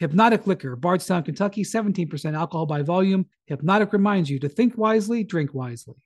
Hpnotiq 0.00 0.46
Liquor, 0.46 0.76
Bardstown, 0.76 1.24
Kentucky, 1.24 1.64
17% 1.64 2.36
alcohol 2.36 2.66
by 2.66 2.82
volume. 2.82 3.26
Hpnotiq 3.50 3.92
reminds 3.92 4.30
you 4.30 4.38
to 4.38 4.48
think 4.48 4.78
wisely, 4.78 5.24
drink 5.24 5.52
wisely. 5.54 5.96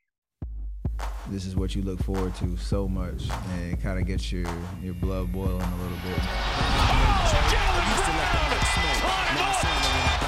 This 1.30 1.44
is 1.46 1.54
what 1.54 1.74
you 1.74 1.82
look 1.82 2.02
forward 2.02 2.34
to 2.36 2.56
so 2.56 2.88
much 2.88 3.24
and 3.54 3.80
kind 3.80 3.98
of 3.98 4.06
gets 4.06 4.32
your, 4.32 4.46
your 4.82 4.94
blood 4.94 5.32
boiling 5.32 5.60
a 5.60 5.76
little 5.82 5.98
bit. 6.04 6.18
Oh, 6.18 7.22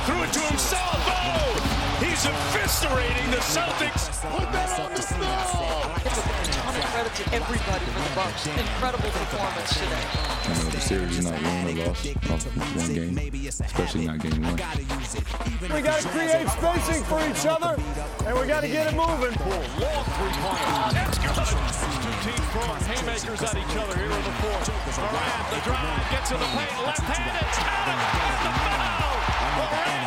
Threw 0.06 0.22
it 0.22 0.32
to 0.32 0.40
himself. 0.40 0.94
Oh, 0.96 1.60
he's 1.62 1.73
eviscerating 2.24 3.30
the 3.30 3.38
Celtics. 3.38 4.20
Put 4.36 4.50
that 4.52 4.80
on 4.80 4.94
the 4.94 5.02
snow 5.02 5.94
credit 6.94 7.14
to 7.18 7.34
everybody 7.34 7.84
for 7.90 8.02
the 8.06 8.14
Bucks. 8.14 8.46
Incredible 8.46 9.10
performance 9.10 9.74
today. 9.74 10.06
You 10.46 10.54
know, 10.54 10.70
the 10.70 10.80
series 10.80 11.18
is 11.18 11.24
not 11.26 11.42
won 11.42 11.66
or 11.66 11.90
lost 11.90 12.06
off 12.30 12.76
one 12.78 12.94
game, 12.94 13.18
especially 13.48 14.06
not 14.06 14.20
game 14.20 14.42
one. 14.42 14.54
We 14.54 15.82
got 15.82 15.98
to 15.98 16.08
create 16.14 16.46
spacing 16.54 17.02
for 17.10 17.18
each 17.26 17.44
other, 17.50 17.74
and 18.26 18.38
we 18.38 18.46
got 18.46 18.62
to 18.62 18.68
get 18.68 18.86
it 18.86 18.94
moving. 18.94 19.34
Long 19.82 20.06
three-pointer. 20.14 21.02
Two 21.18 22.14
teams 22.22 22.46
throwing 22.54 22.82
haymakers 22.86 23.42
at 23.42 23.58
each 23.58 23.74
other 23.74 23.96
here 23.98 24.14
in 24.14 24.22
the 24.22 24.34
fourth. 24.38 24.70
Morant, 24.94 25.50
the 25.50 25.58
drive, 25.66 26.10
gets 26.14 26.30
in 26.30 26.38
the 26.38 26.46
paint, 26.54 26.78
left-handed. 26.86 27.42
the 28.44 28.52
foul. 28.62 30.03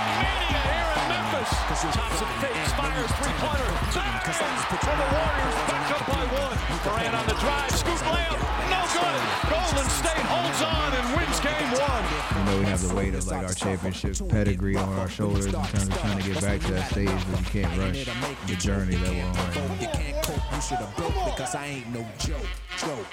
Thompson 1.47 2.27
fakes, 2.41 2.71
fires, 2.73 3.11
three-pointer. 3.11 3.71
For 4.67 4.91
the 4.91 5.07
Warriors, 5.15 5.55
back 5.71 5.91
up 5.91 6.07
by 6.07 6.23
one. 6.35 6.57
Morant 6.85 7.15
on 7.15 7.25
the 7.25 7.33
drive, 7.39 7.71
scoop 7.71 7.97
layup, 7.99 8.39
no 8.69 8.83
good. 8.91 9.23
Golden 9.49 9.89
State 9.89 10.25
holds 10.27 10.61
on 10.61 10.93
and 10.93 11.07
wins 11.15 11.39
game 11.39 11.71
one. 11.71 12.03
You 12.37 12.51
know, 12.51 12.59
we 12.59 12.65
have 12.65 12.81
the 12.85 12.93
weight 12.93 13.15
of 13.15 13.25
like 13.27 13.45
our 13.47 13.53
championship 13.53 14.27
pedigree 14.27 14.75
on 14.75 14.99
our 14.99 15.07
shoulders 15.07 15.45
in 15.45 15.53
terms 15.53 15.87
of 15.87 15.97
trying 15.99 16.17
to 16.19 16.33
get 16.33 16.41
back 16.41 16.59
to 16.61 16.71
that 16.73 16.91
stage, 16.91 17.09
but 17.31 17.39
you 17.39 17.45
can't 17.45 17.77
rush 17.77 18.05
the 18.47 18.55
journey 18.55 18.95
that 18.95 19.11
we're 19.11 19.23
on. 19.23 19.79
You 19.79 19.87
can't 19.87 20.23
cope, 20.23 20.53
you 20.53 20.61
should 20.61 20.77
have 20.77 20.95
broke 20.97 21.13
because 21.37 21.55
I 21.55 21.65
ain't 21.67 21.87
no 21.93 22.05
joke. 22.19 23.07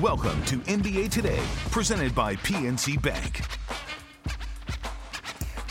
Welcome 0.00 0.44
to 0.46 0.58
NBA 0.58 1.10
Today, 1.10 1.40
presented 1.70 2.14
by 2.14 2.34
PNC 2.36 3.00
Bank. 3.00 3.57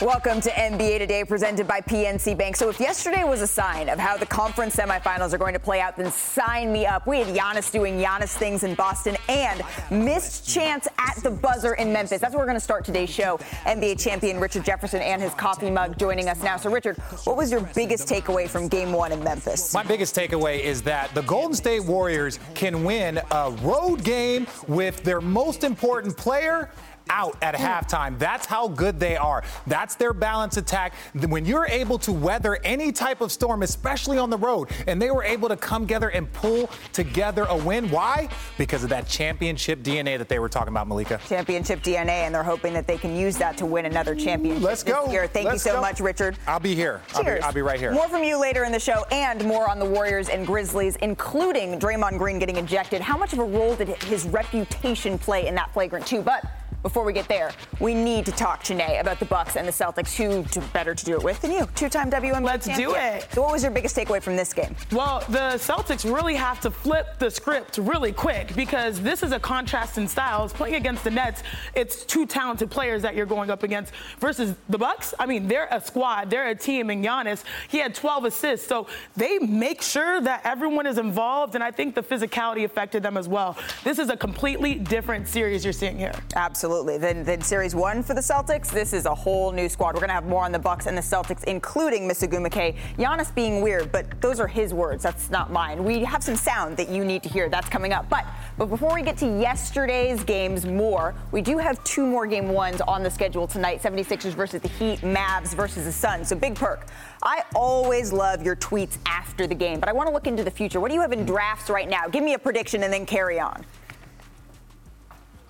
Welcome 0.00 0.40
to 0.42 0.50
NBA 0.50 1.00
Today, 1.00 1.24
presented 1.24 1.66
by 1.66 1.80
PNC 1.80 2.38
Bank. 2.38 2.54
So, 2.54 2.68
if 2.68 2.78
yesterday 2.78 3.24
was 3.24 3.40
a 3.40 3.48
sign 3.48 3.88
of 3.88 3.98
how 3.98 4.16
the 4.16 4.26
conference 4.26 4.76
semifinals 4.76 5.32
are 5.32 5.38
going 5.38 5.54
to 5.54 5.58
play 5.58 5.80
out, 5.80 5.96
then 5.96 6.12
sign 6.12 6.72
me 6.72 6.86
up. 6.86 7.04
We 7.08 7.18
had 7.18 7.34
Giannis 7.34 7.72
doing 7.72 7.98
Giannis 7.98 8.36
things 8.36 8.62
in 8.62 8.76
Boston 8.76 9.16
and 9.28 9.60
missed 9.90 10.48
chance 10.48 10.86
at 10.98 11.16
the 11.24 11.30
buzzer 11.30 11.74
in 11.74 11.92
Memphis. 11.92 12.20
That's 12.20 12.32
where 12.32 12.40
we're 12.40 12.46
going 12.46 12.54
to 12.54 12.60
start 12.60 12.84
today's 12.84 13.10
show. 13.10 13.38
NBA 13.64 14.00
champion 14.00 14.38
Richard 14.38 14.64
Jefferson 14.64 15.02
and 15.02 15.20
his 15.20 15.34
coffee 15.34 15.68
mug 15.68 15.98
joining 15.98 16.28
us 16.28 16.44
now. 16.44 16.56
So, 16.58 16.70
Richard, 16.70 16.98
what 17.24 17.36
was 17.36 17.50
your 17.50 17.62
biggest 17.74 18.06
takeaway 18.06 18.48
from 18.48 18.68
game 18.68 18.92
one 18.92 19.10
in 19.10 19.24
Memphis? 19.24 19.74
My 19.74 19.82
biggest 19.82 20.14
takeaway 20.14 20.60
is 20.60 20.80
that 20.82 21.12
the 21.12 21.22
Golden 21.22 21.54
State 21.54 21.84
Warriors 21.84 22.38
can 22.54 22.84
win 22.84 23.20
a 23.32 23.50
road 23.62 24.04
game 24.04 24.46
with 24.68 25.02
their 25.02 25.20
most 25.20 25.64
important 25.64 26.16
player 26.16 26.70
out 27.10 27.36
at 27.42 27.56
hmm. 27.56 27.62
halftime. 27.62 28.18
That's 28.18 28.46
how 28.46 28.68
good 28.68 29.00
they 29.00 29.16
are. 29.16 29.42
That's 29.66 29.94
their 29.94 30.12
balance 30.12 30.56
attack. 30.56 30.94
When 31.28 31.44
you're 31.44 31.66
able 31.66 31.98
to 32.00 32.12
weather 32.12 32.58
any 32.64 32.92
type 32.92 33.20
of 33.20 33.32
storm, 33.32 33.62
especially 33.62 34.18
on 34.18 34.30
the 34.30 34.38
road, 34.38 34.68
and 34.86 35.00
they 35.00 35.10
were 35.10 35.24
able 35.24 35.48
to 35.48 35.56
come 35.56 35.82
together 35.82 36.08
and 36.10 36.30
pull 36.32 36.70
together 36.92 37.44
a 37.48 37.56
win. 37.56 37.90
Why? 37.90 38.28
Because 38.56 38.84
of 38.84 38.90
that 38.90 39.08
championship 39.08 39.82
DNA 39.82 40.18
that 40.18 40.28
they 40.28 40.38
were 40.38 40.48
talking 40.48 40.68
about, 40.68 40.86
Malika. 40.88 41.20
Championship 41.26 41.82
DNA, 41.82 42.26
and 42.26 42.34
they're 42.34 42.42
hoping 42.42 42.72
that 42.74 42.86
they 42.86 42.98
can 42.98 43.16
use 43.16 43.36
that 43.38 43.56
to 43.58 43.66
win 43.66 43.86
another 43.86 44.14
championship 44.14 44.62
Let's 44.62 44.82
go. 44.82 45.10
year. 45.10 45.26
Thank 45.26 45.46
Let's 45.46 45.64
you 45.64 45.70
so 45.70 45.76
go. 45.76 45.80
much, 45.80 46.00
Richard. 46.00 46.36
I'll 46.46 46.60
be 46.60 46.74
here. 46.74 47.00
I'll 47.14 47.20
be, 47.20 47.26
Cheers. 47.26 47.44
I'll 47.44 47.52
be 47.52 47.62
right 47.62 47.80
here. 47.80 47.92
More 47.92 48.08
from 48.08 48.22
you 48.22 48.38
later 48.38 48.64
in 48.64 48.72
the 48.72 48.80
show, 48.80 49.04
and 49.10 49.44
more 49.44 49.70
on 49.70 49.78
the 49.78 49.84
Warriors 49.84 50.28
and 50.28 50.46
Grizzlies, 50.46 50.96
including 50.96 51.78
Draymond 51.78 52.18
Green 52.18 52.38
getting 52.38 52.56
ejected. 52.56 53.00
How 53.00 53.16
much 53.16 53.32
of 53.32 53.38
a 53.38 53.44
role 53.44 53.74
did 53.76 53.88
his 54.04 54.26
reputation 54.26 55.18
play 55.18 55.46
in 55.46 55.54
that 55.54 55.72
flagrant 55.72 56.06
two? 56.06 56.22
But 56.22 56.44
before 56.82 57.04
we 57.04 57.12
get 57.12 57.28
there, 57.28 57.52
we 57.80 57.94
need 57.94 58.24
to 58.26 58.32
talk, 58.32 58.62
Janae, 58.62 59.00
about 59.00 59.18
the 59.18 59.24
Bucks 59.24 59.56
and 59.56 59.66
the 59.66 59.72
Celtics. 59.72 60.16
Who 60.16 60.42
to, 60.44 60.60
better 60.72 60.94
to 60.94 61.04
do 61.04 61.14
it 61.14 61.22
with 61.22 61.40
than 61.40 61.50
you? 61.50 61.68
Two-time 61.74 62.10
WNBA 62.10 62.42
Let's 62.42 62.66
do 62.76 62.94
it. 62.94 63.28
So, 63.32 63.42
what 63.42 63.52
was 63.52 63.62
your 63.62 63.72
biggest 63.72 63.96
takeaway 63.96 64.22
from 64.22 64.36
this 64.36 64.52
game? 64.52 64.74
Well, 64.92 65.20
the 65.28 65.56
Celtics 65.58 66.04
really 66.10 66.34
have 66.34 66.60
to 66.60 66.70
flip 66.70 67.18
the 67.18 67.30
script 67.30 67.78
really 67.78 68.12
quick 68.12 68.54
because 68.54 69.00
this 69.00 69.22
is 69.22 69.32
a 69.32 69.40
contrast 69.40 69.98
in 69.98 70.06
styles. 70.06 70.52
Playing 70.52 70.76
against 70.76 71.04
the 71.04 71.10
Nets, 71.10 71.42
it's 71.74 72.04
two 72.04 72.26
talented 72.26 72.70
players 72.70 73.02
that 73.02 73.14
you're 73.14 73.26
going 73.26 73.50
up 73.50 73.62
against 73.62 73.92
versus 74.20 74.54
the 74.68 74.78
Bucks. 74.78 75.14
I 75.18 75.26
mean, 75.26 75.48
they're 75.48 75.68
a 75.70 75.80
squad, 75.80 76.30
they're 76.30 76.48
a 76.48 76.54
team, 76.54 76.90
and 76.90 77.04
Giannis, 77.04 77.42
he 77.68 77.78
had 77.78 77.94
12 77.94 78.26
assists, 78.26 78.66
so 78.66 78.86
they 79.16 79.38
make 79.38 79.82
sure 79.82 80.20
that 80.20 80.42
everyone 80.44 80.86
is 80.86 80.98
involved, 80.98 81.54
and 81.54 81.64
I 81.64 81.70
think 81.70 81.94
the 81.94 82.02
physicality 82.02 82.64
affected 82.64 83.02
them 83.02 83.16
as 83.16 83.28
well. 83.28 83.56
This 83.84 83.98
is 83.98 84.10
a 84.10 84.16
completely 84.16 84.74
different 84.74 85.28
series 85.28 85.64
you're 85.64 85.72
seeing 85.72 85.98
here. 85.98 86.12
Absolutely. 86.34 86.67
Then, 86.68 87.24
then 87.24 87.40
series 87.40 87.74
one 87.74 88.02
for 88.02 88.12
the 88.12 88.20
Celtics, 88.20 88.68
this 88.70 88.92
is 88.92 89.06
a 89.06 89.14
whole 89.14 89.52
new 89.52 89.68
squad. 89.68 89.94
We're 89.94 90.00
going 90.00 90.08
to 90.08 90.14
have 90.14 90.26
more 90.26 90.44
on 90.44 90.52
the 90.52 90.58
Bucks 90.58 90.86
and 90.86 90.96
the 90.96 91.02
Celtics, 91.02 91.44
including 91.44 92.06
Miss 92.06 92.22
Agumake. 92.22 92.76
Giannis 92.98 93.34
being 93.34 93.62
weird, 93.62 93.90
but 93.90 94.20
those 94.20 94.38
are 94.38 94.46
his 94.46 94.74
words. 94.74 95.02
That's 95.02 95.30
not 95.30 95.50
mine. 95.50 95.82
We 95.82 96.04
have 96.04 96.22
some 96.22 96.36
sound 96.36 96.76
that 96.76 96.90
you 96.90 97.04
need 97.04 97.22
to 97.22 97.28
hear. 97.28 97.48
That's 97.48 97.68
coming 97.68 97.92
up. 97.92 98.08
But 98.10 98.26
but 98.58 98.66
before 98.66 98.92
we 98.94 99.02
get 99.02 99.16
to 99.18 99.40
yesterday's 99.40 100.22
games 100.24 100.66
more, 100.66 101.14
we 101.32 101.40
do 101.40 101.58
have 101.58 101.82
two 101.84 102.04
more 102.04 102.26
game 102.26 102.48
ones 102.48 102.80
on 102.82 103.02
the 103.02 103.10
schedule 103.10 103.46
tonight 103.46 103.80
76ers 103.80 104.34
versus 104.34 104.60
the 104.60 104.68
Heat, 104.68 105.00
Mavs 105.00 105.54
versus 105.54 105.84
the 105.84 105.92
Suns. 105.92 106.28
So 106.28 106.36
big 106.36 106.54
perk. 106.54 106.88
I 107.22 107.44
always 107.54 108.12
love 108.12 108.42
your 108.42 108.56
tweets 108.56 108.98
after 109.06 109.46
the 109.46 109.54
game, 109.54 109.80
but 109.80 109.88
I 109.88 109.92
want 109.92 110.08
to 110.08 110.12
look 110.12 110.26
into 110.26 110.44
the 110.44 110.50
future. 110.50 110.80
What 110.80 110.88
do 110.88 110.94
you 110.94 111.00
have 111.00 111.12
in 111.12 111.24
drafts 111.24 111.70
right 111.70 111.88
now? 111.88 112.08
Give 112.08 112.24
me 112.24 112.34
a 112.34 112.38
prediction 112.38 112.82
and 112.82 112.92
then 112.92 113.06
carry 113.06 113.38
on. 113.38 113.64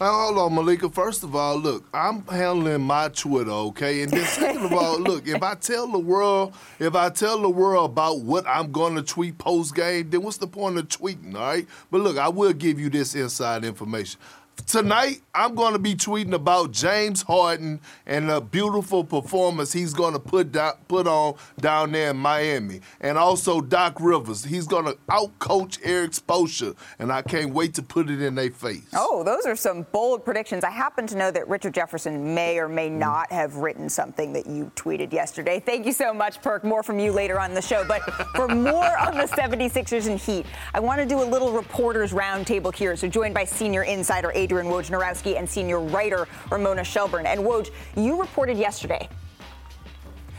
Hold 0.01 0.39
on, 0.39 0.55
Malika. 0.55 0.89
First 0.89 1.25
of 1.25 1.35
all, 1.35 1.57
look, 1.57 1.85
I'm 1.93 2.25
handling 2.29 2.83
my 2.83 3.09
Twitter, 3.09 3.51
okay? 3.51 4.03
And 4.03 4.13
then 4.13 4.25
second 4.27 4.65
of 4.65 4.73
all, 4.73 5.01
look, 5.01 5.27
if 5.27 5.43
I 5.43 5.57
tell 5.57 5.89
the 5.89 5.99
world, 5.99 6.55
if 6.79 6.95
I 6.95 7.11
tell 7.11 7.43
the 7.43 7.51
world 7.51 7.91
about 7.91 8.21
what 8.21 8.47
I'm 8.47 8.71
going 8.71 8.95
to 8.95 9.03
tweet 9.03 9.39
post 9.39 9.75
game, 9.75 10.09
then 10.09 10.23
what's 10.23 10.37
the 10.37 10.47
point 10.47 10.79
of 10.79 10.87
tweeting, 10.87 11.35
all 11.35 11.41
right? 11.41 11.67
But 11.91 12.03
look, 12.03 12.17
I 12.17 12.29
will 12.29 12.53
give 12.53 12.79
you 12.79 12.91
this 12.91 13.17
inside 13.17 13.65
information. 13.65 14.21
Tonight, 14.67 15.23
I'm 15.35 15.55
going 15.55 15.73
to 15.73 15.79
be 15.79 15.95
tweeting 15.95 16.35
about 16.35 16.73
James 16.73 17.23
Harden 17.23 17.81
and 18.07 18.29
the 18.29 18.41
beautiful 18.41 19.03
performance 19.05 19.73
he's 19.73 19.95
going 19.95 20.13
to 20.13 20.19
put 20.19 20.53
down, 20.53 20.75
put 20.89 21.07
on 21.07 21.37
down 21.61 21.93
there 21.93 22.11
in 22.11 22.17
Miami, 22.19 22.81
and 23.01 23.17
also 23.17 23.61
Doc 23.61 23.99
Rivers. 24.01 24.45
He's 24.45 24.67
going 24.67 24.85
to 24.85 24.99
outcoach 25.09 25.79
Erik 25.83 26.11
Spoelstra, 26.11 26.77
and 26.99 27.11
I 27.11 27.23
can't 27.23 27.55
wait 27.55 27.75
to 27.75 27.83
put 27.83 28.11
it 28.11 28.21
in 28.21 28.35
their 28.35 28.51
face. 28.51 28.89
Oh, 28.95 29.23
those 29.25 29.47
are 29.47 29.57
some 29.57 29.87
bold 29.93 30.25
predictions. 30.25 30.65
I 30.65 30.71
happen 30.71 31.07
to 31.07 31.17
know 31.17 31.31
that 31.31 31.49
Richard 31.49 31.73
Jefferson 31.75 32.35
may 32.35 32.59
or 32.59 32.69
may 32.69 32.89
mm-hmm. 32.89 32.99
not 32.99 33.33
have 33.33 33.57
written 33.57 33.89
something 33.89 34.33
that 34.35 34.47
you 34.47 34.71
tweeted 34.77 35.13
yesterday. 35.13 35.61
Thank 35.61 35.87
you 35.87 35.93
so 35.93 36.13
much, 36.13 36.43
Perk. 36.43 36.65
More 36.65 36.83
from 36.83 36.99
you 36.99 37.13
later 37.13 37.41
on 37.41 37.55
the 37.55 37.63
show. 37.63 37.85
But 37.87 38.03
for 38.35 38.49
more 38.55 38.99
on 38.99 39.17
the 39.17 39.25
76ers 39.25 40.09
and 40.09 40.19
Heat, 40.19 40.47
I 40.75 40.81
want 40.81 41.01
to 41.01 41.07
do 41.07 41.23
a 41.23 41.25
little 41.25 41.53
reporters 41.53 42.13
roundtable 42.13 42.75
here. 42.75 42.97
So 42.97 43.09
joined 43.09 43.35
by 43.35 43.45
senior 43.45 43.85
insider 43.85 44.33
Adrian 44.49 44.69
Wojnarowski 44.69 45.39
and 45.39 45.47
senior 45.47 45.79
writer 45.79 46.27
Ramona 46.51 46.83
Shelburne. 46.83 47.27
And 47.27 47.41
Woj, 47.41 47.71
you 47.97 48.19
reported 48.19 48.57
yesterday 48.57 49.07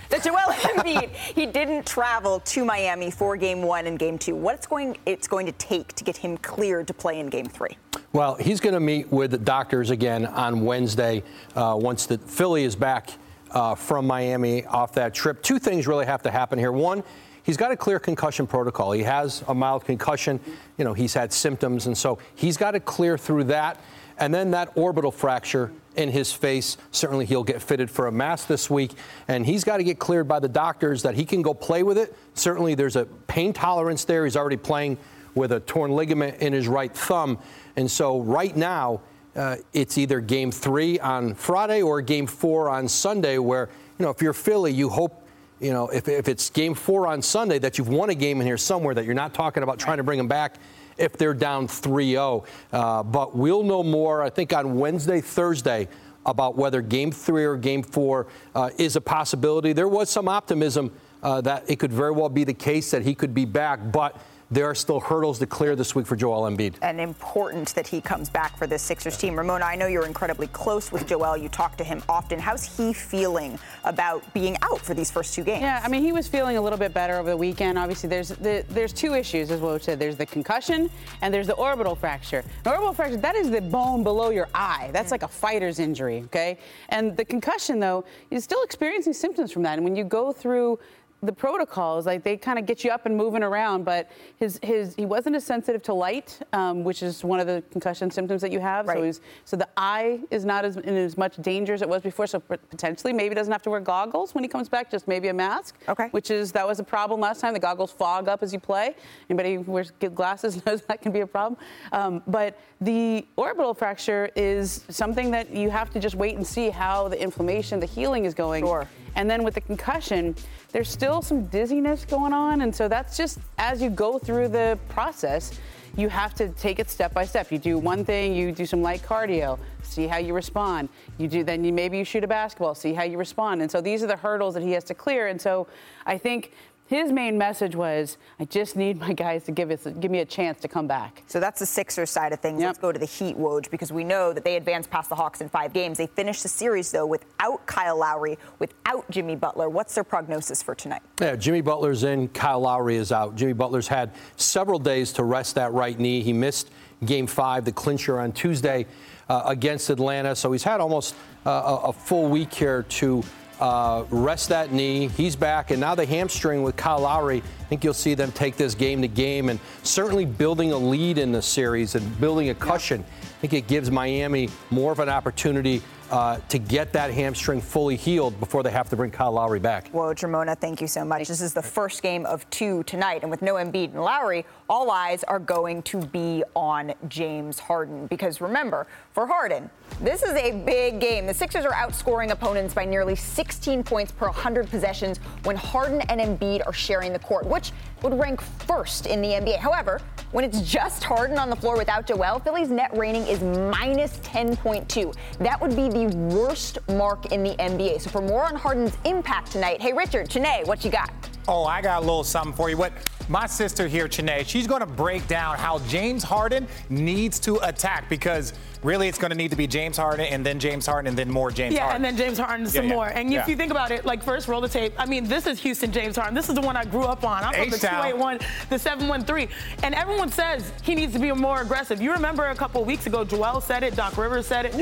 that 0.10 0.24
Joel 0.24 0.38
Embiid 0.48 1.12
he 1.12 1.46
didn't 1.46 1.86
travel 1.86 2.40
to 2.40 2.66
Miami 2.66 3.12
for 3.12 3.38
Game 3.38 3.62
One 3.62 3.86
and 3.86 4.00
Game 4.00 4.18
Two. 4.18 4.36
What's 4.36 4.66
going 4.66 4.98
it's 5.06 5.28
going 5.28 5.46
to 5.46 5.52
take 5.52 5.94
to 5.94 6.04
get 6.04 6.18
him 6.18 6.38
cleared 6.40 6.88
to 6.88 6.94
play 6.96 7.20
in 7.20 7.28
Game 7.28 7.46
Three? 7.46 7.78
Well, 8.12 8.34
he's 8.34 8.60
going 8.60 8.74
to 8.74 8.80
meet 8.80 9.12
with 9.12 9.30
the 9.30 9.38
doctors 9.38 9.92
again 9.92 10.26
on 10.26 10.66
Wednesday 10.66 11.22
uh, 11.56 11.78
once 11.80 12.08
the 12.08 12.18
Philly 12.18 12.64
is 12.64 12.76
back 12.76 13.12
uh, 13.52 13.76
from 13.76 14.08
Miami 14.08 14.66
off 14.66 14.94
that 14.94 15.14
trip. 15.14 15.44
Two 15.44 15.60
things 15.60 15.86
really 15.86 16.08
have 16.08 16.24
to 16.24 16.32
happen 16.32 16.58
here. 16.58 16.72
One, 16.72 17.04
he's 17.44 17.58
got 17.58 17.72
a 17.72 17.78
clear 17.78 18.00
concussion 18.00 18.48
protocol. 18.48 18.92
He 18.92 19.04
has 19.04 19.44
a 19.48 19.54
mild 19.54 19.86
concussion. 19.86 20.40
You 20.80 20.86
know, 20.86 20.96
he's 20.96 21.14
had 21.14 21.32
symptoms, 21.32 21.86
and 21.86 21.96
so 21.96 22.18
he's 22.34 22.58
got 22.58 22.72
to 22.72 22.80
clear 22.80 23.16
through 23.16 23.44
that. 23.46 23.80
And 24.20 24.34
then 24.34 24.52
that 24.52 24.72
orbital 24.76 25.12
fracture 25.12 25.72
in 25.96 26.10
his 26.10 26.32
face. 26.32 26.78
Certainly, 26.92 27.26
he'll 27.26 27.44
get 27.44 27.62
fitted 27.62 27.90
for 27.90 28.08
a 28.08 28.12
mask 28.12 28.48
this 28.48 28.70
week, 28.70 28.92
and 29.28 29.46
he's 29.46 29.64
got 29.64 29.78
to 29.78 29.84
get 29.84 30.00
cleared 30.00 30.28
by 30.28 30.40
the 30.40 30.48
doctors 30.48 31.04
that 31.04 31.16
he 31.16 31.26
can 31.26 31.42
go 31.42 31.54
play 31.54 31.84
with 31.84 31.98
it. 31.98 32.16
Certainly, 32.36 32.76
there's 32.76 32.96
a 32.96 33.06
pain 33.28 33.54
tolerance 33.54 34.06
there. 34.06 34.24
He's 34.24 34.38
already 34.38 34.58
playing 34.58 34.98
with 35.36 35.52
a 35.52 35.60
torn 35.60 35.92
ligament 35.92 36.42
in 36.42 36.54
his 36.54 36.68
right 36.68 36.94
thumb. 36.94 37.40
And 37.76 37.90
so, 37.90 38.22
right 38.22 38.56
now, 38.56 39.02
uh, 39.36 39.58
it's 39.74 39.98
either 39.98 40.20
game 40.20 40.52
three 40.52 41.00
on 41.00 41.34
Friday 41.34 41.82
or 41.82 42.02
game 42.02 42.28
four 42.28 42.70
on 42.70 42.88
Sunday, 42.88 43.38
where, 43.38 43.70
you 43.98 44.06
know, 44.06 44.12
if 44.12 44.22
you're 44.22 44.34
Philly, 44.34 44.72
you 44.72 44.90
hope 44.90 45.26
you 45.60 45.74
know, 45.74 45.90
if, 45.90 46.08
if 46.08 46.30
it's 46.30 46.50
game 46.50 46.74
four 46.74 47.06
on 47.06 47.22
Sunday, 47.22 47.60
that 47.60 47.78
you've 47.78 47.90
won 47.90 48.10
a 48.10 48.16
game 48.16 48.40
in 48.40 48.48
here 48.48 48.58
somewhere, 48.58 48.96
that 48.96 49.04
you're 49.04 49.14
not 49.14 49.34
talking 49.34 49.62
about 49.62 49.78
trying 49.78 49.98
to 49.98 50.04
bring 50.04 50.18
him 50.18 50.30
back 50.30 50.56
if 51.00 51.14
they're 51.14 51.34
down 51.34 51.68
3 51.68 52.12
0. 52.12 52.44
Uh, 52.72 53.04
but 53.04 53.36
we'll 53.36 53.64
know 53.64 53.84
more, 53.84 54.22
I 54.22 54.30
think, 54.30 54.54
on 54.54 54.78
Wednesday, 54.78 55.22
Thursday 55.22 55.88
about 56.26 56.56
whether 56.56 56.82
game 56.82 57.12
three 57.12 57.46
or 57.46 57.56
game 57.56 57.82
four 57.82 58.28
uh, 58.54 58.70
is 58.78 58.96
a 58.96 59.02
possibility. 59.02 59.74
There 59.74 59.88
was 59.88 60.10
some 60.10 60.28
optimism 60.28 60.92
uh, 61.24 61.42
that 61.42 61.70
it 61.70 61.80
could 61.80 61.92
very 61.92 62.12
well 62.12 62.30
be 62.30 62.44
the 62.44 62.54
case 62.54 62.92
that 62.92 63.02
he 63.02 63.16
could 63.16 63.34
be 63.34 63.46
back, 63.46 63.92
but 63.92 64.20
there 64.52 64.66
are 64.66 64.76
still 64.76 65.00
hurdles 65.00 65.38
to 65.40 65.46
clear 65.46 65.76
this 65.76 65.94
week 65.94 66.08
for 66.08 66.16
Joel 66.16 66.50
Embiid. 66.50 66.76
And 66.82 67.00
important 67.00 67.76
that 67.76 67.88
he 67.88 68.02
comes 68.02 68.30
back 68.30 68.58
for 68.58 68.66
this 68.66 68.82
Sixers 68.82 69.18
team. 69.18 69.38
Ramona, 69.38 69.66
I 69.66 69.76
know 69.76 69.86
you're 69.86 70.08
incredibly 70.08 70.48
close 70.48 70.92
with 70.92 71.08
Joel. 71.08 71.38
You 71.38 71.50
talk 71.50 71.78
to 71.78 71.84
him 71.84 72.02
often. 72.10 72.40
How's 72.40 72.78
he 72.78 72.92
feeling 72.92 73.60
about 73.84 74.34
being 74.34 74.58
out 74.64 74.80
for 74.80 74.94
these 74.96 75.12
first 75.12 75.36
two 75.36 75.44
games? 75.44 75.62
Yeah, 75.62 75.82
I 75.84 75.88
mean, 75.88 76.02
he 76.02 76.12
was 76.12 76.28
feeling 76.28 76.58
a 76.58 76.62
little 76.62 76.80
bit 76.80 76.94
better 76.94 77.18
over 77.18 77.30
the 77.30 77.38
weekend. 77.38 77.78
Obviously, 77.78 78.10
there's 78.10 78.30
the, 78.30 78.66
there's 78.70 78.94
two 78.94 79.14
issues, 79.14 79.52
as 79.52 79.62
well 79.62 79.80
said. 79.80 80.00
There's 80.00 80.16
the 80.16 80.26
concussion 80.26 80.90
and 81.22 81.32
there's 81.34 81.48
the 81.48 81.54
orbital 81.54 81.96
fracture. 81.96 82.44
An 82.66 82.72
orbital 82.72 82.94
fracture, 82.94 83.18
that 83.18 83.36
is 83.36 83.52
the 83.52 83.62
bone 83.62 84.04
below 84.04 84.32
your 84.32 84.50
eye. 84.56 84.90
That's 84.94 85.12
like 85.12 85.24
a 85.24 85.28
fighter's 85.28 85.78
injury, 85.78 86.24
okay? 86.26 86.58
And 86.90 87.16
the 87.16 87.26
concussion, 87.26 87.80
though, 87.80 88.04
is 88.32 88.44
still 88.44 88.64
experiencing 88.64 89.14
symptoms 89.14 89.52
from 89.52 89.62
that. 89.64 89.78
And 89.78 89.84
when 89.84 89.96
you 89.96 90.04
go 90.04 90.32
through 90.32 90.80
the 91.22 91.34
protocols, 91.34 92.06
like 92.06 92.24
they 92.24 92.38
kind 92.38 92.58
of 92.58 92.66
get 92.66 92.84
you 92.84 92.92
up 92.92 93.06
and 93.06 93.16
moving 93.16 93.44
around, 93.44 93.84
but 93.84 94.10
his 94.38 94.60
his 94.64 94.96
he 94.96 95.06
wasn't 95.06 95.36
as 95.36 95.44
sensitive 95.44 95.84
to 95.84 95.94
light, 95.94 96.40
um, 96.54 96.84
which 96.84 97.04
is 97.04 97.24
one 97.24 97.40
of 97.40 97.48
the 97.48 97.62
concussion 97.72 98.10
symptoms 98.10 98.42
that 98.42 98.52
you 98.52 98.60
have. 98.60 98.88
Right. 98.88 98.98
So 98.98 99.04
he's 99.04 99.22
so 99.44 99.58
the 99.58 99.68
eye 99.76 100.22
is 100.32 100.46
not 100.46 100.64
as 100.64 100.78
in 100.78 100.96
as 100.96 101.18
much 101.18 101.36
danger 101.38 101.74
as 101.74 101.82
it 101.82 101.90
was 101.90 102.02
before. 102.02 102.26
So 102.26 102.40
potentially 102.40 103.12
maybe 103.12 103.36
doesn't 103.36 103.52
have 103.52 103.62
to 103.64 103.70
wear 103.70 103.82
goggles 103.82 104.34
when 104.34 104.44
he 104.44 104.48
comes 104.48 104.70
back, 104.70 104.90
just 104.90 105.08
maybe 105.08 105.28
a 105.28 105.34
mask. 105.34 105.76
Okay. 105.90 106.08
Which 106.12 106.32
is 106.32 106.54
that 106.54 106.66
was 106.66 106.80
a 106.80 106.84
problem 106.84 107.20
last 107.20 107.42
time. 107.42 107.54
The 107.54 107.60
goggles 107.60 107.92
fog 107.92 108.30
up 108.30 108.42
as 108.42 108.54
you 108.54 108.60
play. 108.60 108.96
Anybody 109.30 109.56
who 109.56 109.72
wears 109.72 109.92
glasses 109.92 110.66
knows 110.66 110.82
that 110.84 111.02
can 111.02 111.12
be 111.12 111.20
a 111.20 111.28
problem. 111.28 111.60
Um, 111.92 112.24
but 112.28 112.58
the 112.80 113.28
orbital 113.36 113.74
fracture 113.74 114.30
is 114.38 114.86
something 114.88 115.32
that 115.32 115.54
you 115.54 115.70
have 115.70 115.90
to 115.90 116.00
just 116.00 116.16
wait 116.16 116.38
and 116.38 116.48
see 116.48 116.70
how 116.70 117.10
the 117.10 117.22
inflammation, 117.22 117.80
the 117.82 117.86
healing 117.86 118.24
is 118.24 118.34
going. 118.34 118.64
Sure. 118.64 118.88
And 119.16 119.30
then 119.30 119.44
with 119.44 119.56
the 119.56 119.62
concussion, 119.62 120.36
there's 120.72 120.90
still 120.90 121.22
some 121.22 121.46
dizziness 121.46 122.06
going 122.06 122.34
on. 122.34 122.62
And 122.62 122.76
so 122.76 122.88
that's 122.88 123.18
just 123.18 123.40
as 123.58 123.82
you 123.82 123.90
go 123.90 124.20
through 124.20 124.50
the 124.50 124.78
process, 124.90 125.52
you 125.98 126.10
have 126.10 126.34
to 126.36 126.50
take 126.50 126.80
it 126.80 126.90
step 126.90 127.14
by 127.14 127.26
step. 127.26 127.52
You 127.52 127.58
do 127.58 127.78
one 127.78 128.06
thing, 128.06 128.34
you 128.36 128.52
do 128.52 128.66
some 128.66 128.82
light 128.82 129.02
cardio, 129.02 129.60
see 129.82 130.08
how 130.08 130.18
you 130.18 130.34
respond. 130.34 130.90
You 131.18 131.28
do 131.28 131.44
then 131.44 131.64
you 131.64 131.74
maybe 131.74 131.98
you 131.98 132.06
shoot 132.06 132.24
a 132.24 132.28
basketball, 132.28 132.76
see 132.76 132.94
how 132.94 133.04
you 133.04 133.18
respond. 133.18 133.62
And 133.62 133.72
so 133.72 133.82
these 133.82 134.04
are 134.04 134.08
the 134.08 134.16
hurdles 134.16 134.54
that 134.54 134.64
he 134.64 134.72
has 134.74 134.84
to 134.86 134.94
clear. 134.94 135.28
And 135.28 135.42
so 135.42 135.68
I 136.06 136.18
think 136.18 136.54
his 136.90 137.12
main 137.12 137.38
message 137.38 137.76
was, 137.76 138.18
I 138.40 138.46
just 138.46 138.76
need 138.76 139.00
my 139.00 139.14
guys 139.14 139.44
to 139.44 139.52
give 139.52 139.70
us 139.70 139.86
give 140.00 140.10
me 140.10 140.20
a 140.20 140.26
chance 140.26 140.60
to 140.62 140.68
come 140.68 140.88
back. 140.88 141.22
So 141.28 141.40
that's 141.40 141.60
the 141.60 141.66
Sixers 141.68 142.10
side 142.10 142.34
of 142.34 142.40
things. 142.40 142.60
Yep. 142.60 142.68
Let's 142.68 142.80
go 142.80 142.92
to 142.92 142.98
the 142.98 143.06
Heat, 143.06 143.38
Woj, 143.38 143.70
because 143.70 143.92
we 143.92 144.04
know 144.04 144.34
that 144.34 144.44
they 144.44 144.56
advanced 144.56 144.90
past 144.90 145.08
the 145.08 145.16
Hawks 145.16 145.40
in 145.40 145.50
five 145.50 145.72
games. 145.72 146.00
They 146.00 146.08
finished 146.08 146.42
the 146.42 146.50
series, 146.50 146.92
though, 146.92 147.06
without 147.06 147.64
Kyle 147.68 147.96
Lowry, 147.96 148.40
without 148.58 149.08
Jimmy 149.12 149.36
Butler. 149.36 149.70
What's 149.70 149.94
their 149.94 150.04
prognosis 150.04 150.64
for 150.64 150.74
tonight? 150.74 151.04
Yeah, 151.22 151.36
Jimmy 151.36 151.62
Butler's 151.62 152.04
in, 152.04 152.28
Kyle 152.30 152.62
Lowry 152.62 152.96
is 152.96 153.12
out. 153.12 153.36
Jimmy 153.36 153.54
Butler's 153.54 153.88
had 153.88 154.10
several 154.36 154.80
days 154.80 155.14
to 155.14 155.24
rest 155.24 155.54
that 155.56 155.72
right 155.74 156.00
knee. 156.00 156.24
He 156.24 156.34
missed 156.34 156.72
game 157.06 157.28
five, 157.28 157.66
the 157.66 157.72
clincher 157.72 158.20
on 158.20 158.32
Tuesday 158.32 158.88
uh, 159.30 159.44
against 159.46 159.92
Atlanta. 159.92 160.36
So 160.36 160.52
he's 160.52 160.64
had 160.64 160.82
almost 160.82 161.14
uh, 161.46 161.52
a, 161.52 161.76
a 161.90 161.94
full 161.94 162.30
week 162.30 162.52
here 162.52 162.82
to 162.82 163.24
uh, 163.60 164.06
rest 164.10 164.50
that 164.50 164.72
knee. 164.72 165.08
He's 165.08 165.36
back, 165.36 165.72
and 165.72 165.80
now 165.80 165.96
the 165.96 166.06
hamstring 166.06 166.64
with 166.64 166.76
Kyle 166.76 167.02
Lowry. 167.02 167.44
I 167.70 167.78
think 167.78 167.84
you'll 167.84 167.94
see 167.94 168.16
them 168.16 168.32
take 168.32 168.58
this 168.58 168.74
game 168.74 169.00
to 169.04 169.08
game, 169.08 169.50
and 169.50 169.60
certainly 169.84 170.26
building 170.26 170.72
a 170.72 170.78
lead 170.78 171.20
in 171.20 171.32
the 171.32 171.40
series 171.40 171.94
and 171.94 172.20
building 172.20 172.50
a 172.50 172.56
cushion. 172.56 173.06
I 173.08 173.42
think 173.42 173.54
it 173.54 173.68
gives 173.68 173.92
Miami 173.92 174.50
more 174.72 174.92
of 174.92 174.98
an 174.98 175.08
opportunity 175.08 175.84
uh, 176.12 176.40
to 176.50 176.58
get 176.58 176.92
that 176.94 177.12
hamstring 177.12 177.62
fully 177.62 177.96
healed 177.96 178.40
before 178.40 178.64
they 178.64 178.72
have 178.72 178.90
to 178.90 178.96
bring 178.96 179.12
Kyle 179.12 179.32
Lowry 179.32 179.60
back. 179.60 179.90
Well, 179.94 180.14
Ramona, 180.22 180.56
thank 180.56 180.82
you 180.82 180.88
so 180.88 181.06
much. 181.06 181.28
This 181.28 181.42
is 181.42 181.54
the 181.54 181.62
first 181.62 182.02
game 182.02 182.26
of 182.26 182.50
two 182.50 182.84
tonight, 182.84 183.22
and 183.22 183.30
with 183.30 183.42
no 183.42 183.56
Embiid 183.56 183.94
and 183.94 184.02
Lowry, 184.02 184.46
all 184.70 184.92
eyes 184.92 185.24
are 185.26 185.40
going 185.40 185.84
to 185.84 186.00
be 186.00 186.44
on 186.56 186.94
James 187.08 187.60
Harden. 187.60 188.08
Because 188.08 188.42
remember, 188.42 188.88
for 189.14 189.28
Harden, 189.28 189.70
this 190.02 190.24
is 190.24 190.34
a 190.34 190.52
big 190.52 191.00
game. 191.00 191.28
The 191.28 191.34
Sixers 191.34 191.66
are 191.66 191.74
outscoring 191.74 192.32
opponents 192.32 192.74
by 192.74 192.86
nearly 192.86 193.16
16 193.16 193.84
points 193.84 194.12
per 194.12 194.26
100 194.26 194.70
possessions 194.70 195.20
when 195.44 195.56
Harden 195.56 196.02
and 196.02 196.20
Embiid 196.20 196.66
are 196.66 196.74
sharing 196.74 197.14
the 197.14 197.20
court, 197.20 197.46
which 197.60 197.74
would 198.04 198.18
rank 198.20 198.42
first 198.42 199.06
in 199.06 199.22
the 199.22 199.30
NBA. 199.30 199.58
However, 199.58 200.02
when 200.32 200.44
it's 200.46 200.62
just 200.62 201.04
Harden 201.04 201.38
on 201.38 201.50
the 201.50 201.56
floor 201.56 201.78
without 201.78 202.06
Joel, 202.06 202.40
Philly's 202.40 202.70
net 202.70 202.96
rating 202.96 203.26
is 203.26 203.42
minus 203.42 204.18
10.2. 204.20 205.16
That 205.40 205.60
would 205.62 205.76
be 205.76 205.90
the 205.90 206.08
worst 206.16 206.78
mark 206.90 207.32
in 207.32 207.44
the 207.44 207.56
NBA. 207.56 208.02
So 208.02 208.10
for 208.10 208.22
more 208.22 208.46
on 208.46 208.56
Harden's 208.56 208.96
impact 209.06 209.52
tonight, 209.52 209.82
hey 209.82 209.94
Richard, 209.94 210.30
Chiney, 210.30 210.64
what 210.66 210.86
you 210.86 210.92
got? 210.92 211.12
Oh, 211.48 211.64
I 211.66 211.82
got 211.82 211.98
a 211.98 212.06
little 212.06 212.24
something 212.24 212.54
for 212.54 212.70
you. 212.70 212.78
What 212.78 212.94
my 213.28 213.48
sister 213.48 213.88
here, 213.88 214.08
Chiney, 214.08 214.44
she's 214.44 214.68
going 214.68 214.82
to 214.82 214.86
break 214.86 215.28
down 215.28 215.58
how 215.58 215.80
James 215.80 216.24
Harden 216.24 216.68
needs 216.90 217.40
to 217.42 217.58
attack 217.68 218.08
because 218.10 218.54
really 218.84 219.08
it's 219.08 219.18
going 219.18 219.32
to 219.32 219.38
need 219.38 219.50
to 219.52 219.58
be 219.58 219.68
James 219.68 219.98
Harden 219.98 220.26
and 220.26 220.46
then 220.46 220.60
James 220.60 220.86
Harden 220.86 221.08
and 221.10 221.18
then 221.18 221.30
more 221.30 221.50
James 221.52 221.74
Harden. 221.74 221.76
yeah, 221.76 221.84
Harden. 221.92 222.06
and 222.06 222.18
then 222.18 222.26
James 222.28 222.38
Harden 222.40 222.66
some 222.68 222.86
Yeah, 222.86 222.90
yeah. 222.90 222.96
more. 222.96 223.08
And 223.08 223.32
Yeah. 223.32 223.42
if 223.42 223.48
you 223.48 223.56
think 223.56 223.72
about 223.72 223.92
it, 223.92 224.06
like 224.06 224.24
first 224.24 224.48
roll 224.48 224.62
the 224.62 224.70
tape. 224.70 224.94
I 224.98 225.06
mean, 225.06 225.26
this 225.26 225.48
is 225.48 225.60
Houston 225.60 225.92
James 225.92 226.16
Harden. 226.18 226.34
This 226.36 226.50
is 226.50 226.56
the 226.56 226.62
one 226.62 226.76
I 226.78 226.86
grew 226.86 227.04
up 227.04 227.24
on. 227.24 227.44
I'm 227.44 227.54
from 227.54 227.70
the 227.72 227.78
H-Town. 227.90 228.40
281, 228.40 228.40
the 228.70 228.80
713. 228.80 229.50
And 229.84 229.96
everyone 229.96 230.30
says 230.30 230.72
he 230.84 230.96
needs 230.96 231.14
to 231.14 231.20
be 231.20 231.32
more 231.32 231.62
aggressive. 231.62 232.02
You 232.02 232.12
remember 232.12 232.48
a 232.48 232.56
couple 232.56 232.84
weeks 232.84 233.08
ago, 233.08 233.24
Joel 233.24 233.62
said 233.62 233.84
it, 233.84 233.96
Doc 233.96 234.18
Rivers 234.18 234.48
said 234.48 234.66
it. 234.66 234.76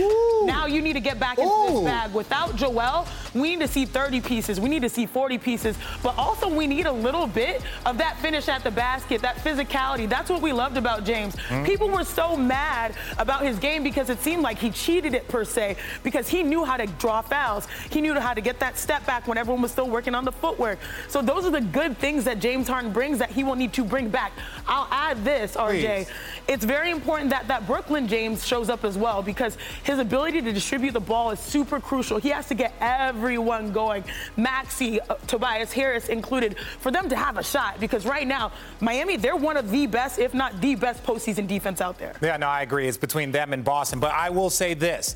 Now 0.45 0.65
you 0.65 0.81
need 0.81 0.93
to 0.93 0.99
get 0.99 1.19
back 1.19 1.37
into 1.37 1.51
Ooh. 1.51 1.67
this 1.67 1.83
bag. 1.83 2.13
Without 2.13 2.55
Joel, 2.55 3.07
we 3.33 3.55
need 3.55 3.61
to 3.61 3.67
see 3.67 3.85
30 3.85 4.21
pieces. 4.21 4.59
We 4.59 4.69
need 4.69 4.81
to 4.81 4.89
see 4.89 5.05
40 5.05 5.37
pieces. 5.37 5.77
But 6.03 6.17
also 6.17 6.49
we 6.49 6.67
need 6.67 6.85
a 6.85 6.91
little 6.91 7.27
bit 7.27 7.61
of 7.85 7.97
that 7.97 8.17
finish 8.19 8.47
at 8.47 8.63
the 8.63 8.71
basket, 8.71 9.21
that 9.21 9.37
physicality. 9.37 10.07
That's 10.09 10.29
what 10.29 10.41
we 10.41 10.53
loved 10.53 10.77
about 10.77 11.03
James. 11.03 11.35
Mm-hmm. 11.35 11.65
People 11.65 11.89
were 11.89 12.03
so 12.03 12.35
mad 12.35 12.95
about 13.17 13.43
his 13.43 13.57
game 13.59 13.83
because 13.83 14.09
it 14.09 14.19
seemed 14.19 14.41
like 14.41 14.57
he 14.57 14.69
cheated 14.69 15.13
it 15.13 15.27
per 15.27 15.43
se 15.45 15.77
because 16.03 16.27
he 16.27 16.43
knew 16.43 16.63
how 16.63 16.77
to 16.77 16.87
draw 16.87 17.21
fouls. 17.21 17.67
He 17.89 18.01
knew 18.01 18.13
how 18.19 18.33
to 18.33 18.41
get 18.41 18.59
that 18.59 18.77
step 18.77 19.05
back 19.05 19.27
when 19.27 19.37
everyone 19.37 19.61
was 19.61 19.71
still 19.71 19.89
working 19.89 20.15
on 20.15 20.25
the 20.25 20.31
footwork. 20.31 20.79
So 21.07 21.21
those 21.21 21.45
are 21.45 21.51
the 21.51 21.61
good 21.61 21.97
things 21.97 22.23
that 22.25 22.39
James 22.39 22.67
Harden 22.67 22.91
brings 22.97 23.19
that 23.19 23.29
he 23.29 23.43
will 23.43 23.53
need 23.53 23.71
to 23.73 23.83
bring 23.83 24.09
back. 24.09 24.31
I'll 24.65 24.87
add 24.89 25.23
this, 25.23 25.55
RJ. 25.55 26.05
Please. 26.05 26.09
It's 26.47 26.65
very 26.65 26.89
important 26.89 27.29
that 27.29 27.47
that 27.47 27.67
Brooklyn 27.67 28.07
James 28.07 28.43
shows 28.43 28.71
up 28.71 28.83
as 28.83 28.97
well 28.97 29.21
because 29.21 29.55
his 29.83 29.99
ability 29.99 30.41
to 30.41 30.51
distribute 30.51 30.93
the 30.93 30.99
ball 30.99 31.29
is 31.29 31.39
super 31.39 31.79
crucial. 31.79 32.17
He 32.17 32.29
has 32.29 32.47
to 32.47 32.55
get 32.55 32.73
everyone 32.81 33.71
going, 33.71 34.03
Maxey, 34.35 34.99
uh, 34.99 35.13
Tobias 35.27 35.71
Harris 35.71 36.09
included, 36.09 36.57
for 36.79 36.89
them 36.89 37.07
to 37.09 37.15
have 37.15 37.37
a 37.37 37.43
shot 37.43 37.79
because 37.79 38.03
right 38.03 38.25
now, 38.25 38.51
Miami, 38.81 39.15
they're 39.15 39.35
one 39.35 39.57
of 39.57 39.69
the 39.69 39.85
best, 39.85 40.17
if 40.17 40.33
not 40.33 40.59
the 40.59 40.73
best 40.73 41.03
postseason 41.03 41.47
defense 41.47 41.81
out 41.81 41.99
there. 41.99 42.15
Yeah, 42.19 42.37
no, 42.37 42.47
I 42.47 42.63
agree. 42.63 42.87
It's 42.87 42.97
between 42.97 43.31
them 43.31 43.53
and 43.53 43.63
Boston. 43.63 43.99
But 43.99 44.13
I 44.13 44.31
will 44.31 44.49
say 44.49 44.73
this. 44.73 45.15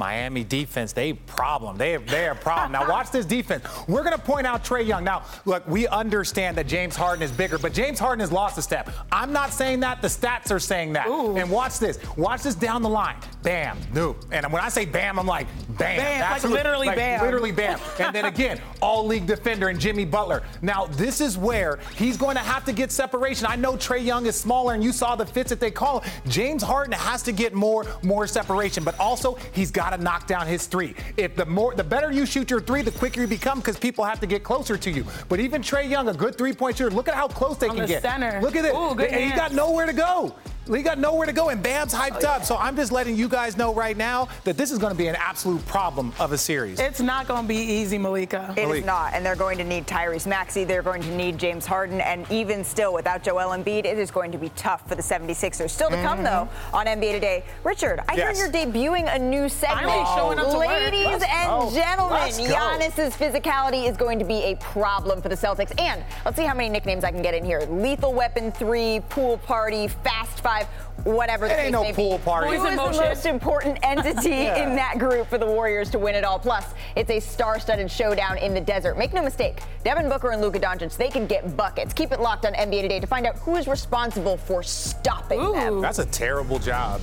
Miami 0.00 0.44
defense, 0.44 0.92
they 0.92 1.12
problem. 1.12 1.76
They 1.76 1.98
they 1.98 2.26
are 2.26 2.32
a 2.32 2.34
problem. 2.34 2.72
now 2.72 2.88
watch 2.88 3.10
this 3.10 3.26
defense. 3.26 3.64
We're 3.86 4.02
gonna 4.02 4.16
point 4.16 4.46
out 4.46 4.64
Trae 4.64 4.86
Young. 4.86 5.04
Now, 5.04 5.24
look, 5.44 5.68
we 5.68 5.86
understand 5.86 6.56
that 6.56 6.66
James 6.66 6.96
Harden 6.96 7.22
is 7.22 7.30
bigger, 7.30 7.58
but 7.58 7.74
James 7.74 7.98
Harden 7.98 8.20
has 8.20 8.32
lost 8.32 8.56
a 8.56 8.62
step. 8.62 8.88
I'm 9.12 9.30
not 9.30 9.52
saying 9.52 9.80
that. 9.80 10.00
The 10.00 10.08
stats 10.08 10.50
are 10.50 10.58
saying 10.58 10.94
that. 10.94 11.06
Ooh. 11.06 11.36
And 11.36 11.50
watch 11.50 11.78
this. 11.78 11.98
Watch 12.16 12.42
this 12.42 12.54
down 12.54 12.80
the 12.80 12.88
line. 12.88 13.16
Bam, 13.42 13.78
no. 13.92 14.16
And 14.32 14.50
when 14.50 14.62
I 14.62 14.70
say 14.70 14.86
bam, 14.86 15.18
I'm 15.18 15.26
like 15.26 15.46
bam. 15.68 15.98
Bam, 15.98 16.20
That's 16.20 16.44
like 16.44 16.52
literally 16.52 16.88
bam. 16.88 17.22
Literally 17.22 17.52
bam. 17.52 17.78
and 17.98 18.14
then 18.14 18.24
again, 18.24 18.58
all 18.80 19.06
league 19.06 19.26
defender 19.26 19.68
and 19.68 19.78
Jimmy 19.78 20.06
Butler. 20.06 20.42
Now 20.62 20.86
this 20.86 21.20
is 21.20 21.36
where 21.36 21.78
he's 21.96 22.16
going 22.16 22.36
to 22.36 22.42
have 22.42 22.64
to 22.64 22.72
get 22.72 22.90
separation. 22.90 23.46
I 23.46 23.56
know 23.56 23.74
Trae 23.74 24.02
Young 24.02 24.24
is 24.24 24.36
smaller, 24.36 24.72
and 24.72 24.82
you 24.82 24.92
saw 24.92 25.14
the 25.14 25.26
fits 25.26 25.50
that 25.50 25.60
they 25.60 25.70
call. 25.70 26.02
James 26.26 26.62
Harden 26.62 26.92
has 26.92 27.22
to 27.24 27.32
get 27.32 27.52
more 27.52 27.84
more 28.02 28.26
separation, 28.26 28.82
but 28.82 28.98
also 28.98 29.36
he's 29.52 29.70
got 29.70 29.89
to 29.90 30.02
knock 30.02 30.26
down 30.26 30.46
his 30.46 30.66
three. 30.66 30.94
If 31.16 31.36
the 31.36 31.46
more 31.46 31.74
the 31.74 31.84
better 31.84 32.10
you 32.10 32.26
shoot 32.26 32.50
your 32.50 32.60
three, 32.60 32.82
the 32.82 32.90
quicker 32.92 33.20
you 33.20 33.26
become 33.26 33.58
because 33.58 33.78
people 33.78 34.04
have 34.04 34.20
to 34.20 34.26
get 34.26 34.42
closer 34.44 34.76
to 34.76 34.90
you. 34.90 35.04
But 35.28 35.40
even 35.40 35.62
Trae 35.62 35.88
Young, 35.88 36.08
a 36.08 36.14
good 36.14 36.36
three 36.36 36.52
point 36.52 36.76
shooter, 36.78 36.94
look 36.94 37.08
at 37.08 37.14
how 37.14 37.28
close 37.28 37.58
they 37.58 37.68
On 37.68 37.76
can 37.76 37.82
the 37.82 37.88
get. 37.88 38.02
center. 38.02 38.40
Look 38.40 38.56
at 38.56 38.64
it. 38.64 38.74
Ooh, 38.74 38.94
good 38.94 39.08
and 39.10 39.24
he's 39.24 39.34
got 39.34 39.52
nowhere 39.52 39.86
to 39.86 39.92
go. 39.92 40.34
He 40.66 40.82
got 40.82 40.98
nowhere 40.98 41.26
to 41.26 41.32
go, 41.32 41.48
and 41.48 41.60
Bam's 41.62 41.92
hyped 41.92 42.22
up. 42.22 42.44
So 42.44 42.56
I'm 42.56 42.76
just 42.76 42.92
letting 42.92 43.16
you 43.16 43.28
guys 43.28 43.56
know 43.56 43.74
right 43.74 43.96
now 43.96 44.28
that 44.44 44.56
this 44.56 44.70
is 44.70 44.78
going 44.78 44.92
to 44.92 44.96
be 44.98 45.08
an 45.08 45.16
absolute 45.16 45.64
problem 45.66 46.12
of 46.20 46.30
a 46.32 46.38
series. 46.38 46.78
It's 46.78 47.00
not 47.00 47.26
going 47.26 47.42
to 47.42 47.48
be 47.48 47.56
easy, 47.56 47.98
Malika. 47.98 48.54
It 48.56 48.68
is 48.68 48.84
not, 48.84 49.14
and 49.14 49.26
they're 49.26 49.34
going 49.34 49.58
to 49.58 49.64
need 49.64 49.86
Tyrese 49.88 50.26
Maxey. 50.28 50.62
They're 50.64 50.82
going 50.82 51.02
to 51.02 51.16
need 51.16 51.38
James 51.38 51.66
Harden, 51.66 52.00
and 52.00 52.30
even 52.30 52.62
still, 52.62 52.92
without 52.94 53.22
Joel 53.24 53.56
Embiid, 53.56 53.84
it 53.84 53.98
is 53.98 54.10
going 54.12 54.30
to 54.32 54.38
be 54.38 54.50
tough 54.50 54.86
for 54.88 54.94
the 54.94 55.02
76ers. 55.02 55.70
Still 55.70 55.90
to 55.90 55.96
come, 56.02 56.18
Mm-hmm. 56.18 56.24
though, 56.24 56.48
on 56.76 56.86
NBA 56.86 57.12
Today. 57.12 57.44
Richard, 57.64 58.00
I 58.08 58.14
Yes. 58.14 58.36
hear 58.38 58.46
you're 58.46 58.54
debuting 58.66 59.12
a 59.12 59.18
new 59.18 59.48
segment. 59.48 59.88
Finally 59.88 60.16
showing 60.16 60.38
up 60.38 60.50
to 60.52 60.58
work. 60.58 60.68
Ladies 60.68 61.06
Let's 61.06 61.24
and 61.24 61.48
go. 61.48 61.70
gentlemen, 61.72 62.28
Giannis's 62.30 63.16
physicality 63.16 63.88
is 63.88 63.96
going 63.96 64.18
to 64.18 64.24
be 64.24 64.42
a 64.44 64.56
problem 64.56 65.22
for 65.22 65.28
the 65.30 65.34
Celtics. 65.36 65.72
And 65.80 66.04
let's 66.24 66.36
see 66.36 66.44
how 66.44 66.54
many 66.54 66.68
nicknames 66.68 67.02
I 67.02 67.10
can 67.10 67.22
get 67.22 67.32
in 67.34 67.44
here. 67.44 67.60
Lethal 67.70 68.12
Weapon 68.12 68.52
3, 68.52 69.00
Pool 69.08 69.38
Party, 69.38 69.88
Fast 69.88 70.42
5, 70.50 70.66
whatever 71.04 71.46
the 71.48 71.54
ain't 71.54 71.62
case 71.64 71.72
no 71.72 71.82
may 71.82 71.92
pool 71.92 72.18
be. 72.18 72.24
party. 72.24 72.46
Who 72.48 72.56
Boys 72.58 72.64
is 72.64 72.70
in 72.70 72.76
the 72.76 72.82
most 72.92 73.26
important 73.26 73.78
entity 73.84 74.30
Yeah. 74.30 74.68
in 74.68 74.74
that 74.76 74.98
group 74.98 75.28
for 75.28 75.38
the 75.38 75.46
Warriors 75.46 75.90
to 75.90 75.98
win 75.98 76.14
it 76.14 76.24
all? 76.24 76.38
Plus, 76.38 76.74
it's 76.96 77.10
a 77.10 77.20
star-studded 77.20 77.90
showdown 77.90 78.36
in 78.38 78.52
the 78.54 78.60
desert. 78.60 78.98
Make 78.98 79.12
no 79.12 79.22
mistake, 79.22 79.60
Devin 79.84 80.08
Booker 80.08 80.30
and 80.30 80.42
Luka 80.42 80.58
Doncic, 80.58 80.96
they 80.96 81.08
can 81.08 81.26
get 81.26 81.56
buckets. 81.56 81.92
Keep 81.92 82.12
it 82.12 82.20
locked 82.20 82.46
on 82.46 82.54
NBA 82.54 82.82
Today 82.82 82.98
to 83.00 83.06
find 83.06 83.26
out 83.26 83.36
who 83.38 83.56
is 83.56 83.68
responsible 83.68 84.36
for 84.36 84.62
stopping 84.62 85.52
them. 85.52 85.80
That's 85.80 85.98
a 86.00 86.06
terrible 86.06 86.58
job. 86.58 87.00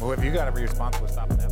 Well, 0.00 0.12
if 0.12 0.24
you 0.24 0.32
got 0.32 0.46
to 0.46 0.52
be 0.52 0.62
responsible 0.62 1.06
for 1.06 1.12
stopping 1.12 1.36
them. 1.36 1.50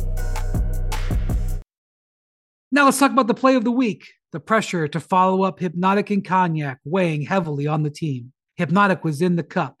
Now 2.73 2.85
let's 2.85 2.99
talk 2.99 3.11
about 3.11 3.27
the 3.27 3.33
play 3.33 3.55
of 3.55 3.63
the 3.63 3.71
week. 3.71 4.07
The 4.31 4.39
pressure 4.39 4.87
to 4.87 4.99
follow 4.99 5.43
up 5.43 5.59
Hpnotiq 5.59 6.09
and 6.11 6.25
Cognac 6.25 6.79
weighing 6.85 7.23
heavily 7.23 7.67
on 7.67 7.83
the 7.83 7.89
team. 7.89 8.31
Hpnotiq 8.59 9.03
was 9.03 9.21
in 9.21 9.35
the 9.35 9.43
cup, 9.43 9.80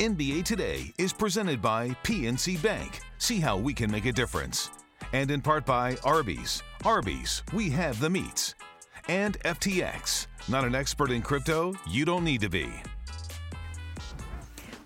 NBA 0.00 0.44
Today 0.44 0.94
is 0.96 1.12
presented 1.12 1.60
by 1.60 1.90
PNC 2.04 2.62
Bank. 2.62 3.00
See 3.18 3.38
how 3.38 3.58
we 3.58 3.74
can 3.74 3.90
make 3.90 4.06
a 4.06 4.12
difference. 4.12 4.70
And 5.12 5.30
in 5.30 5.42
part 5.42 5.66
by 5.66 5.98
Arby's. 6.04 6.62
Arby's, 6.86 7.42
we 7.52 7.68
have 7.68 8.00
the 8.00 8.08
meats. 8.08 8.54
And 9.08 9.38
FTX. 9.40 10.26
Not 10.48 10.64
an 10.64 10.74
expert 10.74 11.10
in 11.10 11.20
crypto? 11.20 11.74
You 11.86 12.06
don't 12.06 12.24
need 12.24 12.40
to 12.40 12.48
be. 12.48 12.72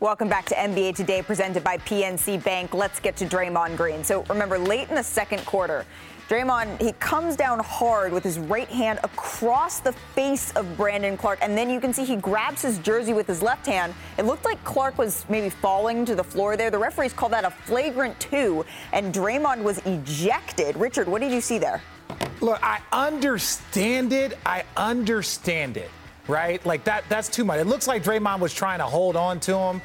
Welcome 0.01 0.29
back 0.29 0.47
to 0.47 0.57
NBA 0.57 0.97
Today, 0.97 1.23
presented 1.23 1.63
by 1.63 1.79
PNC 1.79 2.43
Bank. 2.43 2.75
Let's 2.75 2.99
get 2.99 3.15
to 3.19 3.25
Draymond 3.25 3.77
Green. 3.77 4.03
So 4.03 4.25
remember, 4.25 4.59
late 4.59 4.89
in 4.89 4.97
the 4.97 5.05
second 5.05 5.47
quarter, 5.47 5.87
Draymond, 6.29 6.81
he 6.81 6.93
comes 6.93 7.37
down 7.37 7.59
hard 7.59 8.11
with 8.11 8.25
his 8.25 8.39
right 8.39 8.69
hand 8.69 8.99
across 9.05 9.81
the 9.81 9.93
face 9.93 10.53
of 10.53 10.77
Brandon 10.77 11.19
Clarke. 11.19 11.39
And 11.43 11.57
then 11.57 11.69
you 11.69 11.81
can 11.81 11.93
see 11.93 12.05
he 12.05 12.17
grabs 12.17 12.63
his 12.63 12.79
jersey 12.79 13.13
with 13.13 13.27
his 13.27 13.43
left 13.43 13.67
hand. 13.67 13.93
It 14.17 14.25
looked 14.25 14.45
like 14.45 14.63
Clarke 14.65 14.97
was 14.97 15.27
maybe 15.29 15.51
falling 15.51 16.07
to 16.07 16.15
the 16.15 16.25
floor 16.25 16.57
there. 16.57 16.71
The 16.71 16.79
referees 16.79 17.13
called 17.13 17.33
that 17.33 17.45
a 17.45 17.51
flagrant 17.51 18.19
two, 18.21 18.65
and 18.93 19.13
Draymond 19.13 19.63
was 19.63 19.79
ejected. 19.87 20.77
Richard, 20.77 21.09
what 21.09 21.21
did 21.21 21.31
you 21.31 21.43
see 21.43 21.59
there? 21.59 21.83
Look, 22.41 22.59
I 22.63 22.81
understand 22.93 24.13
it. 24.13 24.39
I 24.47 24.65
understand 24.77 25.77
it, 25.77 25.91
right? 26.27 26.65
Like 26.65 26.85
that. 26.85 27.05
That's 27.09 27.29
too 27.29 27.45
much. 27.45 27.61
It 27.61 27.67
looks 27.67 27.87
like 27.87 28.03
Draymond 28.03 28.41
was 28.41 28.55
trying 28.55 28.79
to 28.79 28.85
hold 28.85 29.17
on 29.17 29.41
to 29.41 29.57
him, 29.57 29.83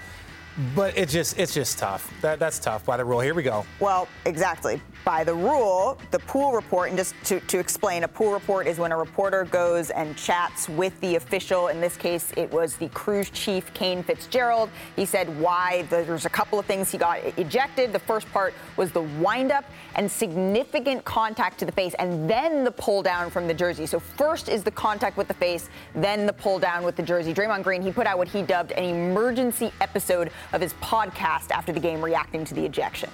but 0.76 0.98
it 0.98 1.10
just 1.10 1.40
it's 1.40 1.54
just 1.54 1.78
tough. 1.78 2.14
That, 2.22 2.40
that's 2.40 2.60
tough 2.60 2.86
by 2.86 2.98
the 2.98 3.06
rule. 3.06 3.20
Here 3.20 3.34
we 3.34 3.44
go. 3.44 3.66
Well, 3.80 4.08
exactly. 4.26 4.82
By 5.06 5.24
the 5.24 5.34
rule, 5.34 5.98
the 6.12 6.20
pool 6.20 6.52
report, 6.52 6.90
and 6.90 6.98
just 6.98 7.16
to, 7.26 7.40
to 7.40 7.58
explain, 7.58 8.04
a 8.04 8.08
pool 8.08 8.34
report 8.34 8.68
is 8.68 8.78
when 8.78 8.92
a 8.92 8.98
reporter 8.98 9.46
goes 9.46 9.90
and 9.92 10.16
chats 10.18 10.68
with 10.68 11.00
the 11.00 11.16
official. 11.16 11.70
In 11.70 11.80
this 11.80 11.96
case, 11.96 12.34
it 12.36 12.52
was 12.52 12.76
the 12.76 12.90
cruise 12.90 13.30
chief, 13.30 13.74
Kane 13.74 14.04
Fitzgerald. 14.04 14.70
He 14.96 15.06
said 15.06 15.40
why 15.40 15.84
the, 15.84 16.04
there's 16.04 16.26
a 16.26 16.30
couple 16.30 16.60
of 16.60 16.66
things 16.66 16.92
he 16.92 16.98
got 16.98 17.24
ejected. 17.38 17.94
The 17.94 18.00
first 18.00 18.30
part 18.32 18.54
was 18.76 18.92
the 18.92 19.02
windup 19.02 19.64
and 19.96 20.12
significant 20.12 21.06
contact 21.06 21.60
to 21.60 21.66
the 21.66 21.72
face, 21.72 21.94
and 21.98 22.30
then 22.30 22.66
the 22.66 22.72
pull 22.72 23.02
down 23.02 23.30
from 23.30 23.48
the 23.48 23.54
jersey. 23.54 23.86
So 23.86 24.00
first 24.00 24.50
is 24.50 24.64
the 24.64 24.72
contact 24.72 25.16
with 25.16 25.30
the 25.30 25.34
face, 25.34 25.70
then 25.96 26.26
the 26.26 26.34
pull 26.34 26.60
down 26.60 26.84
with 26.84 26.98
the 26.98 27.04
jersey. 27.04 27.34
Draymond 27.34 27.64
Green, 27.64 27.82
he 27.82 27.92
put 27.92 28.06
out 28.06 28.18
what 28.18 28.28
he 28.28 28.42
dubbed 28.42 28.74
an 28.74 28.84
emergency 28.84 29.72
episode 29.80 30.30
of 30.54 30.62
his 30.62 30.74
podcast 30.76 31.52
after 31.52 31.72
the 31.72 31.80
game, 31.80 32.04
reacting 32.04 32.46
to 32.46 32.54
the 32.54 32.66
ejection. 32.66 33.10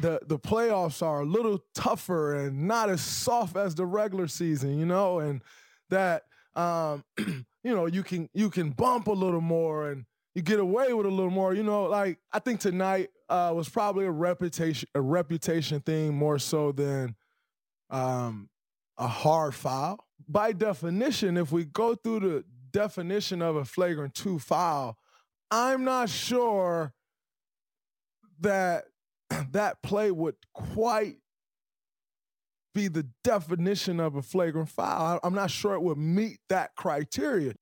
the 0.00 0.20
the 0.26 0.38
playoffs 0.38 1.02
are 1.02 1.20
a 1.20 1.24
little 1.24 1.60
tougher 1.74 2.34
and 2.36 2.66
not 2.68 2.88
as 2.88 3.00
soft 3.00 3.56
as 3.56 3.74
the 3.74 3.84
regular 3.86 4.28
season, 4.28 4.78
you 4.78 4.86
know, 4.86 5.18
and 5.18 5.42
that 5.90 6.24
um, 6.54 7.04
you 7.18 7.74
know 7.74 7.86
you 7.86 8.02
can 8.02 8.28
you 8.32 8.50
can 8.50 8.70
bump 8.70 9.06
a 9.08 9.12
little 9.12 9.40
more 9.40 9.90
and 9.90 10.04
you 10.34 10.42
get 10.42 10.60
away 10.60 10.92
with 10.92 11.06
a 11.06 11.10
little 11.10 11.30
more, 11.32 11.52
you 11.54 11.64
know. 11.64 11.84
Like 11.84 12.18
I 12.32 12.38
think 12.38 12.60
tonight 12.60 13.10
uh, 13.28 13.52
was 13.54 13.68
probably 13.68 14.04
a 14.06 14.10
reputation 14.10 14.88
a 14.94 15.00
reputation 15.00 15.80
thing 15.80 16.14
more 16.14 16.38
so 16.38 16.72
than 16.72 17.16
um, 17.90 18.48
a 18.96 19.08
hard 19.08 19.54
foul. 19.54 20.04
By 20.28 20.52
definition, 20.52 21.36
if 21.36 21.50
we 21.50 21.64
go 21.64 21.94
through 21.94 22.20
the 22.20 22.44
definition 22.70 23.42
of 23.42 23.56
a 23.56 23.64
flagrant 23.64 24.14
two 24.14 24.38
foul, 24.38 24.98
I'm 25.50 25.84
not 25.84 26.08
sure 26.08 26.92
that 28.40 28.84
that 29.52 29.82
play 29.82 30.10
would 30.10 30.36
quite 30.52 31.16
be 32.74 32.88
the 32.88 33.06
definition 33.24 33.98
of 33.98 34.14
a 34.14 34.22
flagrant 34.22 34.68
foul. 34.68 35.18
I'm 35.22 35.34
not 35.34 35.50
sure 35.50 35.74
it 35.74 35.82
would 35.82 35.98
meet 35.98 36.38
that 36.48 36.76
criteria. 36.76 37.54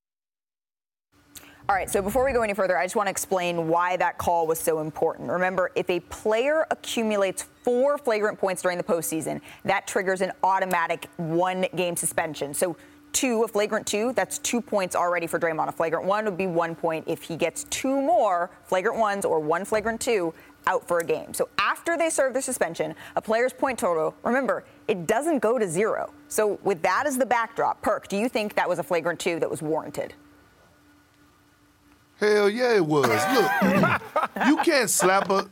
All 1.68 1.74
right, 1.74 1.90
so 1.90 2.00
before 2.00 2.24
we 2.24 2.32
go 2.32 2.42
any 2.42 2.54
further, 2.54 2.78
I 2.78 2.84
just 2.84 2.94
want 2.94 3.08
to 3.08 3.10
explain 3.10 3.66
why 3.66 3.96
that 3.96 4.18
call 4.18 4.46
was 4.46 4.60
so 4.60 4.78
important. 4.78 5.28
Remember, 5.28 5.72
if 5.74 5.90
a 5.90 5.98
player 5.98 6.64
accumulates 6.70 7.48
four 7.64 7.98
flagrant 7.98 8.38
points 8.38 8.62
during 8.62 8.78
the 8.78 8.84
postseason, 8.84 9.40
that 9.64 9.84
triggers 9.84 10.20
an 10.20 10.30
automatic 10.44 11.08
one 11.16 11.66
game 11.74 11.96
suspension. 11.96 12.54
So, 12.54 12.76
two, 13.16 13.42
a 13.44 13.48
flagrant 13.48 13.86
two, 13.86 14.12
that's 14.12 14.38
two 14.38 14.60
points 14.60 14.94
already 14.94 15.26
for 15.26 15.38
Draymond. 15.38 15.68
A 15.68 15.72
flagrant 15.72 16.04
one 16.04 16.26
would 16.26 16.36
be 16.36 16.46
one 16.46 16.74
point. 16.74 17.04
If 17.08 17.22
he 17.22 17.34
gets 17.34 17.64
two 17.64 18.00
more 18.00 18.50
flagrant 18.64 18.98
ones 18.98 19.24
or 19.24 19.40
one 19.40 19.64
flagrant 19.64 20.00
two, 20.00 20.34
out 20.66 20.86
for 20.86 20.98
a 20.98 21.04
game. 21.04 21.32
So, 21.32 21.48
after 21.58 21.96
they 21.96 22.10
serve 22.10 22.32
their 22.32 22.42
suspension, 22.42 22.94
a 23.14 23.22
player's 23.22 23.52
point 23.52 23.78
total, 23.78 24.14
remember, 24.24 24.64
it 24.88 25.06
doesn't 25.06 25.38
go 25.38 25.58
to 25.58 25.68
zero. 25.68 26.12
So, 26.28 26.58
with 26.62 26.82
that 26.82 27.04
as 27.06 27.16
the 27.16 27.26
backdrop, 27.26 27.80
Perk, 27.82 28.08
do 28.08 28.16
you 28.16 28.28
think 28.28 28.54
that 28.54 28.68
was 28.68 28.78
a 28.78 28.82
flagrant 28.82 29.20
two 29.20 29.38
that 29.40 29.48
was 29.48 29.62
warranted? 29.62 30.14
Hell 32.18 32.48
yeah, 32.48 32.76
it 32.76 32.86
was. 32.86 33.06
Look, 33.06 34.02
you 34.46 34.56
can't 34.64 34.88
slap 34.88 35.28
a 35.30 35.46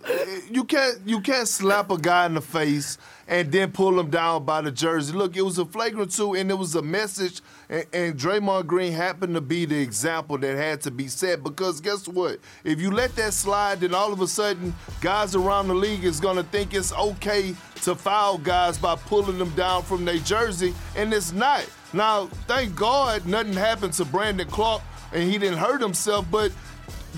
you 0.50 0.64
can't 0.64 0.98
you 1.04 1.20
can't 1.20 1.46
slap 1.46 1.90
a 1.90 1.98
guy 1.98 2.24
in 2.24 2.34
the 2.34 2.40
face 2.40 2.96
and 3.28 3.52
then 3.52 3.70
pull 3.70 3.98
him 4.00 4.08
down 4.08 4.44
by 4.44 4.62
the 4.62 4.70
jersey. 4.70 5.12
Look, 5.12 5.36
it 5.36 5.42
was 5.42 5.58
a 5.58 5.66
flagrant 5.66 6.12
two, 6.12 6.34
and 6.34 6.50
it 6.50 6.54
was 6.54 6.74
a 6.74 6.80
message. 6.80 7.42
And, 7.68 7.86
and 7.92 8.18
Draymond 8.18 8.66
Green 8.66 8.92
happened 8.92 9.34
to 9.34 9.42
be 9.42 9.66
the 9.66 9.78
example 9.78 10.38
that 10.38 10.56
had 10.56 10.80
to 10.82 10.90
be 10.90 11.08
set 11.08 11.42
because 11.42 11.82
guess 11.82 12.08
what? 12.08 12.38
If 12.64 12.80
you 12.80 12.90
let 12.90 13.14
that 13.16 13.34
slide, 13.34 13.80
then 13.80 13.94
all 13.94 14.12
of 14.12 14.22
a 14.22 14.26
sudden, 14.26 14.74
guys 15.02 15.34
around 15.34 15.68
the 15.68 15.74
league 15.74 16.04
is 16.04 16.18
gonna 16.18 16.44
think 16.44 16.72
it's 16.72 16.94
okay 16.94 17.54
to 17.82 17.94
foul 17.94 18.38
guys 18.38 18.78
by 18.78 18.96
pulling 18.96 19.38
them 19.38 19.50
down 19.50 19.82
from 19.82 20.06
their 20.06 20.18
jersey, 20.18 20.74
and 20.96 21.12
it's 21.12 21.32
not. 21.32 21.68
Now, 21.92 22.26
thank 22.48 22.74
God, 22.74 23.26
nothing 23.26 23.52
happened 23.52 23.92
to 23.94 24.04
Brandon 24.04 24.48
Clarke 24.48 24.82
and 25.14 25.30
he 25.30 25.38
didn't 25.38 25.58
hurt 25.58 25.80
himself, 25.80 26.26
but 26.30 26.52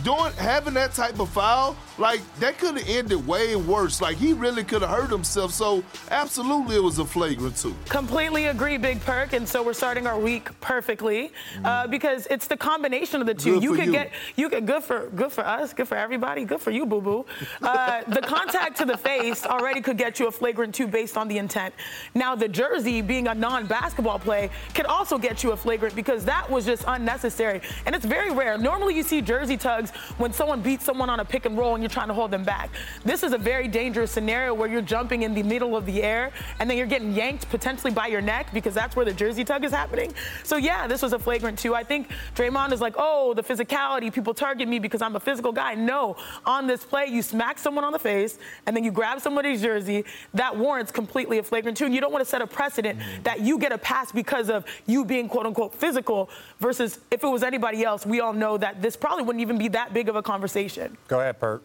doing 0.04 0.32
having 0.34 0.74
that 0.74 0.92
type 0.92 1.18
of 1.18 1.28
foul, 1.30 1.76
like 1.98 2.20
that 2.40 2.58
could 2.58 2.78
have 2.78 2.88
ended 2.88 3.26
way 3.26 3.56
worse. 3.56 4.00
Like 4.00 4.16
he 4.16 4.32
really 4.32 4.64
could 4.64 4.82
have 4.82 4.90
hurt 4.90 5.10
himself. 5.10 5.52
So 5.52 5.82
absolutely, 6.10 6.76
it 6.76 6.82
was 6.82 6.98
a 6.98 7.04
flagrant 7.04 7.56
two. 7.56 7.74
Completely 7.88 8.46
agree, 8.46 8.76
Big 8.76 9.00
Perk. 9.00 9.32
And 9.32 9.48
so 9.48 9.62
we're 9.62 9.72
starting 9.72 10.06
our 10.06 10.18
week 10.18 10.48
perfectly 10.60 11.32
uh, 11.64 11.86
because 11.86 12.26
it's 12.30 12.46
the 12.46 12.56
combination 12.56 13.20
of 13.20 13.26
the 13.26 13.34
two. 13.34 13.54
Good 13.54 13.62
you 13.62 13.74
could 13.74 13.86
you. 13.86 13.92
get 13.92 14.12
you 14.36 14.48
could 14.48 14.66
good 14.66 14.82
for 14.82 15.08
good 15.10 15.32
for 15.32 15.46
us, 15.46 15.72
good 15.72 15.88
for 15.88 15.96
everybody, 15.96 16.44
good 16.44 16.60
for 16.60 16.70
you, 16.70 16.86
boo 16.86 17.00
boo. 17.00 17.26
Uh, 17.62 18.02
the 18.08 18.20
contact 18.20 18.76
to 18.78 18.84
the 18.84 18.96
face 18.96 19.46
already 19.46 19.80
could 19.80 19.96
get 19.96 20.18
you 20.20 20.26
a 20.26 20.32
flagrant 20.32 20.74
two 20.74 20.86
based 20.86 21.16
on 21.16 21.28
the 21.28 21.38
intent. 21.38 21.74
Now 22.14 22.34
the 22.34 22.48
jersey, 22.48 23.00
being 23.02 23.28
a 23.28 23.34
non-basketball 23.34 24.18
play, 24.18 24.50
can 24.74 24.86
also 24.86 25.18
get 25.18 25.42
you 25.42 25.52
a 25.52 25.56
flagrant 25.56 25.94
because 25.94 26.24
that 26.24 26.48
was 26.50 26.64
just 26.64 26.84
unnecessary. 26.86 27.60
And 27.86 27.94
it's 27.94 28.04
very 28.04 28.32
rare. 28.32 28.58
Normally 28.58 28.94
you 28.94 29.02
see 29.02 29.20
jersey 29.20 29.56
tugs 29.56 29.90
when 30.18 30.32
someone 30.32 30.60
beats 30.60 30.84
someone 30.84 31.10
on 31.10 31.20
a 31.20 31.24
pick 31.24 31.46
and 31.46 31.56
roll 31.56 31.74
and 31.74 31.85
you're 31.86 31.94
trying 31.94 32.08
to 32.08 32.14
hold 32.14 32.32
them 32.32 32.42
back. 32.42 32.70
This 33.04 33.22
is 33.22 33.32
a 33.32 33.38
very 33.38 33.68
dangerous 33.68 34.10
scenario 34.10 34.52
where 34.52 34.68
you're 34.68 34.82
jumping 34.82 35.22
in 35.22 35.34
the 35.34 35.42
middle 35.44 35.76
of 35.76 35.86
the 35.86 36.02
air 36.02 36.32
and 36.58 36.68
then 36.68 36.76
you're 36.76 36.86
getting 36.86 37.12
yanked 37.12 37.48
potentially 37.48 37.92
by 37.92 38.08
your 38.08 38.20
neck 38.20 38.48
because 38.52 38.74
that's 38.74 38.96
where 38.96 39.04
the 39.04 39.12
jersey 39.12 39.44
tug 39.44 39.64
is 39.64 39.70
happening. 39.70 40.12
So 40.42 40.56
yeah, 40.56 40.88
this 40.88 41.00
was 41.00 41.12
a 41.12 41.18
flagrant 41.18 41.60
two. 41.60 41.76
I 41.76 41.84
think 41.84 42.08
Draymond 42.34 42.72
is 42.72 42.80
like, 42.80 42.94
oh, 42.98 43.34
the 43.34 43.42
physicality, 43.42 44.12
people 44.12 44.34
target 44.34 44.66
me 44.66 44.80
because 44.80 45.00
I'm 45.00 45.14
a 45.14 45.20
physical 45.20 45.52
guy. 45.52 45.74
No, 45.74 46.16
on 46.44 46.66
this 46.66 46.82
play, 46.82 47.06
you 47.06 47.22
smack 47.22 47.58
someone 47.58 47.84
on 47.84 47.92
the 47.92 48.00
face 48.00 48.38
and 48.66 48.76
then 48.76 48.82
you 48.82 48.90
grab 48.90 49.20
somebody's 49.20 49.62
jersey. 49.62 50.04
That 50.34 50.56
warrants 50.56 50.90
completely 50.90 51.38
a 51.38 51.44
flagrant 51.44 51.76
two. 51.76 51.84
And 51.84 51.94
you 51.94 52.00
don't 52.00 52.12
want 52.12 52.24
to 52.24 52.28
set 52.28 52.42
a 52.42 52.48
precedent 52.48 52.98
mm-hmm. 52.98 53.22
that 53.22 53.40
you 53.40 53.60
get 53.60 53.70
a 53.70 53.78
pass 53.78 54.10
because 54.10 54.50
of 54.50 54.64
you 54.86 55.04
being 55.04 55.28
quote 55.28 55.46
unquote 55.46 55.72
physical 55.72 56.30
versus 56.58 56.98
if 57.12 57.22
it 57.22 57.28
was 57.28 57.44
anybody 57.44 57.84
else, 57.84 58.04
we 58.04 58.20
all 58.20 58.32
know 58.32 58.58
that 58.58 58.82
this 58.82 58.96
probably 58.96 59.22
wouldn't 59.22 59.42
even 59.42 59.56
be 59.56 59.68
that 59.68 59.94
big 59.94 60.08
of 60.08 60.16
a 60.16 60.22
conversation. 60.22 60.96
Go 61.06 61.20
ahead, 61.20 61.38
Pert. 61.38 61.62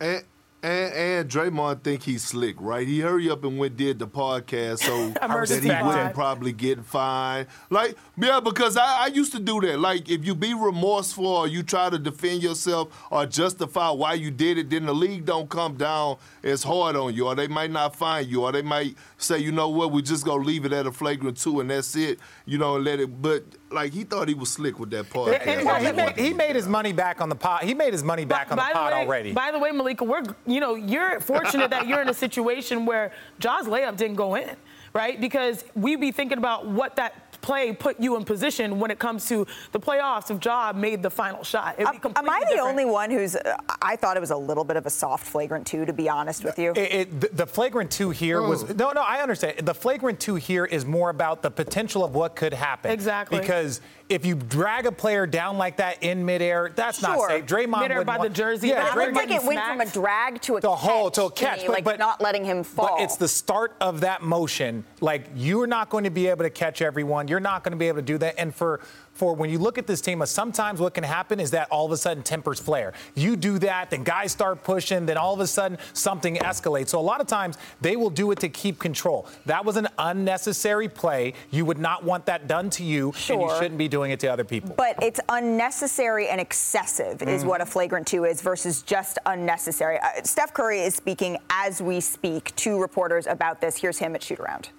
And, 0.00 0.24
and, 0.62 0.92
and 0.94 1.30
Draymond 1.30 1.82
think 1.82 2.02
he's 2.02 2.22
slick, 2.22 2.56
right? 2.58 2.86
He 2.86 3.00
hurry 3.00 3.30
up 3.30 3.44
and 3.44 3.58
went 3.58 3.76
did 3.76 3.98
the 3.98 4.06
podcast 4.06 4.80
so 4.80 5.08
that 5.20 5.62
he 5.62 5.86
wouldn't 5.86 6.14
probably 6.14 6.52
get 6.52 6.84
fined. 6.84 7.46
Like, 7.70 7.96
yeah, 8.18 8.40
because 8.40 8.76
I, 8.76 9.04
I 9.04 9.06
used 9.06 9.32
to 9.32 9.40
do 9.40 9.60
that. 9.62 9.78
Like, 9.78 10.10
if 10.10 10.24
you 10.24 10.34
be 10.34 10.52
remorseful 10.52 11.26
or 11.26 11.48
you 11.48 11.62
try 11.62 11.88
to 11.88 11.98
defend 11.98 12.42
yourself 12.42 12.88
or 13.10 13.24
justify 13.24 13.90
why 13.90 14.14
you 14.14 14.30
did 14.30 14.58
it, 14.58 14.70
then 14.70 14.86
the 14.86 14.94
league 14.94 15.24
don't 15.24 15.48
come 15.48 15.76
down 15.76 16.16
as 16.42 16.62
hard 16.62 16.96
on 16.96 17.14
you, 17.14 17.26
or 17.26 17.34
they 17.34 17.48
might 17.48 17.70
not 17.70 17.96
find 17.96 18.26
you, 18.26 18.42
or 18.42 18.52
they 18.52 18.62
might 18.62 18.96
say, 19.20 19.38
you 19.38 19.52
know 19.52 19.68
what, 19.68 19.92
we 19.92 20.02
just 20.02 20.24
gonna 20.24 20.42
leave 20.42 20.64
it 20.64 20.72
at 20.72 20.86
a 20.86 20.92
flagrant 20.92 21.36
two 21.36 21.60
and 21.60 21.70
that's 21.70 21.94
it, 21.96 22.18
you 22.46 22.58
know, 22.58 22.76
and 22.76 22.84
let 22.84 23.00
it. 23.00 23.22
But 23.22 23.44
like 23.70 23.92
he 23.92 24.04
thought 24.04 24.28
he 24.28 24.34
was 24.34 24.50
slick 24.50 24.78
with 24.78 24.90
that 24.90 25.08
podcast. 25.10 25.42
he, 25.42 25.92
made, 25.92 26.18
he, 26.18 26.32
made, 26.32 26.56
his 26.56 26.68
money 26.68 26.92
back 26.92 27.20
on 27.20 27.28
the 27.28 27.34
pot. 27.34 27.64
He 27.64 27.74
made 27.74 27.92
his 27.92 28.02
money 28.02 28.24
back 28.24 28.50
on 28.50 28.56
the 28.56 28.62
pot 28.62 28.92
way, 28.92 28.98
already. 28.98 29.32
By 29.32 29.50
the 29.50 29.58
way, 29.58 29.70
Malika, 29.70 30.04
we're 30.04 30.22
you 30.46 30.60
know 30.60 30.74
you're 30.74 31.20
fortunate 31.20 31.70
that 31.70 31.86
you're 31.86 32.02
in 32.02 32.08
a 32.08 32.14
situation 32.14 32.86
where 32.86 33.12
Ja's 33.38 33.66
layup 33.66 33.96
didn't 33.96 34.16
go 34.16 34.34
in, 34.34 34.56
right? 34.92 35.20
Because 35.20 35.64
we'd 35.74 36.00
be 36.00 36.12
thinking 36.12 36.38
about 36.38 36.66
what 36.66 36.96
that 36.96 37.29
play 37.40 37.72
put 37.72 37.98
you 38.00 38.16
in 38.16 38.24
position 38.24 38.78
when 38.78 38.90
it 38.90 38.98
comes 38.98 39.26
to 39.28 39.46
the 39.72 39.80
playoffs 39.80 40.30
if 40.30 40.44
Ja 40.44 40.72
made 40.74 41.02
the 41.02 41.10
final 41.10 41.42
shot. 41.44 41.80
Um, 41.80 41.98
am 42.16 42.28
I 42.28 42.40
the 42.40 42.46
different. 42.46 42.68
only 42.68 42.84
one 42.84 43.10
who's? 43.10 43.36
Uh, 43.36 43.56
I 43.82 43.96
thought 43.96 44.16
it 44.16 44.20
was 44.20 44.30
a 44.30 44.36
little 44.36 44.64
bit 44.64 44.76
of 44.76 44.86
a 44.86 44.90
soft 44.90 45.26
flagrant 45.26 45.66
two, 45.66 45.84
to 45.84 45.92
be 45.92 46.08
honest 46.08 46.44
with 46.44 46.58
you. 46.58 46.72
It, 46.72 46.78
it, 46.78 47.36
the 47.36 47.46
flagrant 47.46 47.90
two 47.90 48.10
here 48.10 48.42
was 48.42 48.64
oh. 48.64 48.74
no, 48.74 48.92
no. 48.92 49.02
I 49.02 49.22
understand. 49.22 49.58
The 49.66 49.74
flagrant 49.74 50.20
two 50.20 50.36
here 50.36 50.64
is 50.64 50.84
more 50.84 51.10
about 51.10 51.42
the 51.42 51.50
potential 51.50 52.04
of 52.04 52.14
what 52.14 52.36
could 52.36 52.52
happen. 52.52 52.90
Exactly. 52.90 53.40
Because 53.40 53.80
if 54.08 54.26
you 54.26 54.34
drag 54.34 54.86
a 54.86 54.92
player 54.92 55.26
down 55.26 55.56
like 55.56 55.76
that 55.76 56.02
in 56.02 56.24
midair, 56.24 56.72
that's 56.74 56.98
sure. 56.98 57.16
not 57.16 57.28
safe. 57.28 57.46
Draymond 57.46 57.82
midair 57.82 58.04
by 58.04 58.18
want, 58.18 58.28
the 58.28 58.34
jersey. 58.34 58.68
Yeah, 58.68 58.92
it 58.92 58.96
looked 58.96 59.14
like 59.14 59.30
it 59.30 59.44
went 59.44 59.64
from 59.64 59.80
a 59.80 59.86
drag 59.86 60.40
to 60.42 60.56
a 60.56 60.60
the 60.60 60.68
catch 60.68 60.80
hole 60.80 61.10
to 61.12 61.24
a 61.24 61.30
catch, 61.30 61.60
me, 61.60 61.66
but, 61.66 61.72
like 61.72 61.84
but, 61.84 61.98
not 61.98 62.20
letting 62.20 62.44
him 62.44 62.64
fall. 62.64 62.96
But 62.98 63.04
it's 63.04 63.16
the 63.16 63.28
start 63.28 63.76
of 63.80 64.00
that 64.00 64.22
motion. 64.22 64.84
Like 65.00 65.26
you're 65.34 65.68
not 65.68 65.90
going 65.90 66.04
to 66.04 66.10
be 66.10 66.26
able 66.26 66.44
to 66.44 66.50
catch 66.50 66.82
everyone. 66.82 67.28
You're 67.30 67.40
not 67.40 67.64
going 67.64 67.72
to 67.72 67.78
be 67.78 67.88
able 67.88 67.98
to 67.98 68.02
do 68.02 68.18
that. 68.18 68.34
And 68.38 68.54
for 68.54 68.80
for 69.20 69.34
when 69.34 69.50
you 69.50 69.58
look 69.58 69.76
at 69.76 69.86
this 69.86 70.00
team, 70.00 70.24
sometimes 70.24 70.80
what 70.80 70.94
can 70.94 71.04
happen 71.04 71.40
is 71.40 71.50
that 71.50 71.68
all 71.70 71.84
of 71.84 71.92
a 71.92 71.96
sudden 71.98 72.22
tempers 72.22 72.58
flare. 72.58 72.94
You 73.14 73.36
do 73.36 73.58
that, 73.58 73.90
then 73.90 74.02
guys 74.02 74.32
start 74.32 74.64
pushing, 74.64 75.04
then 75.04 75.18
all 75.18 75.34
of 75.34 75.40
a 75.40 75.46
sudden 75.46 75.76
something 75.92 76.36
escalates. 76.36 76.88
So 76.88 76.98
a 76.98 77.02
lot 77.02 77.20
of 77.20 77.26
times 77.26 77.58
they 77.82 77.96
will 77.96 78.08
do 78.08 78.30
it 78.30 78.40
to 78.40 78.48
keep 78.48 78.78
control. 78.78 79.26
That 79.44 79.64
was 79.64 79.76
an 79.76 79.88
unnecessary 79.98 80.88
play. 80.88 81.34
You 81.50 81.66
would 81.66 81.78
not 81.78 82.02
want 82.02 82.24
that 82.26 82.46
done 82.46 82.70
to 82.70 82.84
you, 82.84 83.12
sure. 83.14 83.34
and 83.34 83.42
you 83.42 83.56
shouldn't 83.56 83.78
be 83.78 83.88
doing 83.88 84.10
it 84.10 84.20
to 84.20 84.28
other 84.28 84.44
people. 84.44 84.74
But 84.76 85.02
it's 85.02 85.20
unnecessary 85.28 86.28
and 86.28 86.40
excessive 86.40 87.18
mm. 87.18 87.28
is 87.28 87.44
what 87.44 87.60
a 87.60 87.66
flagrant 87.66 88.06
two 88.06 88.24
is 88.24 88.40
versus 88.40 88.80
just 88.80 89.18
unnecessary. 89.26 89.98
Uh, 89.98 90.22
Steph 90.24 90.54
Curry 90.54 90.80
is 90.80 90.94
speaking 90.94 91.36
as 91.50 91.82
we 91.82 92.00
speak 92.00 92.56
to 92.56 92.80
reporters 92.80 93.26
about 93.26 93.60
this. 93.60 93.76
Here's 93.76 93.98
him 93.98 94.14
at 94.14 94.22
shoot 94.22 94.40
around. 94.40 94.70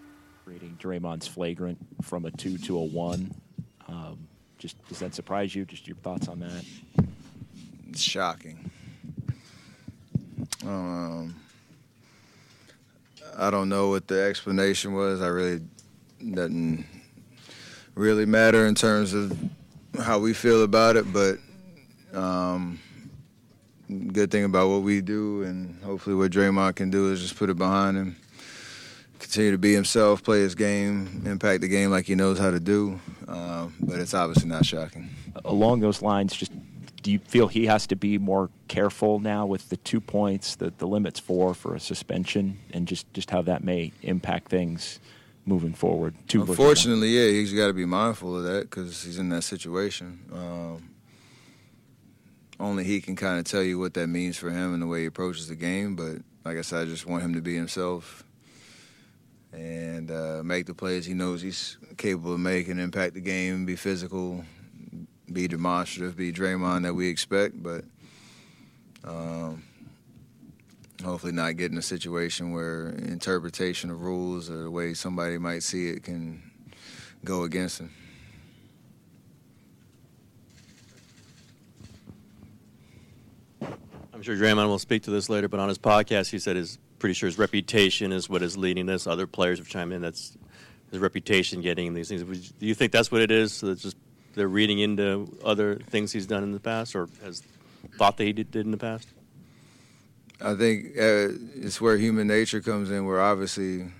Rating 0.46 0.78
Draymond's 0.82 1.28
flagrant 1.28 1.78
from 2.02 2.26
a 2.26 2.32
two 2.32 2.58
to 2.60 2.78
a 2.78 2.84
one. 2.84 3.34
Um, 3.88 4.28
just 4.58 4.84
does 4.88 5.00
that 5.00 5.14
surprise 5.14 5.54
you? 5.56 5.66
Just 5.66 5.88
your 5.88 5.98
thoughts 5.98 6.28
on 6.28 6.40
that? 6.40 6.66
It's 7.90 8.02
shocking. 8.02 8.72
Um, 10.66 11.36
I 13.38 13.50
don't 13.50 13.70
know 13.70 13.90
what 13.90 14.08
the 14.08 14.22
explanation 14.22 14.94
was. 14.94 15.22
I 15.22 15.28
really 15.28 15.62
doesn't 16.34 16.86
really 17.96 18.26
matter 18.26 18.66
in 18.68 18.76
terms 18.76 19.14
of 19.14 19.38
how 20.00 20.20
we 20.20 20.34
feel 20.34 20.64
about 20.64 20.96
it, 20.96 21.12
but 21.12 21.38
um, 22.14 22.80
good 24.14 24.32
thing 24.32 24.44
about 24.44 24.70
what 24.70 24.82
we 24.82 25.02
do 25.02 25.44
and 25.44 25.82
hopefully 25.84 26.16
what 26.16 26.32
Draymond 26.32 26.76
can 26.76 26.90
do 26.90 27.12
is 27.12 27.22
just 27.22 27.36
put 27.36 27.50
it 27.50 27.58
behind 27.58 27.98
him 27.98 28.16
continue 29.32 29.52
to 29.52 29.58
be 29.58 29.74
himself, 29.74 30.22
play 30.24 30.42
his 30.42 30.56
game, 30.56 31.24
impact 31.26 31.62
the 31.62 31.68
game 31.70 31.90
like 31.90 32.06
he 32.06 32.16
knows 32.16 32.38
how 32.38 32.52
to 32.52 32.60
do. 32.60 33.00
Uh, 33.30 33.70
but 33.80 33.98
it's 33.98 34.14
obviously 34.14 34.50
not 34.50 34.66
shocking. 34.66 35.10
Along 35.46 35.80
those 35.80 36.02
lines, 36.02 36.36
just 36.36 36.52
do 37.02 37.14
you 37.14 37.20
feel 37.20 37.48
he 37.48 37.66
has 37.66 37.88
to 37.88 37.96
be 37.96 38.18
more 38.18 38.50
careful 38.68 39.20
now 39.20 39.46
with 39.46 39.70
the 39.70 39.78
two 39.78 40.02
points, 40.02 40.56
the, 40.56 40.74
the 40.80 40.86
limits 40.86 41.18
four 41.18 41.54
for 41.54 41.76
a 41.76 41.80
suspension, 41.80 42.60
and 42.74 42.90
just, 42.90 43.12
just 43.14 43.30
how 43.30 43.42
that 43.44 43.64
may 43.64 43.94
impact 44.02 44.50
things 44.50 45.00
moving 45.46 45.74
forward? 45.74 46.14
Unfortunately, 46.34 47.18
yeah, 47.18 47.32
he's 47.32 47.54
got 47.54 47.68
to 47.68 47.74
be 47.74 47.86
mindful 47.86 48.36
of 48.36 48.44
that 48.44 48.70
because 48.70 49.02
he's 49.02 49.18
in 49.18 49.30
that 49.30 49.44
situation. 49.44 50.20
Um, 50.34 50.90
only 52.60 52.84
he 52.84 53.00
can 53.00 53.16
kind 53.16 53.40
of 53.40 53.46
tell 53.46 53.64
you 53.64 53.80
what 53.80 53.94
that 53.94 54.08
means 54.08 54.36
for 54.36 54.50
him 54.50 54.74
and 54.74 54.84
the 54.84 54.88
way 54.88 55.00
he 55.00 55.06
approaches 55.06 55.48
the 55.48 55.56
game. 55.56 55.96
But 55.96 56.18
like 56.44 56.58
I 56.58 56.62
said, 56.64 56.82
I 56.82 56.86
just 56.86 57.06
want 57.06 57.24
him 57.24 57.34
to 57.36 57.42
be 57.42 57.56
himself 57.56 58.26
and 59.54 60.12
uh, 60.12 60.42
make 60.44 60.66
the 60.66 60.74
plays 60.74 61.06
he 61.06 61.14
knows 61.14 61.42
he's 61.42 61.78
capable 61.98 62.34
of 62.34 62.40
making, 62.40 62.80
impact 62.80 63.14
the 63.14 63.22
game, 63.22 63.66
be 63.66 63.76
physical, 63.76 64.44
be 65.32 65.48
demonstrative, 65.48 66.16
be 66.16 66.32
Draymond 66.32 66.84
that 66.84 66.94
we 66.94 67.08
expect. 67.08 67.62
But 67.62 67.84
um, 69.04 69.64
hopefully, 71.04 71.34
not 71.34 71.58
get 71.58 71.72
in 71.72 71.78
a 71.78 71.82
situation 71.82 72.52
where 72.52 72.90
interpretation 72.90 73.90
of 73.90 74.02
rules 74.02 74.50
or 74.50 74.64
the 74.64 74.72
way 74.72 74.94
somebody 74.94 75.38
might 75.38 75.64
see 75.64 75.90
it 75.90 76.04
can 76.04 76.42
go 77.26 77.44
against 77.44 77.80
him. 77.80 77.92
I'm 84.14 84.22
sure 84.22 84.36
Draymond 84.36 84.68
will 84.68 84.80
speak 84.80 85.04
to 85.04 85.12
this 85.12 85.30
later, 85.30 85.48
but 85.48 85.60
on 85.60 85.68
his 85.68 85.80
podcast, 85.80 86.30
he 86.30 86.38
said 86.38 86.56
his 86.56 86.78
pretty 87.02 87.16
sure 87.16 87.28
his 87.28 87.38
reputation 87.38 88.12
is 88.12 88.30
what 88.30 88.44
is 88.44 88.56
leading 88.56 88.86
this. 88.86 89.08
Other 89.08 89.28
players 89.28 89.58
have 89.58 89.68
chimed 89.68 89.92
in. 89.92 90.02
That's 90.02 90.38
his 90.92 91.00
reputation 91.00 91.62
getting 91.62 91.94
these 91.94 92.08
things. 92.08 92.52
Do 92.52 92.66
you 92.66 92.76
think 92.76 92.92
that's 92.92 93.12
what 93.12 93.22
it 93.22 93.32
is? 93.32 93.52
So 93.52 93.68
it's 93.68 93.82
just 93.82 93.98
they're 94.36 94.48
reading 94.48 94.80
into 94.80 95.38
other 95.44 95.76
things 95.76 96.14
he's 96.14 96.28
done 96.28 96.44
in 96.44 96.52
the 96.52 96.60
past, 96.60 96.96
or 96.96 97.10
has 97.24 97.44
thought 97.98 98.18
that 98.18 98.24
he 98.24 98.32
did, 98.32 98.52
did 98.52 98.66
in 98.66 98.72
the 98.72 98.78
past? 98.78 99.10
I 100.40 100.56
think 100.56 100.98
uh, 100.98 101.34
it's 101.56 101.82
where 101.82 101.98
human 101.98 102.28
nature 102.28 102.62
comes 102.62 102.92
in. 102.92 103.06
Where 103.06 103.20
obviously, 103.20 103.92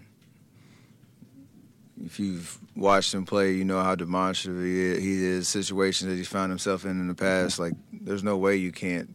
if 2.06 2.20
you've 2.20 2.58
watched 2.76 3.14
him 3.14 3.26
play, 3.26 3.54
you 3.54 3.66
know 3.66 3.82
how 3.82 3.96
demonstrative 3.96 4.62
he 4.62 4.80
is. 4.80 5.04
He 5.04 5.26
is 5.26 5.48
situations 5.48 6.10
that 6.10 6.16
he's 6.16 6.28
found 6.28 6.52
himself 6.52 6.86
in 6.86 6.92
in 6.92 7.08
the 7.08 7.16
past. 7.16 7.58
Like, 7.58 7.74
there's 7.92 8.24
no 8.24 8.38
way 8.38 8.58
you 8.58 8.72
can't 8.72 9.14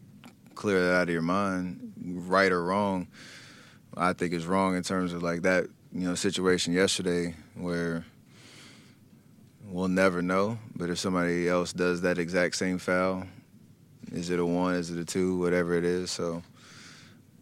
clear 0.54 0.80
that 0.86 0.94
out 0.94 1.02
of 1.04 1.10
your 1.10 1.22
mind, 1.22 1.92
right 2.04 2.50
or 2.50 2.64
wrong. 2.64 3.06
I 3.96 4.12
think 4.12 4.32
is 4.32 4.46
wrong 4.46 4.76
in 4.76 4.82
terms 4.82 5.12
of 5.12 5.22
like 5.22 5.42
that 5.42 5.66
you 5.92 6.06
know 6.06 6.14
situation 6.14 6.74
yesterday 6.74 7.34
where 7.54 8.04
we'll 9.64 9.88
never 9.88 10.22
know. 10.22 10.58
But 10.74 10.90
if 10.90 10.98
somebody 10.98 11.48
else 11.48 11.72
does 11.72 12.02
that 12.02 12.18
exact 12.18 12.56
same 12.56 12.78
foul, 12.78 13.24
is 14.12 14.30
it 14.30 14.38
a 14.38 14.46
one? 14.46 14.74
Is 14.74 14.90
it 14.90 14.98
a 14.98 15.04
two? 15.04 15.38
Whatever 15.38 15.74
it 15.74 15.84
is. 15.84 16.10
So 16.10 16.42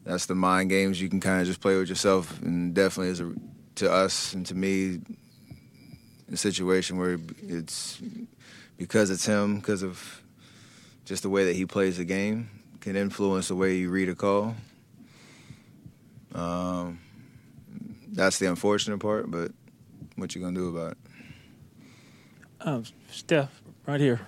that's 0.04 0.26
the 0.26 0.34
mind 0.34 0.70
games 0.70 1.00
you 1.00 1.08
can 1.08 1.20
kind 1.20 1.40
of 1.40 1.46
just 1.46 1.60
play 1.60 1.76
with 1.76 1.88
yourself, 1.88 2.40
and 2.42 2.74
definitely 2.74 3.10
is 3.10 3.20
a, 3.20 3.32
to 3.76 3.90
us 3.90 4.34
and 4.34 4.46
to 4.46 4.54
me 4.54 5.00
a 6.32 6.36
situation 6.36 6.98
where 6.98 7.18
it's 7.42 8.00
because 8.76 9.10
it's 9.10 9.26
him, 9.26 9.56
because 9.56 9.82
of 9.82 10.22
just 11.04 11.22
the 11.22 11.28
way 11.28 11.44
that 11.44 11.56
he 11.56 11.66
plays 11.66 11.98
the 11.98 12.04
game, 12.04 12.48
can 12.80 12.96
influence 12.96 13.48
the 13.48 13.54
way 13.54 13.76
you 13.76 13.90
read 13.90 14.08
a 14.08 14.14
call. 14.14 14.54
Um, 16.34 17.00
that's 18.08 18.38
the 18.38 18.46
unfortunate 18.46 18.98
part, 18.98 19.30
but 19.30 19.52
what 20.16 20.34
you 20.34 20.40
gonna 20.40 20.54
do 20.54 20.68
about 20.76 20.92
it? 20.92 20.98
Um, 22.60 22.84
Steph, 23.10 23.62
right 23.86 24.00
here. 24.00 24.20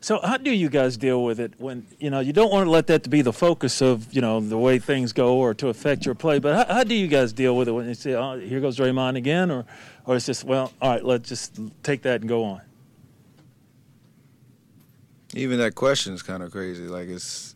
So, 0.00 0.20
how 0.22 0.38
do 0.38 0.50
you 0.50 0.70
guys 0.70 0.96
deal 0.96 1.22
with 1.22 1.38
it 1.38 1.52
when 1.58 1.86
you 1.98 2.08
know 2.08 2.20
you 2.20 2.32
don't 2.32 2.50
want 2.50 2.66
to 2.66 2.70
let 2.70 2.86
that 2.86 3.02
to 3.04 3.10
be 3.10 3.20
the 3.20 3.32
focus 3.32 3.82
of 3.82 4.12
you 4.12 4.22
know 4.22 4.40
the 4.40 4.56
way 4.56 4.78
things 4.78 5.12
go 5.12 5.36
or 5.36 5.52
to 5.54 5.68
affect 5.68 6.06
your 6.06 6.14
play? 6.14 6.38
But 6.38 6.68
how, 6.68 6.74
how 6.76 6.84
do 6.84 6.94
you 6.94 7.08
guys 7.08 7.32
deal 7.32 7.56
with 7.56 7.68
it 7.68 7.72
when 7.72 7.86
you 7.86 7.94
say, 7.94 8.14
"Oh, 8.14 8.38
here 8.38 8.60
goes 8.60 8.78
Draymond 8.78 9.16
again," 9.16 9.50
or 9.50 9.66
or 10.06 10.16
it's 10.16 10.26
just, 10.26 10.44
well, 10.44 10.72
all 10.80 10.90
right, 10.90 11.04
let's 11.04 11.28
just 11.28 11.58
take 11.82 12.02
that 12.02 12.22
and 12.22 12.28
go 12.28 12.44
on. 12.44 12.62
Even 15.34 15.58
that 15.58 15.74
question 15.74 16.14
is 16.14 16.22
kind 16.22 16.42
of 16.42 16.50
crazy. 16.50 16.84
Like 16.84 17.08
it's 17.08 17.54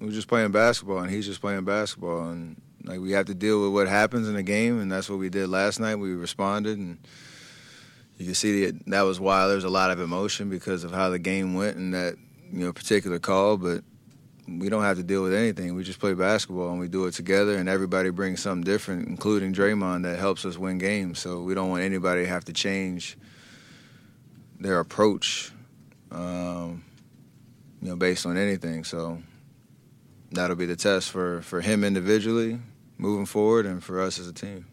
we're 0.00 0.10
just 0.10 0.28
playing 0.28 0.50
basketball, 0.50 0.98
and 0.98 1.10
he's 1.10 1.26
just 1.26 1.40
playing 1.40 1.64
basketball, 1.64 2.30
and 2.30 2.60
like 2.88 3.00
we 3.00 3.12
have 3.12 3.26
to 3.26 3.34
deal 3.34 3.62
with 3.62 3.72
what 3.72 3.86
happens 3.86 4.28
in 4.28 4.34
the 4.34 4.42
game, 4.42 4.80
and 4.80 4.90
that's 4.90 5.10
what 5.10 5.18
we 5.18 5.28
did 5.28 5.50
last 5.50 5.78
night. 5.78 5.96
We 5.96 6.12
responded, 6.12 6.78
and 6.78 6.98
you 8.16 8.24
can 8.24 8.34
see 8.34 8.64
that 8.64 8.86
that 8.86 9.02
was 9.02 9.20
why 9.20 9.46
there 9.46 9.56
was 9.56 9.64
a 9.64 9.68
lot 9.68 9.90
of 9.90 10.00
emotion 10.00 10.48
because 10.48 10.84
of 10.84 10.92
how 10.92 11.10
the 11.10 11.18
game 11.18 11.52
went 11.52 11.76
and 11.76 11.92
that 11.92 12.14
you 12.50 12.64
know 12.64 12.72
particular 12.72 13.18
call. 13.18 13.58
But 13.58 13.84
we 14.48 14.70
don't 14.70 14.84
have 14.84 14.96
to 14.96 15.02
deal 15.02 15.22
with 15.22 15.34
anything. 15.34 15.74
We 15.74 15.84
just 15.84 16.00
play 16.00 16.14
basketball 16.14 16.70
and 16.70 16.80
we 16.80 16.88
do 16.88 17.04
it 17.04 17.12
together, 17.12 17.56
and 17.56 17.68
everybody 17.68 18.08
brings 18.08 18.40
something 18.40 18.64
different, 18.64 19.06
including 19.06 19.52
Draymond, 19.52 20.04
that 20.04 20.18
helps 20.18 20.46
us 20.46 20.56
win 20.56 20.78
games. 20.78 21.18
So 21.18 21.42
we 21.42 21.52
don't 21.54 21.68
want 21.68 21.82
anybody 21.82 22.22
to 22.22 22.28
have 22.28 22.46
to 22.46 22.54
change 22.54 23.18
their 24.58 24.80
approach, 24.80 25.52
um, 26.10 26.82
you 27.82 27.90
know, 27.90 27.96
based 27.96 28.24
on 28.24 28.38
anything. 28.38 28.84
So 28.84 29.22
that'll 30.32 30.56
be 30.56 30.64
the 30.64 30.76
test 30.76 31.10
for 31.10 31.42
for 31.42 31.60
him 31.60 31.84
individually 31.84 32.60
moving 32.98 33.26
forward, 33.26 33.64
and 33.64 33.82
for 33.82 34.00
us 34.00 34.18
as 34.18 34.28
a 34.28 34.32
team. 34.32 34.66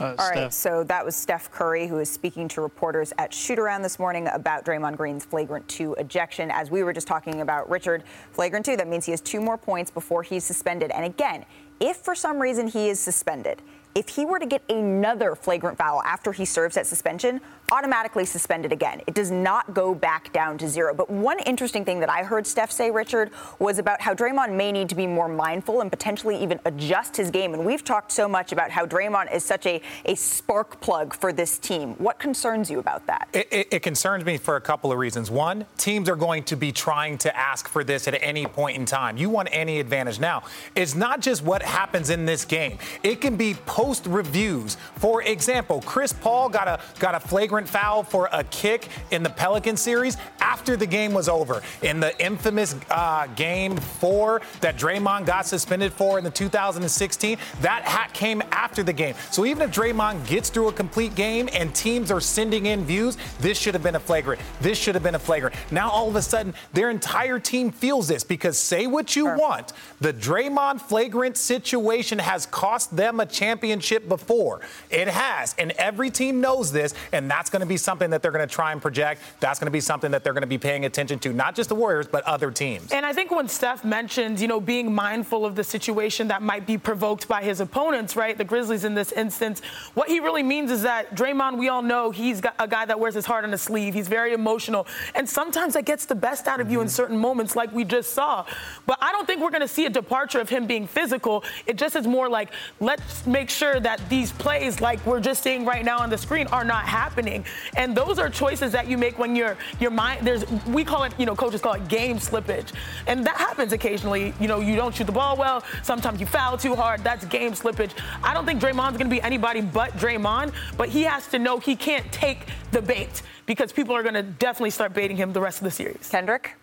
Uh, 0.00 0.14
All 0.16 0.30
right, 0.30 0.54
so 0.54 0.84
that 0.84 1.04
was 1.04 1.16
Steph 1.16 1.50
Curry, 1.50 1.88
who 1.88 1.98
is 1.98 2.08
speaking 2.08 2.46
to 2.48 2.60
reporters 2.60 3.12
at 3.18 3.34
Shoot 3.34 3.58
Around 3.58 3.82
this 3.82 3.98
morning 3.98 4.28
about 4.28 4.64
Draymond 4.64 4.96
Green's 4.96 5.24
flagrant 5.24 5.66
two 5.66 5.94
ejection. 5.94 6.52
As 6.52 6.70
we 6.70 6.84
were 6.84 6.92
just 6.92 7.08
talking 7.08 7.40
about 7.40 7.68
Richard, 7.68 8.04
flagrant 8.30 8.64
two, 8.64 8.76
that 8.76 8.86
means 8.86 9.04
he 9.04 9.10
has 9.10 9.20
two 9.20 9.40
more 9.40 9.58
points 9.58 9.90
before 9.90 10.22
he's 10.22 10.44
suspended. 10.44 10.92
And 10.92 11.04
again, 11.04 11.44
if 11.80 11.96
for 11.96 12.14
some 12.14 12.38
reason 12.38 12.68
he 12.68 12.88
is 12.88 13.00
suspended, 13.00 13.60
if 13.94 14.08
he 14.08 14.24
were 14.24 14.38
to 14.38 14.46
get 14.46 14.62
another 14.68 15.34
flagrant 15.34 15.78
foul 15.78 16.02
after 16.02 16.32
he 16.32 16.44
serves 16.44 16.74
that 16.74 16.86
suspension, 16.86 17.40
automatically 17.70 18.24
suspended 18.24 18.72
again. 18.72 19.00
It 19.06 19.14
does 19.14 19.30
not 19.30 19.74
go 19.74 19.94
back 19.94 20.32
down 20.32 20.58
to 20.58 20.68
zero. 20.68 20.94
But 20.94 21.10
one 21.10 21.38
interesting 21.40 21.84
thing 21.84 22.00
that 22.00 22.08
I 22.08 22.22
heard 22.22 22.46
Steph 22.46 22.70
say, 22.70 22.90
Richard, 22.90 23.30
was 23.58 23.78
about 23.78 24.00
how 24.00 24.14
Draymond 24.14 24.54
may 24.54 24.72
need 24.72 24.88
to 24.88 24.94
be 24.94 25.06
more 25.06 25.28
mindful 25.28 25.80
and 25.80 25.90
potentially 25.90 26.40
even 26.42 26.60
adjust 26.64 27.16
his 27.16 27.30
game. 27.30 27.54
And 27.54 27.64
we've 27.64 27.84
talked 27.84 28.12
so 28.12 28.28
much 28.28 28.52
about 28.52 28.70
how 28.70 28.86
Draymond 28.86 29.34
is 29.34 29.44
such 29.44 29.66
a, 29.66 29.82
a 30.06 30.14
spark 30.14 30.80
plug 30.80 31.14
for 31.14 31.32
this 31.32 31.58
team. 31.58 31.94
What 31.94 32.18
concerns 32.18 32.70
you 32.70 32.78
about 32.78 33.06
that? 33.06 33.28
It, 33.32 33.48
it, 33.50 33.68
it 33.70 33.82
concerns 33.82 34.24
me 34.24 34.38
for 34.38 34.56
a 34.56 34.60
couple 34.60 34.90
of 34.90 34.98
reasons. 34.98 35.30
One, 35.30 35.66
teams 35.76 36.08
are 36.08 36.16
going 36.16 36.44
to 36.44 36.56
be 36.56 36.72
trying 36.72 37.18
to 37.18 37.36
ask 37.36 37.68
for 37.68 37.84
this 37.84 38.08
at 38.08 38.16
any 38.22 38.46
point 38.46 38.78
in 38.78 38.86
time. 38.86 39.16
You 39.16 39.28
want 39.28 39.48
any 39.52 39.78
advantage 39.78 40.20
now. 40.20 40.44
It's 40.74 40.94
not 40.94 41.20
just 41.20 41.42
what 41.42 41.62
happens 41.62 42.10
in 42.10 42.24
this 42.24 42.44
game. 42.44 42.78
It 43.02 43.20
can 43.20 43.36
be 43.36 43.54
post 43.78 44.06
reviews. 44.06 44.76
For 44.96 45.22
example, 45.22 45.80
Chris 45.86 46.12
Paul 46.12 46.48
got 46.48 46.66
a 46.66 46.80
got 46.98 47.14
a 47.14 47.20
flagrant 47.20 47.68
foul 47.68 48.02
for 48.02 48.28
a 48.32 48.42
kick 48.42 48.88
in 49.12 49.22
the 49.22 49.30
Pelican 49.30 49.76
series 49.76 50.16
after 50.40 50.76
the 50.76 50.84
game 50.84 51.12
was 51.12 51.28
over. 51.28 51.62
In 51.82 52.00
the 52.00 52.20
infamous 52.20 52.74
uh, 52.90 53.28
game 53.36 53.76
four 53.76 54.42
that 54.62 54.76
Draymond 54.76 55.26
got 55.26 55.46
suspended 55.46 55.92
for 55.92 56.18
in 56.18 56.24
the 56.24 56.30
2016, 56.30 57.38
that 57.60 57.82
hat 57.84 58.12
came 58.12 58.42
after 58.50 58.82
the 58.82 58.92
game. 58.92 59.14
So 59.30 59.46
even 59.46 59.68
if 59.68 59.72
Draymond 59.72 60.26
gets 60.26 60.50
through 60.50 60.66
a 60.66 60.72
complete 60.72 61.14
game 61.14 61.48
and 61.52 61.72
teams 61.72 62.10
are 62.10 62.20
sending 62.20 62.66
in 62.66 62.84
views, 62.84 63.16
this 63.38 63.56
should 63.56 63.74
have 63.74 63.84
been 63.84 63.94
a 63.94 64.00
flagrant. 64.00 64.42
This 64.60 64.76
should 64.76 64.96
have 64.96 65.04
been 65.04 65.14
a 65.14 65.20
flagrant. 65.20 65.54
Now 65.70 65.88
all 65.88 66.08
of 66.08 66.16
a 66.16 66.22
sudden, 66.22 66.52
their 66.72 66.90
entire 66.90 67.38
team 67.38 67.70
feels 67.70 68.08
this 68.08 68.24
because 68.24 68.58
say 68.58 68.88
what 68.88 69.14
you 69.14 69.26
want, 69.26 69.72
the 70.00 70.12
Draymond 70.12 70.80
flagrant 70.80 71.36
situation 71.36 72.18
has 72.18 72.44
cost 72.44 72.96
them 72.96 73.20
a 73.20 73.26
championship 73.26 73.67
before. 74.08 74.60
It 74.90 75.08
has, 75.08 75.54
and 75.58 75.72
every 75.72 76.10
team 76.10 76.40
knows 76.40 76.72
this, 76.72 76.94
and 77.12 77.30
that's 77.30 77.50
going 77.50 77.60
to 77.60 77.66
be 77.66 77.76
something 77.76 78.10
that 78.10 78.22
they're 78.22 78.32
going 78.32 78.46
to 78.46 78.52
try 78.52 78.72
and 78.72 78.80
project. 78.80 79.20
That's 79.40 79.58
going 79.58 79.66
to 79.66 79.72
be 79.72 79.80
something 79.80 80.10
that 80.10 80.24
they're 80.24 80.32
going 80.32 80.42
to 80.42 80.46
be 80.48 80.58
paying 80.58 80.84
attention 80.84 81.18
to, 81.20 81.32
not 81.32 81.54
just 81.54 81.68
the 81.68 81.74
Warriors, 81.74 82.06
but 82.06 82.24
other 82.24 82.50
teams. 82.50 82.92
And 82.92 83.04
I 83.04 83.12
think 83.12 83.30
when 83.30 83.48
Steph 83.48 83.84
mentioned, 83.84 84.40
you 84.40 84.48
know, 84.48 84.60
being 84.60 84.94
mindful 84.94 85.44
of 85.44 85.54
the 85.54 85.64
situation 85.64 86.28
that 86.28 86.42
might 86.42 86.66
be 86.66 86.78
provoked 86.78 87.28
by 87.28 87.42
his 87.42 87.60
opponents, 87.60 88.16
right, 88.16 88.36
the 88.36 88.44
Grizzlies 88.44 88.84
in 88.84 88.94
this 88.94 89.12
instance, 89.12 89.60
what 89.94 90.08
he 90.08 90.20
really 90.20 90.42
means 90.42 90.70
is 90.70 90.82
that 90.82 91.14
Draymond, 91.14 91.58
we 91.58 91.68
all 91.68 91.82
know 91.82 92.10
he's 92.10 92.40
a 92.58 92.68
guy 92.68 92.84
that 92.86 92.98
wears 92.98 93.14
his 93.14 93.26
heart 93.26 93.44
on 93.44 93.52
his 93.52 93.62
sleeve. 93.62 93.94
He's 93.94 94.08
very 94.08 94.32
emotional, 94.32 94.86
and 95.14 95.28
sometimes 95.28 95.74
that 95.74 95.84
gets 95.84 96.06
the 96.06 96.14
best 96.14 96.46
out 96.46 96.60
of 96.60 96.70
you 96.70 96.80
in 96.80 96.86
mm-hmm. 96.86 96.94
certain 96.94 97.18
moments, 97.18 97.56
like 97.56 97.72
we 97.72 97.84
just 97.84 98.12
saw. 98.12 98.44
But 98.86 98.98
I 99.00 99.12
don't 99.12 99.26
think 99.26 99.40
we're 99.40 99.50
going 99.50 99.60
to 99.60 99.68
see 99.68 99.86
a 99.86 99.90
departure 99.90 100.40
of 100.40 100.48
him 100.48 100.66
being 100.66 100.86
physical. 100.86 101.44
It 101.66 101.76
just 101.76 101.96
is 101.96 102.06
more 102.06 102.28
like 102.28 102.50
let's 102.80 103.26
make 103.26 103.50
sure 103.50 103.57
that 103.58 104.00
these 104.08 104.32
plays, 104.32 104.80
like 104.80 105.04
we're 105.04 105.20
just 105.20 105.42
seeing 105.42 105.64
right 105.64 105.84
now 105.84 105.98
on 105.98 106.10
the 106.10 106.18
screen, 106.18 106.46
are 106.48 106.64
not 106.64 106.84
happening. 106.84 107.44
And 107.76 107.96
those 107.96 108.18
are 108.18 108.28
choices 108.30 108.72
that 108.72 108.88
you 108.88 108.96
make 108.96 109.18
when 109.18 109.34
your 109.34 109.56
your 109.80 109.90
mind 109.90 110.26
there's 110.26 110.48
we 110.66 110.84
call 110.84 111.04
it, 111.04 111.12
you 111.18 111.26
know, 111.26 111.34
coaches 111.34 111.60
call 111.60 111.74
it 111.74 111.88
game 111.88 112.18
slippage. 112.18 112.72
And 113.06 113.26
that 113.26 113.36
happens 113.36 113.72
occasionally. 113.72 114.32
You 114.40 114.48
know, 114.48 114.60
you 114.60 114.76
don't 114.76 114.94
shoot 114.94 115.06
the 115.06 115.12
ball 115.12 115.36
well, 115.36 115.64
sometimes 115.82 116.20
you 116.20 116.26
foul 116.26 116.56
too 116.56 116.74
hard. 116.74 117.02
That's 117.02 117.24
game 117.26 117.52
slippage. 117.52 117.92
I 118.22 118.34
don't 118.34 118.46
think 118.46 118.60
Draymond's 118.60 118.96
gonna 118.98 119.10
be 119.10 119.22
anybody 119.22 119.60
but 119.60 119.92
Draymond, 119.92 120.52
but 120.76 120.88
he 120.88 121.02
has 121.02 121.26
to 121.28 121.38
know 121.38 121.58
he 121.58 121.76
can't 121.76 122.10
take 122.12 122.46
the 122.70 122.82
bait 122.82 123.22
because 123.46 123.72
people 123.72 123.94
are 123.96 124.02
gonna 124.02 124.22
definitely 124.22 124.70
start 124.70 124.92
baiting 124.94 125.16
him 125.16 125.32
the 125.32 125.40
rest 125.40 125.58
of 125.58 125.64
the 125.64 125.70
series. 125.70 126.08
Kendrick? 126.08 126.54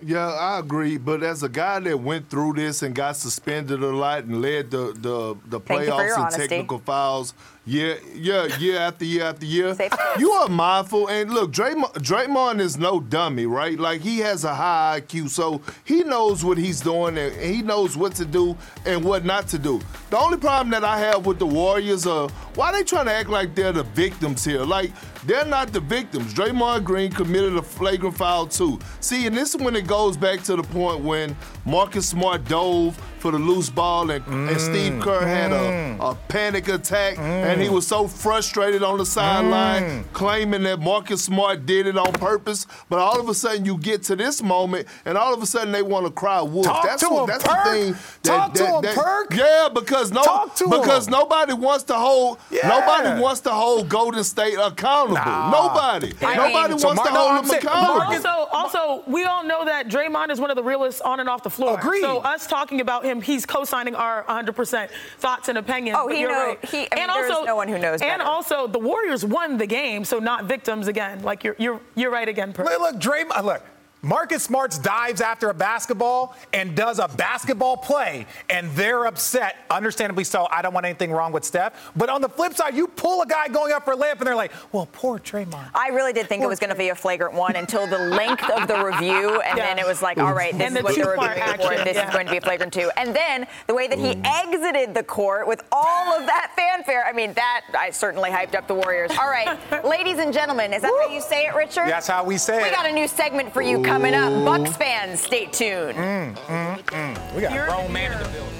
Yeah, 0.00 0.28
I 0.28 0.58
agree. 0.60 0.96
But 0.96 1.22
as 1.22 1.42
a 1.42 1.48
guy 1.48 1.80
that 1.80 1.98
went 1.98 2.30
through 2.30 2.54
this 2.54 2.82
and 2.82 2.94
got 2.94 3.16
suspended 3.16 3.82
a 3.82 3.86
lot 3.88 4.24
and 4.24 4.40
led 4.40 4.70
the 4.70 4.92
the, 4.94 5.36
the 5.46 5.60
Thank 5.60 5.80
you 5.82 5.86
for 5.86 5.92
playoffs 5.92 6.14
and 6.14 6.22
honesty. 6.24 6.48
technical 6.48 6.78
fouls, 6.78 7.34
yeah, 7.68 7.96
yeah, 8.14 8.56
year 8.56 8.78
after 8.78 9.04
year 9.04 9.24
after 9.24 9.44
year, 9.44 9.76
you 10.18 10.30
are 10.30 10.48
mindful. 10.48 11.08
And 11.08 11.30
look, 11.30 11.52
Draymond, 11.52 11.92
Draymond 11.96 12.60
is 12.60 12.78
no 12.78 12.98
dummy, 12.98 13.44
right? 13.44 13.78
Like 13.78 14.00
he 14.00 14.20
has 14.20 14.44
a 14.44 14.54
high 14.54 15.02
IQ, 15.02 15.28
so 15.28 15.60
he 15.84 16.02
knows 16.02 16.42
what 16.42 16.56
he's 16.56 16.80
doing 16.80 17.18
and 17.18 17.34
he 17.34 17.60
knows 17.60 17.94
what 17.94 18.14
to 18.14 18.24
do 18.24 18.56
and 18.86 19.04
what 19.04 19.26
not 19.26 19.48
to 19.48 19.58
do. 19.58 19.82
The 20.08 20.16
only 20.18 20.38
problem 20.38 20.70
that 20.70 20.82
I 20.82 20.98
have 20.98 21.26
with 21.26 21.38
the 21.38 21.46
Warriors 21.46 22.06
are 22.06 22.30
why 22.54 22.72
they 22.72 22.82
trying 22.82 23.04
to 23.04 23.12
act 23.12 23.28
like 23.28 23.54
they're 23.54 23.72
the 23.72 23.82
victims 23.82 24.46
here? 24.46 24.64
Like 24.64 24.90
they're 25.26 25.44
not 25.44 25.70
the 25.70 25.80
victims. 25.80 26.32
Draymond 26.32 26.84
Green 26.84 27.12
committed 27.12 27.54
a 27.54 27.62
flagrant 27.62 28.16
foul 28.16 28.46
too. 28.46 28.78
See, 29.00 29.26
and 29.26 29.36
this 29.36 29.54
is 29.54 29.60
when 29.60 29.76
it 29.76 29.86
goes 29.86 30.16
back 30.16 30.42
to 30.44 30.56
the 30.56 30.62
point 30.62 31.04
when 31.04 31.36
Marcus 31.66 32.08
Smart 32.08 32.46
dove 32.46 32.96
for 33.18 33.32
the 33.32 33.38
loose 33.38 33.70
ball 33.70 34.10
and, 34.10 34.24
and 34.26 34.48
mm. 34.48 34.58
Steve 34.58 35.00
Kerr 35.02 35.26
had 35.26 35.52
a, 35.52 35.98
mm. 35.98 36.10
a 36.10 36.14
panic 36.28 36.68
attack 36.68 37.18
and 37.18 37.60
he 37.60 37.68
mm. 37.68 37.72
was 37.72 37.86
so 37.86 38.06
frustrated 38.08 38.82
on 38.82 38.98
the 38.98 39.06
sideline 39.06 40.04
claiming 40.12 40.62
that 40.64 40.80
Marcus 40.80 41.24
Smart 41.24 41.66
did 41.66 41.86
it 41.86 41.96
on 41.96 42.12
purpose. 42.12 42.66
But 42.88 42.98
all 42.98 43.20
of 43.20 43.28
a 43.28 43.34
sudden 43.34 43.64
you 43.64 43.78
get 43.78 44.02
to 44.04 44.16
this 44.16 44.42
moment 44.42 44.88
and 45.04 45.18
all 45.18 45.34
of 45.34 45.42
a 45.42 45.46
sudden 45.46 45.72
they 45.72 45.82
want 45.82 46.06
to 46.06 46.12
cry 46.12 46.40
wolf. 46.42 46.66
Talk 46.66 46.84
that's 46.84 47.02
to 47.02 47.08
what, 47.08 47.22
him, 47.22 47.26
that's 47.26 47.44
Perk. 47.44 47.64
the 47.64 47.70
thing. 47.70 47.94
Talk 48.22 48.54
to 48.54 48.66
him, 48.66 48.94
Perk. 48.94 49.34
Yeah, 49.34 49.68
because 49.72 50.12
no 50.12 50.50
because 50.70 51.06
him. 51.06 51.12
nobody 51.12 51.52
wants 51.54 51.84
to 51.84 51.94
hold 51.94 52.38
Yeah. 52.50 52.68
nobody 52.68 53.20
wants 53.20 53.40
to 53.42 53.50
hold 53.50 53.88
Golden 53.88 54.24
State 54.24 54.54
accountable. 54.54 55.14
Nobody. 55.14 56.14
I 56.22 56.36
nobody 56.36 56.74
mean, 56.74 56.82
wants 56.82 56.82
so 56.82 56.94
to 56.94 57.00
hold 57.00 57.30
I'm 57.30 57.36
them 57.36 57.46
saying- 57.46 57.62
accountable. 57.66 58.28
Also, 58.28 58.48
also, 58.52 59.02
we 59.06 59.24
all 59.24 59.44
know 59.44 59.64
that 59.64 59.88
Draymond 59.88 60.30
is 60.30 60.40
one 60.40 60.50
of 60.50 60.56
the 60.56 60.62
realest 60.62 61.02
on 61.02 61.20
and 61.20 61.28
off 61.28 61.42
the 61.42 61.50
floor. 61.50 61.78
Agreed. 61.78 62.02
So 62.02 62.18
us 62.18 62.46
talking 62.46 62.80
about 62.80 63.04
him, 63.08 63.20
he's 63.22 63.46
co-signing 63.46 63.94
our 63.94 64.24
100% 64.24 64.88
thoughts 65.18 65.48
and 65.48 65.58
opinions. 65.58 65.98
Oh, 66.00 66.08
he 66.08 66.20
you're 66.20 66.30
know- 66.30 66.46
right. 66.48 66.64
he- 66.64 66.88
I 66.92 66.94
mean, 66.96 67.06
there 67.08 67.24
is 67.24 67.46
no 67.46 67.56
one 67.56 67.68
who 67.68 67.78
knows 67.78 68.00
And 68.02 68.18
better. 68.18 68.24
also, 68.24 68.66
the 68.66 68.78
Warriors 68.78 69.24
won 69.24 69.56
the 69.58 69.66
game, 69.66 70.04
so 70.04 70.18
not 70.18 70.44
victims 70.44 70.86
again. 70.88 71.22
Like 71.22 71.44
you're 71.44 71.56
you're 71.58 71.80
you're 71.94 72.10
right 72.10 72.28
again. 72.28 72.52
Per- 72.52 72.64
Look, 72.64 72.80
look, 72.80 72.96
Draymond, 72.96 73.44
look. 73.44 73.62
Marcus 74.02 74.44
Smarts 74.44 74.78
dives 74.78 75.20
after 75.20 75.50
a 75.50 75.54
basketball 75.54 76.36
and 76.52 76.74
does 76.76 76.98
a 77.00 77.08
basketball 77.08 77.76
play, 77.76 78.26
and 78.48 78.70
they're 78.72 79.06
upset. 79.06 79.56
Understandably 79.70 80.22
so. 80.24 80.46
I 80.50 80.62
don't 80.62 80.72
want 80.72 80.86
anything 80.86 81.10
wrong 81.10 81.32
with 81.32 81.44
Steph. 81.44 81.90
But 81.96 82.08
on 82.08 82.20
the 82.20 82.28
flip 82.28 82.54
side, 82.54 82.74
you 82.76 82.86
pull 82.86 83.22
a 83.22 83.26
guy 83.26 83.48
going 83.48 83.72
up 83.72 83.84
for 83.84 83.92
a 83.94 83.96
layup, 83.96 84.18
and 84.18 84.26
they're 84.26 84.36
like, 84.36 84.52
"Well, 84.72 84.88
poor 84.92 85.18
Draymond." 85.18 85.70
I 85.74 85.88
really 85.88 86.12
did 86.12 86.28
think 86.28 86.42
it 86.44 86.46
was 86.46 86.60
going 86.60 86.70
to 86.70 86.76
be 86.76 86.90
a 86.90 86.94
flagrant 86.94 87.34
one 87.34 87.56
until 87.56 87.86
the 87.88 87.98
length 88.16 88.48
of 88.50 88.68
the 88.68 88.84
review, 88.84 89.40
and 89.40 89.58
Yeah. 89.58 89.66
then 89.66 89.78
it 89.78 89.86
was 89.86 90.00
like, 90.00 90.18
all 90.18 90.32
right, 90.32 90.52
this 90.56 90.62
And 90.68 90.76
is 90.76 90.78
the 90.78 90.84
what 90.84 90.94
they're 90.94 91.04
two-part 91.04 91.30
reviewing 91.36 91.46
for, 91.48 91.52
action, 91.64 91.72
and 91.78 91.86
this 91.86 91.96
yeah. 91.96 92.06
is 92.08 92.12
going 92.14 92.26
to 92.26 92.32
be 92.32 92.38
a 92.38 92.40
flagrant 92.40 92.72
two. 92.72 92.90
And 92.96 93.14
then 93.14 93.46
the 93.66 93.74
way 93.74 93.88
that 93.88 93.98
he 93.98 94.20
exited 94.24 94.94
the 94.94 95.02
court 95.02 95.48
with 95.48 95.62
all 95.72 96.12
of 96.18 96.26
that 96.26 96.52
fanfare, 96.54 97.04
I 97.04 97.12
mean, 97.12 97.32
that 97.34 97.62
I 97.76 97.90
certainly 97.90 98.30
hyped 98.30 98.54
up 98.54 98.68
the 98.68 98.74
Warriors. 98.74 99.10
All 99.18 99.28
right, 99.28 99.58
ladies 99.84 100.18
and 100.18 100.32
gentlemen, 100.32 100.72
is 100.72 100.82
that 100.82 100.92
how 101.06 101.12
you 101.12 101.20
say 101.20 101.46
it, 101.46 101.54
Richard? 101.54 101.88
That's 101.88 102.06
how 102.06 102.22
we 102.22 102.38
say 102.38 102.58
We 102.58 102.62
it. 102.64 102.70
We 102.70 102.76
got 102.76 102.86
a 102.86 102.92
new 102.92 103.08
segment 103.08 103.52
for 103.52 103.62
you 103.62 103.82
coming 103.88 104.14
up. 104.14 104.44
Bucks 104.44 104.76
fans, 104.76 105.20
stay 105.20 105.46
tuned. 105.46 105.96
Mm, 105.96 106.36
mm, 106.36 106.82
mm. 106.84 107.34
We 107.34 107.40
got 107.42 107.52
a 107.52 107.66
grown 107.66 107.92
man 107.92 108.12
in 108.12 108.18
the 108.18 108.28
building. 108.28 108.54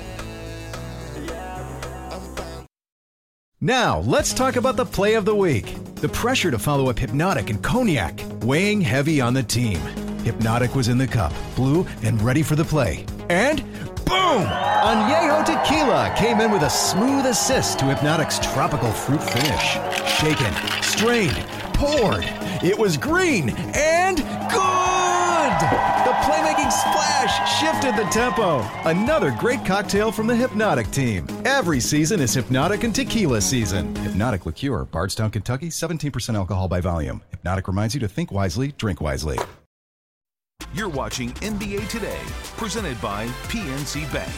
Now, 3.61 3.99
let's 4.01 4.33
talk 4.33 4.57
about 4.57 4.77
the 4.77 4.87
play 4.87 5.15
of 5.15 5.25
the 5.25 5.35
week. 5.35 5.75
The 5.97 6.09
pressure 6.09 6.51
to 6.51 6.59
follow 6.59 6.89
up 6.89 6.97
Hpnotiq 6.97 7.51
and 7.51 7.63
Cognac, 7.63 8.21
weighing 8.43 8.81
heavy 8.81 9.21
on 9.21 9.35
the 9.35 9.43
team. 9.43 9.79
Hpnotiq 10.25 10.75
was 10.75 10.89
in 10.89 10.97
the 10.97 11.09
cup, 11.09 11.33
blue, 11.57 11.85
and 12.03 12.23
ready 12.23 12.43
for 12.43 12.55
the 12.55 12.65
play. 12.65 13.05
And 13.29 13.63
boom! 14.05 14.47
Añejo 14.47 15.45
Tequila 15.45 16.15
came 16.17 16.41
in 16.41 16.53
with 16.53 16.63
a 16.63 16.71
smooth 16.71 17.27
assist 17.27 17.81
to 17.81 17.87
Hpnotiq's 17.87 18.39
tropical 18.53 18.93
fruit 18.93 19.23
finish. 19.23 19.77
Shaken, 20.09 20.55
strained, 20.83 21.37
poured. 21.75 22.25
It 22.63 22.79
was 22.79 22.97
green 22.97 23.51
and 23.75 24.19
good! 24.51 24.88
The 26.69 26.73
splash, 26.73 27.59
shifted 27.59 27.97
the 27.97 28.07
tempo. 28.11 28.61
Another 28.85 29.35
great 29.39 29.65
cocktail 29.65 30.13
from 30.13 30.27
the 30.27 30.35
Hpnotiq 30.35 30.93
team. 30.93 31.27
Every 31.47 31.81
season 31.81 32.21
is 32.21 32.37
Hpnotiq 32.37 32.85
and 32.85 32.95
Tequila 32.95 33.41
season. 33.41 33.95
Hpnotiq 33.95 34.45
Liqueur, 34.45 34.85
Bardstown, 34.85 35.31
Kentucky, 35.31 35.71
17% 35.71 36.35
alcohol 36.35 36.69
by 36.69 36.83
volume. 36.83 37.23
Hpnotiq 37.33 37.69
reminds 37.69 37.95
you 37.95 38.01
to 38.01 38.09
think 38.09 38.31
wisely, 38.31 38.73
drink 38.77 39.01
wisely. 39.01 39.39
You're 40.75 40.91
watching 40.91 41.33
NBA 41.37 41.89
Today, 41.89 42.21
presented 42.59 43.01
by 43.01 43.29
PNC 43.49 44.13
Bank. 44.13 44.31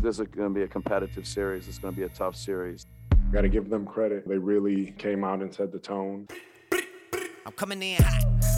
This 0.00 0.18
is 0.18 0.28
going 0.28 0.48
to 0.48 0.54
be 0.54 0.62
a 0.62 0.68
competitive 0.68 1.26
series. 1.26 1.68
It's 1.68 1.78
going 1.78 1.92
to 1.92 2.00
be 2.00 2.06
a 2.06 2.08
tough 2.08 2.36
series. 2.36 2.86
Got 3.32 3.42
to 3.42 3.50
give 3.50 3.68
them 3.68 3.84
credit. 3.84 4.26
They 4.26 4.38
really 4.38 4.92
came 4.92 5.24
out 5.24 5.42
and 5.42 5.52
set 5.52 5.72
the 5.72 5.78
tone. 5.78 6.26
I'm 6.72 7.52
coming 7.52 7.82
in 7.82 8.02
hot. 8.02 8.51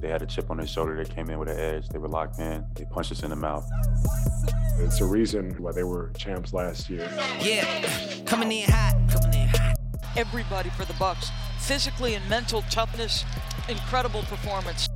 They 0.00 0.08
had 0.08 0.22
a 0.22 0.26
chip 0.26 0.50
on 0.50 0.56
their 0.56 0.66
shoulder. 0.66 0.96
They 0.96 1.12
came 1.12 1.28
in 1.28 1.38
with 1.38 1.50
an 1.50 1.58
edge. 1.58 1.88
They 1.90 1.98
were 1.98 2.08
locked 2.08 2.38
in. 2.38 2.64
They 2.74 2.86
punched 2.86 3.12
us 3.12 3.22
in 3.22 3.30
the 3.30 3.36
mouth. 3.36 3.70
It's 4.78 5.00
a 5.02 5.04
reason 5.04 5.50
why 5.58 5.72
they 5.72 5.84
were 5.84 6.10
champs 6.16 6.54
last 6.54 6.88
year. 6.88 7.10
Yeah, 7.40 7.84
coming 8.24 8.50
in 8.50 8.70
hot. 8.70 8.94
Coming 9.10 9.42
in 9.42 9.48
hot. 9.48 9.76
Everybody 10.16 10.70
for 10.70 10.86
the 10.86 10.94
Bucks. 10.94 11.30
Physically 11.58 12.14
and 12.14 12.26
mental 12.30 12.62
toughness, 12.70 13.24
incredible 13.68 14.22
performance. 14.22 14.88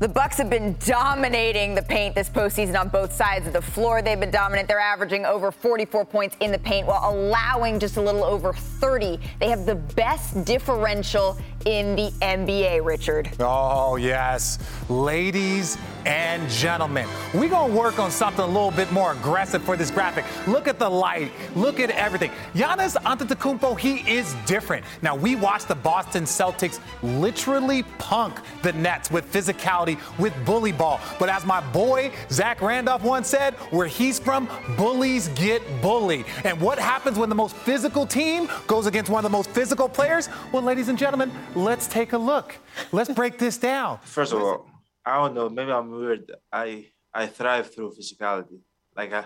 The 0.00 0.08
Bucks 0.08 0.36
have 0.36 0.50
been 0.50 0.76
dominating 0.80 1.74
the 1.74 1.82
paint 1.82 2.14
this 2.14 2.28
postseason 2.28 2.78
on 2.78 2.88
both 2.88 3.12
sides 3.12 3.46
of 3.46 3.52
the 3.52 3.62
floor. 3.62 4.02
They've 4.02 4.20
been 4.20 4.30
dominant. 4.30 4.68
They're 4.68 4.78
averaging 4.78 5.24
over 5.24 5.50
44 5.50 6.04
points 6.04 6.36
in 6.40 6.52
the 6.52 6.58
paint 6.58 6.86
while 6.86 7.10
allowing 7.10 7.78
just 7.78 7.96
a 7.96 8.02
little 8.02 8.24
over 8.24 8.52
30. 8.52 9.18
They 9.40 9.48
have 9.48 9.64
the 9.64 9.76
best 9.76 10.44
differential 10.44 11.38
in 11.64 11.96
the 11.96 12.10
NBA, 12.20 12.84
Richard. 12.84 13.30
Oh, 13.40 13.96
yes. 13.96 14.58
Ladies 14.88 15.78
and 16.04 16.48
gentlemen, 16.50 17.08
we're 17.32 17.48
going 17.48 17.70
to 17.70 17.76
work 17.76 17.98
on 17.98 18.10
something 18.10 18.44
a 18.44 18.46
little 18.46 18.70
bit 18.70 18.92
more 18.92 19.12
aggressive 19.12 19.62
for 19.62 19.76
this 19.76 19.90
graphic. 19.90 20.24
Look 20.46 20.68
at 20.68 20.78
the 20.78 20.88
light. 20.88 21.32
Look 21.54 21.80
at 21.80 21.90
everything. 21.90 22.30
Giannis 22.54 22.96
Antetokounmpo, 22.96 23.78
he 23.78 23.96
is 24.10 24.34
different. 24.44 24.84
Now, 25.00 25.16
we 25.16 25.36
watched 25.36 25.68
the 25.68 25.74
Boston 25.74 26.24
Celtics 26.24 26.80
literally 27.02 27.84
punk 27.98 28.38
the 28.62 28.72
Nets 28.74 29.10
with 29.10 29.32
physicality, 29.32 29.98
with 30.18 30.34
bully 30.44 30.72
ball. 30.72 31.00
But 31.18 31.30
as 31.30 31.46
my 31.46 31.60
boy 31.72 32.12
Zach 32.30 32.60
Randolph 32.60 33.02
once 33.02 33.28
said, 33.28 33.54
where 33.70 33.86
he's 33.86 34.18
from, 34.18 34.48
bullies 34.76 35.28
get 35.28 35.62
bullied. 35.80 36.26
And 36.44 36.60
what 36.60 36.78
happens 36.78 37.18
when 37.18 37.30
the 37.30 37.34
most 37.34 37.56
physical 37.56 38.06
team 38.06 38.48
goes 38.66 38.86
against 38.86 39.10
one 39.10 39.24
of 39.24 39.30
the 39.30 39.36
most 39.36 39.50
physical 39.50 39.88
players? 39.88 40.28
Well, 40.52 40.62
ladies 40.62 40.88
and 40.88 40.98
gentlemen, 40.98 41.32
let's 41.54 41.86
take 41.86 42.12
a 42.12 42.18
look. 42.18 42.56
Let's 42.92 43.10
break 43.10 43.38
this 43.38 43.56
down. 43.58 43.98
First 44.02 44.32
of 44.32 44.40
all, 44.42 44.66
I 45.04 45.16
don't 45.16 45.34
know. 45.34 45.48
Maybe 45.48 45.70
I'm 45.72 45.90
weird. 45.90 46.32
I 46.52 46.86
I 47.12 47.26
thrive 47.26 47.72
through 47.74 47.92
physicality. 47.92 48.58
Like 48.96 49.12
I 49.12 49.24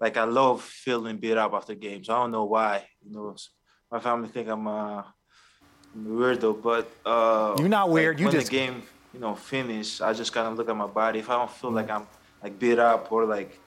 like 0.00 0.16
I 0.16 0.24
love 0.24 0.62
feeling 0.62 1.16
beat 1.18 1.36
up 1.36 1.52
after 1.52 1.74
games. 1.74 2.08
I 2.08 2.14
don't 2.20 2.30
know 2.30 2.44
why. 2.44 2.86
You 3.04 3.12
know, 3.12 3.36
my 3.90 4.00
family 4.00 4.28
think 4.28 4.48
I'm 4.48 4.66
uh, 4.66 4.98
a 5.02 5.14
weirdo, 5.98 6.62
but 6.62 6.90
uh, 7.04 7.56
You're 7.58 7.68
not 7.68 7.90
weird. 7.90 8.16
like, 8.16 8.20
You 8.20 8.26
when 8.26 8.34
just- 8.34 8.50
the 8.50 8.56
game 8.56 8.82
you 9.12 9.20
know 9.20 9.34
finish, 9.34 10.00
I 10.00 10.12
just 10.12 10.32
kind 10.32 10.46
of 10.48 10.56
look 10.56 10.68
at 10.68 10.76
my 10.76 10.86
body. 10.86 11.18
If 11.18 11.28
I 11.28 11.36
don't 11.38 11.50
feel 11.50 11.70
like 11.72 11.90
I'm 11.90 12.06
like 12.42 12.58
beat 12.58 12.78
up 12.78 13.10
or 13.12 13.24
like 13.24 13.58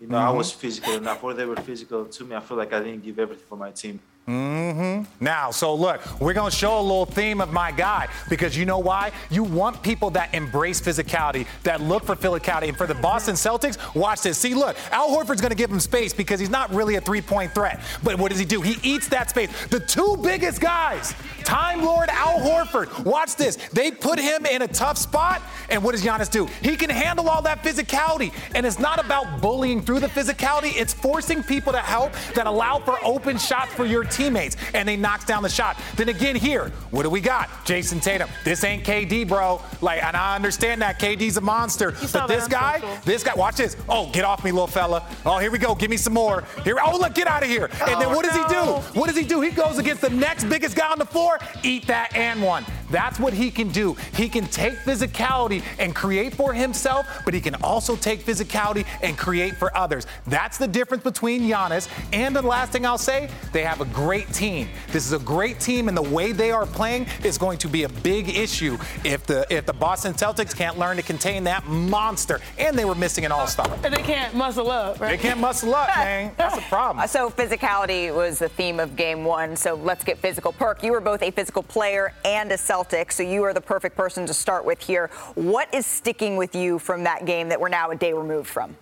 you 0.00 0.06
know 0.08 0.18
I 0.18 0.26
Mhm. 0.32 0.36
was 0.36 0.50
physical 0.52 0.94
enough, 0.94 1.22
or 1.24 1.32
they 1.34 1.44
were 1.46 1.56
physical 1.56 2.04
to 2.06 2.24
me, 2.24 2.34
I 2.36 2.40
feel 2.40 2.56
like 2.56 2.72
I 2.72 2.80
didn't 2.80 3.02
give 3.04 3.18
everything 3.18 3.46
for 3.48 3.56
my 3.56 3.70
team. 3.70 4.00
Hmm 4.26 5.02
Now, 5.20 5.50
so 5.50 5.74
look, 5.74 6.00
we're 6.18 6.32
to 6.32 6.50
show 6.50 6.80
a 6.80 6.80
little 6.80 7.04
theme 7.04 7.42
of 7.42 7.52
my 7.52 7.70
guy 7.70 8.08
because 8.30 8.56
you 8.56 8.64
know 8.64 8.78
why? 8.78 9.12
You 9.30 9.44
want 9.44 9.82
people 9.82 10.08
that 10.10 10.32
embrace 10.34 10.80
physicality, 10.80 11.46
that 11.64 11.82
look 11.82 12.04
for 12.04 12.16
physicality. 12.16 12.68
And 12.68 12.76
for 12.76 12.86
the 12.86 12.94
Boston 12.94 13.34
Celtics, 13.34 13.76
watch 13.94 14.22
this. 14.22 14.38
See, 14.38 14.54
look, 14.54 14.76
Al 14.90 15.10
Horford's 15.10 15.42
to 15.42 15.54
give 15.54 15.70
him 15.70 15.80
space 15.80 16.14
because 16.14 16.40
he's 16.40 16.48
not 16.48 16.72
really 16.72 16.94
a 16.94 17.02
three 17.02 17.20
point 17.20 17.52
threat. 17.52 17.82
But 18.02 18.18
what 18.18 18.30
does 18.30 18.38
he 18.38 18.46
do? 18.46 18.62
He 18.62 18.76
eats 18.82 19.08
that 19.08 19.28
space. 19.28 19.50
The 19.66 19.80
two 19.80 20.16
biggest 20.22 20.58
guys, 20.58 21.14
Time 21.44 21.82
Lord 21.82 22.08
Al 22.08 22.40
Horford, 22.40 23.04
watch 23.04 23.36
this. 23.36 23.56
They 23.74 23.90
put 23.90 24.18
him 24.18 24.46
in 24.46 24.62
a 24.62 24.68
tough 24.68 24.96
spot. 24.96 25.42
And 25.68 25.84
what 25.84 25.92
does 25.92 26.02
Giannis 26.02 26.30
do? 26.30 26.46
He 26.62 26.76
can 26.76 26.88
handle 26.88 27.28
all 27.28 27.42
that 27.42 27.62
physicality. 27.62 28.32
And 28.54 28.64
it's 28.64 28.78
not 28.78 29.04
about 29.04 29.42
bullying 29.42 29.82
through 29.82 30.00
the 30.00 30.06
physicality, 30.06 30.72
it's 30.76 30.94
forcing 30.94 31.42
people 31.42 31.72
to 31.72 31.78
help 31.78 32.12
that 32.34 32.46
allow 32.46 32.78
for 32.78 32.98
open 33.04 33.36
shots 33.36 33.72
for 33.74 33.84
your 33.84 34.04
teammates. 34.14 34.56
And 34.72 34.88
they 34.88 34.96
knocks 34.96 35.24
down 35.24 35.42
the 35.42 35.48
shot. 35.48 35.78
Then 35.96 36.08
again, 36.08 36.36
here, 36.36 36.70
what 36.90 37.02
do 37.02 37.10
we 37.10 37.20
got? 37.20 37.48
Jayson 37.66 38.00
Tatum. 38.00 38.28
This 38.44 38.64
ain't 38.64 38.84
KD, 38.84 39.28
bro. 39.28 39.60
Like, 39.80 40.02
and 40.02 40.16
I 40.16 40.36
understand 40.36 40.80
that 40.82 40.98
KD's 40.98 41.36
a 41.36 41.40
monster. 41.40 41.92
But 42.12 42.26
this 42.26 42.48
guy, 42.48 42.80
social. 42.80 42.96
this 43.04 43.22
guy, 43.22 43.34
watch 43.34 43.56
this. 43.56 43.76
Oh, 43.88 44.10
get 44.12 44.24
off 44.24 44.44
me, 44.44 44.50
little 44.52 44.66
fella. 44.66 45.06
Oh, 45.26 45.38
here 45.38 45.50
we 45.50 45.58
go. 45.58 45.74
Give 45.74 45.90
me 45.90 45.96
some 45.96 46.14
more. 46.14 46.44
Here. 46.62 46.78
Oh, 46.82 46.96
look, 46.96 47.14
get 47.14 47.26
out 47.26 47.42
of 47.42 47.48
here. 47.48 47.68
And 47.86 48.00
then 48.00 48.08
Oh, 48.08 48.16
what 48.16 48.24
does 48.24 48.36
he 48.36 48.54
do? 48.54 48.98
What 48.98 49.08
does 49.08 49.16
he 49.16 49.24
do? 49.24 49.40
He 49.40 49.50
goes 49.50 49.78
against 49.78 50.02
the 50.02 50.10
next 50.10 50.44
biggest 50.44 50.76
guy 50.76 50.90
on 50.90 50.98
the 50.98 51.04
floor. 51.04 51.38
Eat 51.62 51.86
that 51.86 52.14
and 52.14 52.42
one. 52.42 52.64
That's 52.90 53.18
what 53.18 53.32
he 53.32 53.50
can 53.50 53.68
do. 53.68 53.94
He 54.14 54.28
can 54.28 54.46
take 54.46 54.74
physicality 54.74 55.62
and 55.78 55.94
create 55.94 56.34
for 56.34 56.52
himself, 56.52 57.06
but 57.24 57.34
he 57.34 57.40
can 57.40 57.54
also 57.56 57.96
take 57.96 58.24
physicality 58.24 58.86
and 59.02 59.16
create 59.16 59.56
for 59.56 59.76
others. 59.76 60.06
That's 60.26 60.58
the 60.58 60.68
difference 60.68 61.02
between 61.02 61.42
Giannis. 61.42 61.88
And 62.12 62.34
the 62.34 62.42
last 62.42 62.72
thing 62.72 62.86
I'll 62.86 62.98
say, 62.98 63.28
they 63.52 63.62
have 63.62 63.80
a 63.80 63.86
great 63.86 64.32
team. 64.32 64.68
This 64.92 65.06
is 65.06 65.12
a 65.12 65.18
great 65.18 65.60
team, 65.60 65.88
and 65.88 65.96
the 65.96 66.02
way 66.02 66.32
they 66.32 66.50
are 66.50 66.66
playing 66.66 67.06
is 67.22 67.38
going 67.38 67.58
to 67.58 67.68
be 67.68 67.84
a 67.84 67.88
big 67.88 68.28
issue 68.28 68.78
if 69.04 69.26
the 69.26 69.46
if 69.50 69.66
the 69.66 69.72
Boston 69.72 70.14
Celtics 70.14 70.54
can't 70.54 70.78
learn 70.78 70.96
to 70.96 71.02
contain 71.02 71.44
that 71.44 71.66
monster. 71.66 72.40
And 72.58 72.78
they 72.78 72.84
were 72.84 72.94
missing 72.94 73.24
an 73.24 73.32
all-star. 73.32 73.70
And 73.84 73.92
they 73.92 74.02
can't 74.02 74.34
muscle 74.34 74.70
up, 74.70 75.00
right? 75.00 75.10
They 75.10 75.18
can't 75.18 75.40
muscle 75.40 75.74
up, 75.74 75.88
man. 75.96 76.32
That's 76.36 76.58
a 76.58 76.62
problem. 76.62 77.06
So 77.08 77.30
physicality 77.30 78.14
was 78.14 78.38
the 78.38 78.48
theme 78.48 78.80
of 78.80 78.96
game 78.96 79.24
one. 79.24 79.56
So 79.56 79.74
let's 79.74 80.04
get 80.04 80.18
physical. 80.18 80.52
Perk, 80.52 80.82
you 80.82 80.92
were 80.92 81.00
both 81.00 81.22
a 81.22 81.30
physical 81.30 81.62
player 81.62 82.12
and 82.24 82.50
a 82.52 82.58
Celtic, 82.58 82.73
so 83.10 83.22
you 83.22 83.44
are 83.44 83.54
the 83.54 83.60
perfect 83.60 83.96
person 83.96 84.26
to 84.26 84.34
start 84.34 84.64
with 84.64 84.80
here. 84.80 85.08
What 85.34 85.72
is 85.72 85.86
sticking 85.86 86.36
with 86.36 86.54
you 86.54 86.78
from 86.78 87.04
that 87.04 87.24
game 87.24 87.48
that 87.48 87.60
we're 87.60 87.68
now 87.68 87.90
a 87.90 87.96
day 87.96 88.12
removed 88.12 88.48
from? 88.48 88.76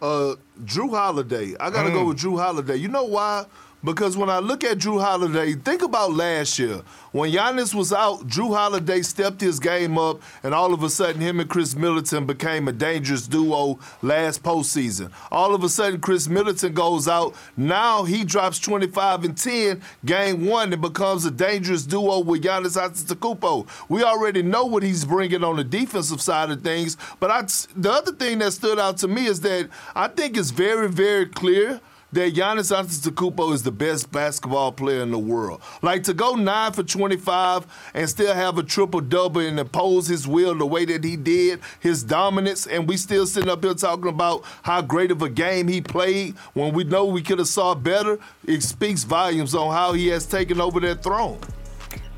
Uh, 0.00 0.34
Jrue 0.64 0.90
Holiday. 0.90 1.54
I 1.58 1.70
gotta 1.70 1.90
go 1.90 2.04
with 2.04 2.18
Jrue 2.18 2.38
Holiday. 2.38 2.76
You 2.76 2.88
know 2.88 3.04
why? 3.04 3.46
Because 3.84 4.16
when 4.16 4.28
I 4.28 4.40
look 4.40 4.64
at 4.64 4.78
Jrue 4.78 5.00
Holiday, 5.00 5.52
think 5.52 5.82
about 5.82 6.12
last 6.12 6.58
year. 6.58 6.82
When 7.12 7.30
Giannis 7.30 7.72
was 7.72 7.92
out, 7.92 8.26
Jrue 8.26 8.54
Holiday 8.54 9.02
stepped 9.02 9.40
his 9.40 9.60
game 9.60 9.96
up, 9.96 10.20
and 10.42 10.52
all 10.52 10.74
of 10.74 10.82
a 10.82 10.90
sudden, 10.90 11.20
him 11.20 11.38
and 11.38 11.48
Khris 11.48 11.76
Middleton 11.76 12.26
became 12.26 12.66
a 12.66 12.72
dangerous 12.72 13.28
duo 13.28 13.78
last 14.02 14.42
postseason. 14.42 15.12
All 15.30 15.54
of 15.54 15.62
a 15.62 15.68
sudden, 15.68 16.00
Khris 16.00 16.28
Middleton 16.28 16.74
goes 16.74 17.06
out. 17.06 17.36
Now 17.56 18.02
he 18.02 18.24
drops 18.24 18.58
25 18.58 19.24
and 19.24 19.38
10 19.38 19.80
game 20.04 20.46
one 20.46 20.72
and 20.72 20.82
becomes 20.82 21.24
a 21.24 21.30
dangerous 21.30 21.84
duo 21.84 22.18
with 22.18 22.42
Giannis 22.42 22.76
Antetokounmpo. 22.76 23.68
We 23.88 24.02
already 24.02 24.42
know 24.42 24.64
what 24.64 24.82
he's 24.82 25.04
bringing 25.04 25.44
on 25.44 25.56
the 25.56 25.64
defensive 25.64 26.20
side 26.20 26.50
of 26.50 26.62
things, 26.62 26.96
but 27.20 27.30
I, 27.30 27.42
the 27.76 27.92
other 27.92 28.12
thing 28.12 28.38
that 28.40 28.52
stood 28.52 28.80
out 28.80 28.98
to 28.98 29.08
me 29.08 29.26
is 29.26 29.40
that 29.42 29.68
I 29.94 30.08
think 30.08 30.36
it's 30.36 30.50
very, 30.50 30.88
very 30.88 31.26
clear 31.26 31.80
that 32.12 32.34
Giannis 32.34 32.74
Antetokounmpo 32.74 33.52
is 33.52 33.62
the 33.62 33.72
best 33.72 34.10
basketball 34.10 34.72
player 34.72 35.02
in 35.02 35.10
the 35.10 35.18
world. 35.18 35.60
Like 35.82 36.04
to 36.04 36.14
go 36.14 36.34
nine 36.34 36.72
for 36.72 36.82
25 36.82 37.66
and 37.94 38.08
still 38.08 38.34
have 38.34 38.58
a 38.58 38.62
triple 38.62 39.00
double 39.00 39.40
and 39.40 39.58
impose 39.58 40.06
his 40.06 40.26
will 40.26 40.54
the 40.54 40.66
way 40.66 40.84
that 40.86 41.04
he 41.04 41.16
did, 41.16 41.60
his 41.80 42.02
dominance, 42.02 42.66
and 42.66 42.88
we 42.88 42.96
still 42.96 43.26
sitting 43.26 43.50
up 43.50 43.62
here 43.62 43.74
talking 43.74 44.08
about 44.08 44.44
how 44.62 44.80
great 44.80 45.10
of 45.10 45.22
a 45.22 45.28
game 45.28 45.68
he 45.68 45.80
played 45.80 46.36
when 46.54 46.72
we 46.72 46.84
know 46.84 47.04
we 47.04 47.22
could 47.22 47.38
have 47.38 47.48
saw 47.48 47.74
better. 47.74 48.18
It 48.46 48.62
speaks 48.62 49.04
volumes 49.04 49.54
on 49.54 49.72
how 49.72 49.92
he 49.92 50.08
has 50.08 50.26
taken 50.26 50.60
over 50.60 50.80
that 50.80 51.02
throne. 51.02 51.38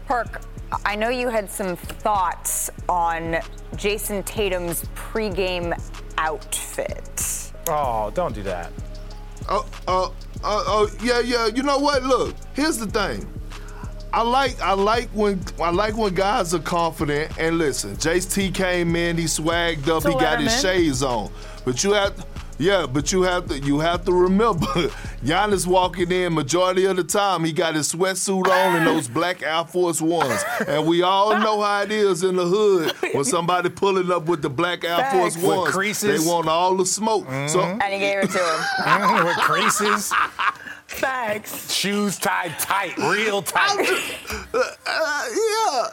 Perk, 0.07 0.42
I 0.85 0.94
know 0.94 1.09
you 1.09 1.29
had 1.29 1.50
some 1.50 1.76
thoughts 1.76 2.70
on 2.88 3.38
Jayson 3.74 4.24
Tatum's 4.24 4.85
pregame 4.94 5.76
outfit. 6.18 7.53
Oh, 7.68 8.11
don't 8.14 8.35
do 8.35 8.42
that. 8.44 8.72
Uh, 9.51 9.63
oh, 9.89 10.15
oh, 10.45 10.89
uh, 10.89 10.97
yeah, 11.03 11.21
yeah. 11.21 11.47
You 11.47 11.63
know 11.63 11.79
what? 11.79 12.05
Look, 12.05 12.37
here's 12.55 12.79
the 12.79 12.87
thing. 12.87 13.27
I 14.13 14.23
like, 14.23 14.61
I 14.61 14.73
like 14.73 15.09
when, 15.11 15.41
I 15.61 15.71
like 15.71 15.97
when 15.97 16.15
guys 16.15 16.55
are 16.55 16.61
confident. 16.61 17.37
And 17.39 17.59
listen, 17.59 17.97
Jace 17.97 18.33
T 18.33 18.51
came 18.51 18.97
in, 18.97 19.17
he 19.17 19.25
swagged 19.25 19.89
up, 19.89 20.03
So 20.03 20.11
he 20.11 20.15
got 20.15 20.41
his 20.41 20.61
shades 20.61 21.03
on. 21.03 21.31
But 21.65 21.85
you 21.85 21.93
have, 21.93 22.25
yeah, 22.61 22.87
but 22.87 23.11
you 23.11 23.23
have 23.23 23.49
to, 23.49 23.59
you 23.59 23.79
have 23.81 24.05
to 24.05 24.12
remember, 24.12 24.66
Giannis 25.25 25.66
walking 25.66 26.12
in 26.12 26.35
majority 26.35 26.85
of 26.85 26.96
the 26.96 27.05
time, 27.05 27.42
he 27.44 27.53
got 27.53 27.75
his 27.75 27.92
sweatsuit 27.92 28.46
on 28.46 28.77
and 28.77 28.87
those 28.87 29.09
black 29.09 29.42
Air 29.42 29.64
Force 29.64 30.01
Ones. 30.01 30.42
And 30.68 30.87
we 30.87 31.03
all 31.03 31.31
know 31.38 31.61
how 31.62 31.83
it 31.83 31.90
is 31.90 32.23
in 32.23 32.37
the 32.37 32.44
hood 32.46 32.92
when 33.14 33.25
somebody 33.25 33.70
pulling 33.70 34.11
up 34.11 34.27
with 34.27 34.42
the 34.42 34.51
black 34.51 34.85
Air 34.85 35.11
Force 35.11 35.35
Facts. 35.35 35.46
With 35.46 35.57
Ones. 35.57 35.75
creases. 35.75 36.23
They 36.25 36.31
want 36.31 36.49
all 36.49 36.77
the 36.77 36.87
smoke. 36.87 37.27
So 37.49 37.61
And 37.62 37.83
he 37.83 37.99
gave 37.99 38.18
it 38.18 38.31
to 38.31 38.38
him. 38.38 38.61
Mhm, 38.85 39.25
with 39.27 39.37
creases, 39.38 40.12
Facts. 41.01 41.73
shoes 41.73 42.19
tied 42.19 42.59
tight, 42.59 42.97
real 42.99 43.43
tight. 43.43 43.79
Uh, 44.53 44.63
yeah. 44.87 45.87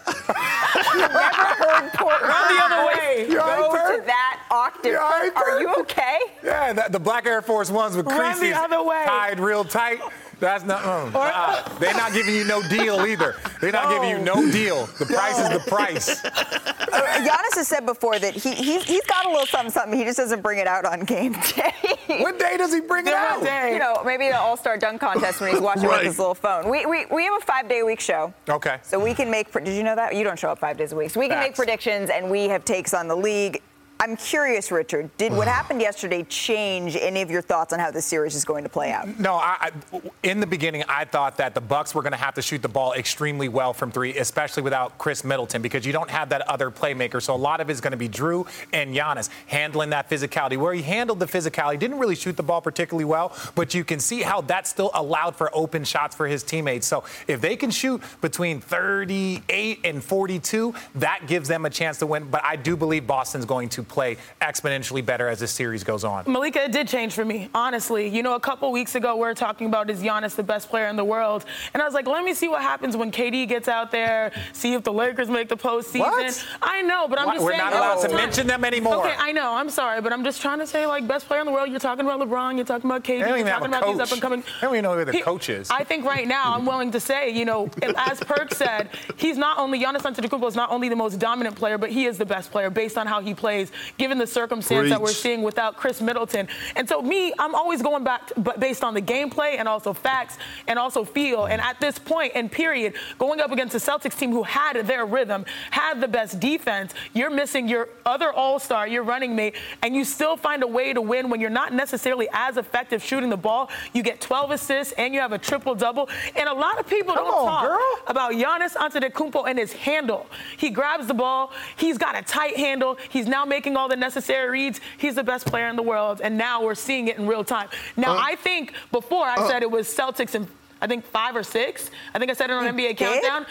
heard 1.58 1.94
Portland 1.94 2.24
Run 2.24 2.56
the 2.56 2.64
other 2.64 2.88
way. 2.88 3.26
go 3.28 3.32
You 3.34 3.40
all 3.40 3.74
right, 3.74 4.00
to 4.00 4.06
that 4.06 4.40
octave. 4.52 4.92
You 4.94 4.98
all 5.00 5.10
right, 5.10 5.32
Are 5.36 5.62
you 5.62 5.74
okay? 5.82 6.18
Yeah, 6.44 6.74
the, 6.74 6.86
the 6.92 7.00
black 7.00 7.26
Air 7.26 7.42
Force 7.42 7.70
Ones 7.70 7.96
with 7.96 8.06
Run 8.08 8.18
the 8.18 8.24
creases 8.40 8.58
other 8.58 8.84
way. 8.84 9.04
tied 9.06 9.40
real 9.40 9.64
tight. 9.64 10.00
That's 10.40 10.64
not. 10.64 10.82
mm, 10.84 11.12
uh, 11.16 11.78
they're 11.80 11.94
not 11.94 12.14
giving 12.14 12.36
you 12.36 12.44
no 12.46 12.62
deal 12.70 13.06
either. 13.06 13.36
They're 13.60 13.72
not 13.72 13.90
giving 13.90 14.10
you 14.10 14.20
no 14.20 14.36
deal. 14.52 14.86
The 15.00 15.06
price 15.06 15.40
is 15.40 15.50
the 15.50 15.60
price. 15.68 16.22
Giannis 16.22 17.56
has 17.56 17.68
said 17.68 17.86
before 17.86 18.20
that 18.20 18.34
he, 18.36 18.54
he's, 18.54 18.84
he's 18.84 19.06
got 19.06 19.26
a 19.26 19.30
little 19.30 19.46
something, 19.48 19.72
something. 19.72 19.98
He 19.98 20.06
just 20.06 20.18
doesn't 20.18 20.42
bring 20.42 20.60
it 20.60 20.68
out 20.68 20.86
on 20.86 21.02
game 21.02 21.32
day. 21.56 21.74
What 22.22 22.38
day 22.40 22.56
does 22.58 22.74
he 22.74 22.82
bring 22.82 23.08
it 23.08 23.14
out? 23.14 23.42
Day. 23.44 23.74
You 23.74 23.80
know, 23.80 24.02
maybe 24.06 24.28
the 24.28 24.38
All 24.40 24.58
Star 24.58 24.78
Dunk 24.78 25.02
Contest 25.02 25.42
when 25.42 25.52
he's 25.52 25.60
watching 25.62 25.84
Right. 25.88 25.98
with 26.00 26.08
his 26.08 26.20
little 26.20 26.36
phone. 26.36 26.70
We, 26.70 26.86
we, 26.86 27.06
we 27.08 27.24
have 27.24 27.34
a 27.42 27.46
five 27.46 27.68
day 27.68 27.80
a 27.80 27.86
week 27.86 28.00
show. 28.00 28.34
Okay. 28.50 28.78
So 28.84 29.00
we 29.00 29.14
can 29.14 29.32
make. 29.32 29.52
Did 29.52 29.68
you 29.70 29.84
know 29.84 29.96
that? 29.96 30.16
You 30.16 30.24
don't 30.24 30.38
show 30.38 30.50
up 30.52 30.60
five 30.60 30.78
days 30.78 30.92
a 30.92 30.96
week. 30.96 31.10
So 31.12 31.20
we 31.20 31.28
can 31.28 31.40
make 31.40 31.56
predictions, 31.56 32.10
and 32.10 32.30
we 32.30 32.46
have 32.50 32.64
takes 32.66 32.94
on 32.94 33.08
the 33.08 33.16
league. 33.16 33.62
I'm 34.00 34.16
curious, 34.16 34.72
Richard. 34.72 35.10
Did 35.18 35.34
what 35.34 35.48
happened 35.58 35.82
yesterday 35.82 36.24
change 36.24 36.96
any 36.96 37.22
of 37.22 37.32
your 37.32 37.42
thoughts 37.42 37.74
on 37.74 37.80
how 37.80 37.92
this 37.92 38.06
series 38.06 38.36
is 38.36 38.46
going 38.46 38.64
to 38.64 38.70
play 38.70 38.92
out? 38.92 39.20
No, 39.20 39.36
I, 39.36 39.72
I, 39.94 40.02
in 40.24 40.40
the 40.40 40.48
beginning, 40.48 40.84
I 40.88 41.06
thought 41.06 41.38
that 41.38 41.56
the 41.56 41.62
Bucks 41.62 41.96
were 41.96 42.02
going 42.02 42.12
to 42.12 42.18
have 42.18 42.36
to 42.36 42.42
shoot 42.42 42.62
the 42.62 42.70
ball 42.70 42.94
extremely 42.94 43.50
well 43.50 43.74
from 43.74 43.92
three, 43.92 44.16
especially 44.18 44.64
without 44.64 44.98
Khris 44.98 45.24
Middleton, 45.24 45.62
because 45.62 45.86
you 45.86 45.94
don't 45.94 46.10
have 46.10 46.30
that 46.30 46.48
other 46.48 46.70
playmaker. 46.70 47.22
So 47.22 47.34
a 47.34 47.36
lot 47.36 47.60
of 47.60 47.70
it 47.70 47.74
is 47.74 47.82
going 47.82 47.92
to 47.92 47.98
be 47.98 48.10
Jrue 48.10 48.48
and 48.74 48.96
Giannis 48.96 49.30
handling 49.48 49.90
that 49.90 50.10
physicality. 50.10 50.58
Where 50.58 50.74
he 50.74 50.82
handled 50.82 51.20
the 51.20 51.26
physicality, 51.26 51.80
didn't 51.80 52.00
really 52.00 52.16
shoot 52.16 52.38
the 52.38 52.44
ball 52.44 52.62
particularly 52.62 53.06
well, 53.06 53.36
but 53.56 53.74
you 53.74 53.84
can 53.84 54.00
see 54.00 54.22
how 54.22 54.42
that 54.42 54.68
still 54.68 54.92
allowed 54.94 55.36
for 55.36 55.50
open 55.56 55.84
shots 55.84 56.16
for 56.16 56.28
his 56.28 56.44
teammates. 56.44 56.86
So 56.86 57.04
if 57.28 57.42
they 57.42 57.56
can 57.56 57.72
shoot 57.72 58.02
between 58.22 58.62
38 58.62 59.80
and 59.84 60.04
42, 60.04 60.74
that 60.96 61.22
gives 61.28 61.48
them 61.48 61.66
a 61.66 61.70
chance 61.70 61.98
to 62.00 62.06
win. 62.06 62.30
But 62.30 62.44
I 62.44 62.56
do 62.56 62.78
believe 62.78 63.08
Boston's 63.08 63.46
going 63.46 63.70
to 63.70 63.87
play 63.88 64.18
exponentially 64.42 65.06
better 65.06 65.28
as 65.28 65.40
this 65.40 65.52
series 65.52 65.84
goes 65.84 66.04
on. 66.04 66.24
Malika, 66.28 66.64
it 66.64 66.72
did 66.72 66.88
change 66.88 67.14
for 67.14 67.26
me, 67.26 67.50
honestly. 67.54 68.08
You 68.08 68.24
know, 68.24 68.36
a 68.36 68.40
couple 68.40 68.72
weeks 68.72 68.96
ago, 68.96 69.16
we 69.16 69.22
were 69.22 69.34
talking 69.34 69.68
about 69.68 69.90
is 69.90 70.02
Giannis 70.02 70.36
the 70.36 70.44
best 70.44 70.70
player 70.70 70.88
in 70.88 70.96
the 70.96 71.04
world? 71.06 71.46
And 71.74 71.82
I 71.82 71.86
was 71.86 71.94
like, 71.94 72.08
let 72.08 72.24
me 72.24 72.34
see 72.34 72.48
what 72.48 72.62
happens 72.62 72.96
when 72.98 73.12
KD 73.12 73.48
gets 73.48 73.68
out 73.68 73.92
there, 73.92 74.32
see 74.54 74.74
if 74.74 74.84
the 74.84 74.94
Lakers 74.94 75.30
make 75.30 75.50
the 75.50 75.58
postseason. 75.58 76.00
What? 76.00 76.48
I 76.62 76.82
know, 76.82 77.08
but 77.08 77.20
I'm 77.20 77.28
Why- 77.28 77.34
just 77.36 77.46
we're 77.46 77.52
saying. 77.52 77.64
not 77.64 77.74
allowed 77.74 78.02
to 78.02 78.08
time- 78.08 78.18
mention 78.18 78.48
them 78.48 78.64
anymore. 78.66 78.96
Okay, 79.06 79.16
I 79.18 79.32
know. 79.32 79.54
I'm 79.54 79.70
sorry, 79.70 80.02
but 80.02 80.12
I'm 80.14 80.24
just 80.24 80.42
trying 80.42 80.60
to 80.60 80.68
say, 80.68 80.86
like, 80.86 81.08
best 81.08 81.28
player 81.28 81.40
in 81.40 81.46
the 81.46 81.52
world. 81.52 81.70
You're 81.70 81.80
talking 81.80 82.06
about 82.06 82.20
LeBron. 82.20 82.56
You're 82.56 82.66
talking 82.66 82.90
about 82.90 83.04
KD. 83.04 83.20
You're 83.20 83.44
talking 83.48 83.68
about 83.68 83.86
these 83.86 83.98
coach. 83.98 84.08
up 84.08 84.12
and 84.12 84.22
coming. 84.22 84.42
They 84.42 84.68
don't 84.68 84.74
even 84.76 84.84
know 84.84 84.96
who 84.98 85.06
the 85.06 85.12
He- 85.12 85.22
coach 85.22 85.50
is. 85.50 85.70
I 85.70 85.84
think 85.84 86.06
right 86.06 86.28
now 86.28 86.54
I'm 86.54 86.66
willing 86.66 86.92
to 86.92 87.00
say, 87.00 87.30
you 87.30 87.46
know, 87.46 87.70
as 87.98 88.20
Perk 88.20 88.54
said, 88.54 88.90
he's 89.18 89.38
not 89.38 89.58
only 89.60 89.80
Giannis 89.80 90.02
Antetokounmpo 90.02 90.48
is 90.48 90.56
not 90.56 90.72
only 90.72 90.90
the 90.90 90.96
most 90.96 91.20
dominant 91.20 91.56
player, 91.56 91.78
but 91.78 91.90
he 91.90 92.06
is 92.06 92.18
the 92.18 92.26
best 92.26 92.52
player 92.52 92.70
based 92.70 92.98
on 92.98 93.08
how 93.08 93.22
he 93.22 93.34
plays, 93.34 93.72
given 93.98 94.18
the 94.18 94.28
circumstance 94.28 94.90
that 94.90 95.02
we're 95.02 95.10
seeing 95.10 95.42
without 95.42 95.78
Khris 95.78 96.02
Middleton. 96.02 96.48
And 96.76 96.88
so 96.88 97.02
me, 97.02 97.34
I'm 97.40 97.56
always 97.56 97.82
going 97.82 98.04
back, 98.04 98.28
to, 98.28 98.40
but 98.40 98.60
based 98.60 98.84
on 98.84 98.94
the 98.94 99.02
gameplay 99.02 99.58
and 99.58 99.68
also 99.68 99.94
facts 99.94 100.38
and 100.68 100.78
also 100.78 101.04
feel. 101.04 101.46
And 101.46 101.62
at 101.62 101.80
this 101.80 101.98
point 101.98 102.34
and 102.36 102.52
period, 102.52 102.94
going 103.18 103.40
up 103.40 103.52
against 103.52 103.74
the 103.74 103.80
Celtics 103.80 104.18
team 104.18 104.32
who 104.32 104.44
had 104.44 104.74
their 104.88 105.06
rhythm, 105.06 105.46
had 105.72 106.02
the 106.02 106.08
best 106.08 106.40
defense, 106.40 106.94
you're 107.14 107.30
missing 107.30 107.68
your 107.68 107.90
other 108.06 108.32
All-Star, 108.32 108.88
your 108.88 109.04
running 109.04 109.36
mate, 109.36 109.56
and 109.82 109.96
you 109.96 110.04
still 110.04 110.38
find 110.38 110.64
a 110.64 110.68
way 110.68 110.94
to 110.94 111.02
win 111.02 111.30
when 111.30 111.40
you're 111.40 111.50
not 111.50 111.74
necessarily 111.74 112.28
as 112.34 112.58
effective 112.58 113.04
shooting 113.04 113.30
the 113.30 113.38
ball. 113.38 113.70
You 113.94 114.04
get 114.04 114.22
12 114.22 114.52
assists 114.52 114.94
and 114.94 115.14
you 115.14 115.20
have 115.20 115.32
a 115.32 115.38
triple 115.38 115.76
double. 115.76 116.10
And 116.36 116.48
a 116.50 116.54
lot 116.54 116.80
of 116.80 116.88
people 116.88 117.16
don't 117.16 117.46
talk 117.46 117.80
about 118.08 118.34
Giannis 118.34 118.76
Antetokounmpo 118.76 119.48
and 119.48 119.58
his 119.60 119.74
handle. 119.74 120.28
He 120.58 120.70
grabs 120.70 121.08
the 121.08 121.14
ball. 121.14 121.52
He's 121.78 121.98
got 121.98 122.18
a 122.18 122.22
tight 122.22 122.58
handle. 122.58 122.98
He's 123.10 123.28
now 123.28 123.46
making 123.46 123.67
all 123.76 123.90
the 123.90 123.96
necessary 123.98 124.50
reads. 124.50 124.80
He's 124.98 125.16
the 125.16 125.24
best 125.24 125.46
player 125.48 125.68
in 125.68 125.76
the 125.76 125.84
world, 125.84 126.22
and 126.24 126.38
now 126.38 126.64
we're 126.64 126.76
seeing 126.76 127.08
it 127.08 127.18
in 127.18 127.28
real 127.28 127.44
time. 127.44 127.68
Now, 127.98 128.14
Uh, 128.16 128.22
I 128.22 128.36
think 128.36 128.74
before 128.92 129.26
I 129.26 129.36
uh, 129.36 129.48
said 129.48 129.64
it 129.64 129.72
was 129.72 129.88
Celtics 129.88 130.36
and 130.36 130.48
I 130.80 130.86
think 130.88 131.04
five 131.06 131.36
or 131.36 131.42
six. 131.44 131.90
I 132.14 132.20
think 132.20 132.30
I 132.30 132.36
said 132.36 132.52
it 132.52 132.54
on 132.54 132.64
NBA 132.66 132.90
did? 132.90 132.98
Countdown. 132.98 133.46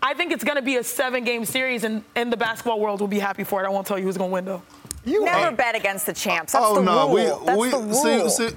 I 0.00 0.14
think 0.14 0.30
it's 0.32 0.44
going 0.44 0.56
to 0.56 0.62
be 0.62 0.76
a 0.76 0.84
seven-game 0.84 1.44
series, 1.44 1.82
and, 1.82 2.04
and 2.14 2.32
the 2.32 2.36
basketball 2.36 2.78
world 2.78 3.00
will 3.00 3.08
be 3.08 3.18
happy 3.18 3.42
for 3.42 3.62
it. 3.62 3.66
I 3.66 3.70
won't 3.70 3.86
tell 3.88 3.98
you 3.98 4.04
who's 4.04 4.16
going 4.16 4.30
to 4.30 4.34
win 4.34 4.44
though. 4.44 4.62
You 5.04 5.24
never 5.24 5.50
bet 5.50 5.74
against 5.74 6.06
the 6.06 6.12
champs. 6.12 6.52
That's 6.52 6.64
oh 6.64 6.74
the 6.76 6.82
no, 6.82 7.06
rule. 7.08 7.14
we 7.14 7.22
That's 7.46 7.58
we 7.58 7.70
the 7.70 7.78
rule. 7.78 8.28
see 8.30 8.48
see. 8.50 8.56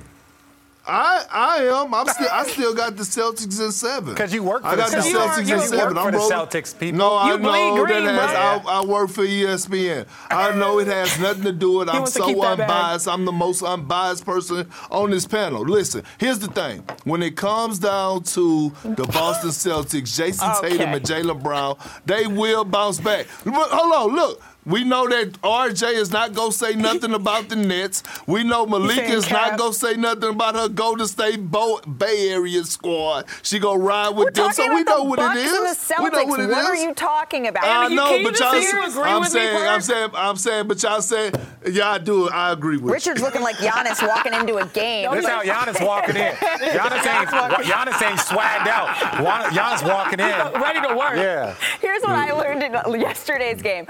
I 0.85 1.23
I 1.31 1.57
am. 1.81 1.93
I'm 1.93 2.07
still. 2.09 2.27
I 2.31 2.43
still 2.45 2.73
got 2.73 2.97
the 2.97 3.03
Celtics 3.03 3.59
in 3.63 3.71
seven. 3.71 4.13
Because 4.13 4.33
you 4.33 4.43
work 4.43 4.63
for 4.63 4.67
I 4.67 4.75
the 4.75 4.81
got 4.81 4.91
the 4.91 4.97
Celtics. 4.97 5.37
Are- 5.49 5.53
in 5.55 5.59
seven. 5.61 5.97
I'm 5.97 6.11
the 6.11 6.17
rolling- 6.17 6.31
Celtics, 6.37 6.77
people. 6.77 6.97
No, 6.97 7.13
I 7.13 7.31
You 7.31 7.37
know 7.37 7.85
green, 7.85 8.03
that 8.05 8.29
has. 8.29 8.65
I, 8.67 8.79
I 8.81 8.85
work 8.85 9.09
for 9.09 9.23
ESPN. 9.23 10.05
I 10.29 10.53
know 10.55 10.79
it 10.79 10.87
has 10.87 11.17
nothing 11.21 11.43
to 11.43 11.53
do 11.53 11.77
with. 11.77 11.89
I'm 11.89 12.05
so 12.05 12.25
keep 12.25 12.35
that 12.41 12.57
bag. 12.57 12.69
unbiased. 12.69 13.07
I'm 13.07 13.23
the 13.23 13.31
most 13.31 13.63
unbiased 13.63 14.25
person 14.25 14.69
on 14.91 15.09
this 15.11 15.25
panel. 15.25 15.61
Listen, 15.63 16.03
here's 16.17 16.39
the 16.39 16.47
thing. 16.49 16.83
When 17.05 17.23
it 17.23 17.37
comes 17.37 17.79
down 17.79 18.23
to 18.23 18.71
the 18.83 19.05
Boston 19.05 19.51
Celtics, 19.51 20.13
Jayson 20.17 20.51
Tatum 20.61 20.93
and 20.93 21.05
Jaylen 21.05 21.41
Brown, 21.41 21.77
they 22.05 22.27
will 22.27 22.65
bounce 22.65 22.99
back. 22.99 23.27
Hold 23.45 23.93
on, 24.11 24.15
look. 24.17 24.41
We 24.65 24.84
know 24.84 25.08
that 25.08 25.34
RJ 25.41 25.93
is 25.93 26.12
not 26.12 26.34
gonna 26.34 26.52
say 26.52 26.73
nothing 26.73 27.13
about 27.13 27.49
the 27.49 27.56
Nets. 27.56 28.04
We 28.28 28.43
know 28.43 28.65
Malika 28.65 28.95
saying 28.95 29.13
is 29.13 29.30
not 29.30 29.49
Cap. 29.52 29.58
gonna 29.60 29.73
say 29.73 29.95
nothing 29.95 30.30
about 30.30 30.56
her 30.56 30.69
Golden 30.69 31.08
State 31.08 31.39
Bo- 31.52 31.82
Bay 31.82 32.30
Area 32.30 32.63
squad. 32.63 33.26
She 33.41 33.60
gonna 33.60 33.80
ride 33.80 34.10
with 34.10 34.17
We're 34.17 34.32
them, 34.32 34.49
talking 34.52 34.65
so 34.65 34.73
we 34.73 34.82
about 34.82 34.97
know 34.97 35.04
the 35.04 35.10
what 35.10 35.19
Bucks 35.19 35.39
it 35.39 35.45
is. 35.45 35.54
and 35.54 35.65
the 35.65 35.69
Celtics. 35.69 36.04
We 36.04 36.10
know 36.10 36.26
what 36.26 36.39
it 36.39 36.49
is. 36.49 36.56
are 36.56 36.76
you 36.76 36.93
talking 36.93 37.47
about? 37.47 37.63
I 37.65 37.88
you 37.88 37.95
know, 37.95 38.23
but 38.23 38.39
y'all. 38.39 38.52
say 38.54 38.69
agree 38.69 39.04
I'm 39.04 39.21
with 39.21 39.34
me, 39.34 39.39
saying, 39.39 39.67
I'm 39.67 39.82
saying, 39.82 40.10
I'm 40.15 40.36
saying, 40.38 40.67
but 40.67 40.84
y'all 40.84 41.02
saying, 41.02 41.34
yeah, 41.69 41.91
I 41.91 41.97
do. 41.97 42.30
I 42.30 42.52
agree 42.52 42.78
with 42.78 42.93
Richard's 42.93 43.21
looking 43.21 43.41
like 43.41 43.58
Giannis 43.58 44.06
walking 44.08 44.34
into 44.34 44.58
a 44.58 44.65
game. 44.67 45.12
This 45.12 45.26
how 45.26 45.43
Giannis 45.43 45.86
walking 45.86 46.15
in. 46.15 46.32
Giannis 46.34 47.06
ain't, 47.06 47.30
Giannis 47.30 48.08
ain't 48.08 48.19
swagged 48.19 48.67
out. 48.67 49.21
Wa- 49.21 49.49
Giannis 49.49 49.88
walking 49.88 50.19
in. 50.19 50.62
Ready 50.62 50.88
to 50.88 50.95
work. 50.95 51.15
Yeah. 51.15 51.56
Here's 51.82 52.02
what 52.02 52.12
I 52.12 52.32
learned 52.32 52.63
in 52.63 53.02
yesterday's 53.02 53.60
mm. 53.60 53.63
game. 53.63 53.88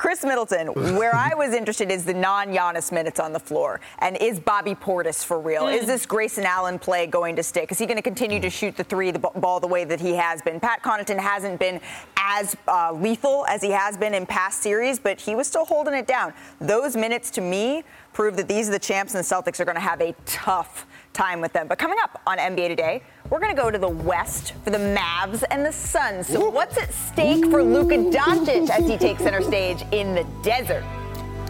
Khris 0.00 0.24
Middleton, 0.24 0.68
where 0.96 1.14
I 1.14 1.34
was 1.34 1.52
interested 1.52 1.90
is 1.90 2.06
the 2.06 2.14
non-Giannis 2.14 2.90
minutes 2.90 3.20
on 3.20 3.34
the 3.34 3.38
floor, 3.38 3.82
and 3.98 4.16
is 4.16 4.40
Bobby 4.40 4.74
Portis 4.74 5.22
for 5.22 5.38
real? 5.38 5.68
Is 5.68 5.84
this 5.84 6.06
Grayson 6.06 6.44
Allen 6.44 6.78
play 6.78 7.06
going 7.06 7.36
to 7.36 7.42
stick? 7.42 7.70
Is 7.70 7.78
he 7.78 7.84
going 7.84 7.98
to 7.98 8.02
continue 8.02 8.40
to 8.40 8.48
shoot 8.48 8.74
the 8.78 8.82
three, 8.82 9.10
the 9.10 9.18
ball 9.18 9.60
the 9.60 9.66
way 9.66 9.84
that 9.84 10.00
he 10.00 10.14
has 10.14 10.40
been? 10.40 10.58
Pat 10.58 10.82
Connaughton 10.82 11.18
hasn't 11.18 11.60
been 11.60 11.82
as 12.16 12.56
uh, 12.66 12.94
lethal 12.94 13.44
as 13.46 13.60
he 13.60 13.72
has 13.72 13.98
been 13.98 14.14
in 14.14 14.24
past 14.24 14.62
series, 14.62 14.98
but 14.98 15.20
he 15.20 15.34
was 15.34 15.46
still 15.46 15.66
holding 15.66 15.92
it 15.92 16.06
down. 16.06 16.32
Those 16.62 16.96
minutes 16.96 17.30
to 17.32 17.42
me 17.42 17.84
prove 18.14 18.38
that 18.38 18.48
these 18.48 18.70
are 18.70 18.72
the 18.72 18.78
champs, 18.78 19.14
and 19.14 19.22
the 19.22 19.28
Celtics 19.28 19.60
are 19.60 19.66
going 19.66 19.74
to 19.74 19.82
have 19.82 20.00
a 20.00 20.14
tough 20.24 20.86
time 21.12 21.42
with 21.42 21.52
them. 21.52 21.68
But 21.68 21.78
coming 21.78 21.98
up 22.02 22.22
on 22.26 22.38
NBA 22.38 22.68
Today, 22.68 23.02
we're 23.30 23.40
going 23.40 23.54
to 23.54 23.62
go 23.62 23.70
to 23.70 23.78
the 23.78 23.88
West 23.88 24.52
for 24.64 24.70
the 24.70 24.78
Mavs 24.78 25.44
and 25.50 25.64
the 25.64 25.72
Suns. 25.72 26.26
So 26.26 26.50
what's 26.50 26.76
at 26.76 26.92
stake 26.92 27.46
for 27.46 27.62
Luka 27.62 27.96
Doncic 27.96 28.68
as 28.68 28.86
he 28.86 28.96
takes 28.98 29.22
center 29.22 29.40
stage 29.40 29.84
in 29.92 30.14
the 30.14 30.26
desert? 30.42 30.84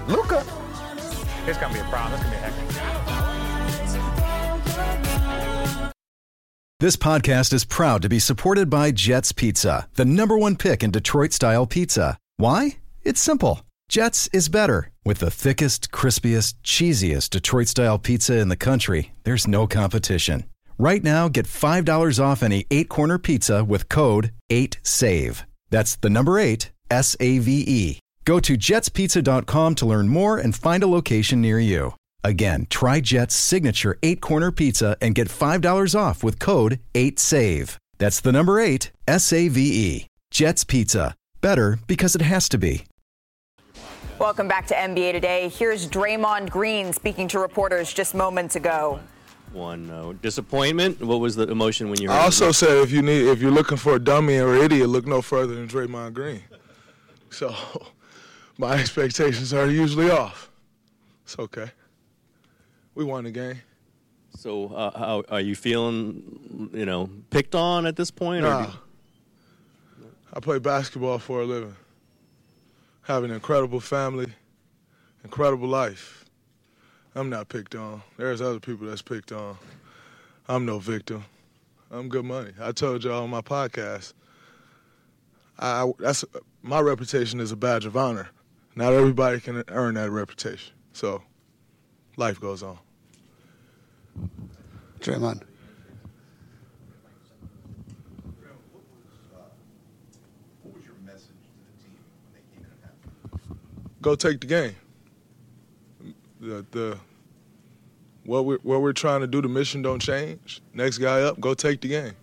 Luka. 0.06 0.44
It's 1.46 1.58
gonna 1.58 1.72
be 1.72 1.80
a 1.80 1.84
problem. 1.84 2.20
It's 2.20 2.22
gonna 2.22 2.30
be 2.30 2.36
a 2.36 2.40
heck. 2.40 2.54
This 6.80 6.96
podcast 6.96 7.52
is 7.52 7.64
proud 7.64 8.02
to 8.02 8.08
be 8.08 8.18
supported 8.18 8.70
by 8.70 8.90
Jets 8.90 9.32
Pizza, 9.32 9.88
the 9.94 10.04
number 10.04 10.36
one 10.38 10.56
pick 10.56 10.82
in 10.82 10.90
Detroit 10.90 11.32
style 11.32 11.66
pizza. 11.66 12.18
Why? 12.36 12.78
It's 13.02 13.20
simple. 13.20 13.62
Jets 13.88 14.28
is 14.32 14.48
better. 14.48 14.90
With 15.04 15.18
the 15.18 15.30
thickest, 15.30 15.90
crispiest, 15.90 16.54
cheesiest 16.62 17.30
Detroit 17.30 17.68
style 17.68 17.98
pizza 17.98 18.38
in 18.38 18.48
the 18.48 18.56
country, 18.56 19.12
there's 19.24 19.48
no 19.48 19.66
competition. 19.66 20.44
Right 20.80 21.04
now, 21.04 21.28
get 21.28 21.44
$5 21.44 22.24
off 22.24 22.42
any 22.42 22.64
eight 22.70 22.88
corner 22.88 23.18
pizza 23.18 23.62
with 23.62 23.90
code 23.90 24.32
8SAVE. 24.48 25.42
That's 25.68 25.96
the 25.96 26.08
number 26.08 26.38
eight, 26.38 26.70
S 26.90 27.14
A 27.20 27.38
V 27.38 27.64
E. 27.66 27.98
Go 28.24 28.40
to 28.40 28.56
jetspizza.com 28.56 29.74
to 29.74 29.84
learn 29.84 30.08
more 30.08 30.38
and 30.38 30.56
find 30.56 30.82
a 30.82 30.86
location 30.86 31.42
near 31.42 31.60
you. 31.60 31.96
Again, 32.24 32.66
try 32.70 33.02
Jet's 33.02 33.34
signature 33.34 33.98
eight 34.02 34.22
corner 34.22 34.50
pizza 34.50 34.96
and 35.02 35.14
get 35.14 35.28
$5 35.28 35.94
off 35.94 36.24
with 36.24 36.38
code 36.38 36.80
8SAVE. 36.94 37.76
That's 37.98 38.22
the 38.22 38.32
number 38.32 38.58
eight, 38.58 38.90
S 39.06 39.34
A 39.34 39.48
V 39.48 39.60
E. 39.60 40.06
Jet's 40.30 40.64
Pizza. 40.64 41.14
Better 41.42 41.78
because 41.88 42.14
it 42.14 42.22
has 42.22 42.48
to 42.48 42.56
be. 42.56 42.86
Welcome 44.18 44.48
back 44.48 44.66
to 44.68 44.74
NBA 44.74 45.12
Today. 45.12 45.50
Here's 45.50 45.86
Draymond 45.86 46.48
Green 46.48 46.94
speaking 46.94 47.28
to 47.28 47.38
reporters 47.38 47.92
just 47.92 48.14
moments 48.14 48.56
ago. 48.56 48.98
One 49.52 49.90
uh, 49.90 50.12
disappointment. 50.22 51.00
What 51.02 51.18
was 51.20 51.34
the 51.34 51.48
emotion 51.48 51.90
when 51.90 52.00
you 52.00 52.08
heard? 52.08 52.14
I 52.14 52.22
also 52.24 52.52
said 52.52 52.78
if 52.78 52.92
you 52.92 53.02
need 53.02 53.26
if 53.26 53.40
you're 53.42 53.50
looking 53.50 53.76
for 53.78 53.96
a 53.96 53.98
dummy 53.98 54.38
or 54.38 54.54
idiot, 54.54 54.88
look 54.88 55.06
no 55.06 55.20
further 55.22 55.54
than 55.54 55.68
Draymond 55.68 56.14
Green. 56.14 56.42
So 57.32 57.54
my 58.58 58.72
expectations 58.74 59.54
are 59.54 59.68
usually 59.70 60.10
off. 60.10 60.50
It's 61.24 61.38
okay. 61.38 61.70
We 62.96 63.04
won 63.04 63.22
the 63.22 63.30
game. 63.30 63.62
So, 64.36 64.66
uh, 64.74 64.98
how 64.98 65.22
are 65.28 65.40
you 65.40 65.54
feeling? 65.54 66.70
You 66.74 66.86
know, 66.86 67.08
picked 67.30 67.54
on 67.54 67.86
at 67.86 67.94
this 67.94 68.10
point? 68.10 68.44
Or 68.44 68.48
Nah. 68.48 68.66
do- 68.66 68.72
I 70.32 70.40
play 70.40 70.58
basketball 70.58 71.18
for 71.20 71.42
a 71.42 71.44
living. 71.44 71.76
have 73.02 73.22
an 73.22 73.30
incredible 73.30 73.78
family, 73.80 74.32
incredible 75.22 75.68
life. 75.68 76.19
I'm 77.14 77.28
not 77.28 77.48
picked 77.48 77.74
on. 77.74 78.02
There's 78.16 78.40
other 78.40 78.60
people 78.60 78.86
that's 78.86 79.02
picked 79.02 79.32
on. 79.32 79.56
I'm 80.48 80.64
no 80.64 80.78
victim. 80.78 81.24
I'm 81.90 82.08
good 82.08 82.24
money. 82.24 82.52
I 82.60 82.72
told 82.72 83.02
y'all 83.02 83.24
on 83.24 83.30
my 83.30 83.40
podcast. 83.40 84.14
I 85.58 85.90
that's 85.98 86.24
my 86.62 86.80
reputation 86.80 87.40
is 87.40 87.52
a 87.52 87.56
badge 87.56 87.84
of 87.84 87.96
honor. 87.96 88.28
Not 88.76 88.92
everybody 88.92 89.40
can 89.40 89.64
earn 89.68 89.94
that 89.94 90.10
reputation. 90.10 90.72
So 90.92 91.22
life 92.16 92.40
goes 92.40 92.62
on. 92.62 92.78
Draymond. 95.00 95.42
What 100.62 100.74
was 100.74 100.84
your 100.84 100.94
message 101.04 101.26
to 101.26 101.34
the 101.58 101.82
team 101.82 101.98
when 102.22 102.34
they 102.34 102.42
came 102.54 102.64
in 102.64 102.70
half 102.82 102.94
time? 103.02 103.58
Go 104.00 104.14
take 104.14 104.40
the 104.40 104.46
game. 104.46 104.76
The 106.40 106.64
the 106.70 106.98
what 108.24 108.46
we're 108.46 108.58
what 108.62 108.80
we're 108.80 108.94
trying 108.94 109.20
to 109.20 109.26
do, 109.26 109.42
the 109.42 109.48
mission 109.48 109.82
don't 109.82 110.00
change. 110.00 110.62
Next 110.72 110.98
guy 110.98 111.20
up, 111.22 111.38
go 111.38 111.52
take 111.52 111.82
the 111.82 111.88
game. 111.88 112.14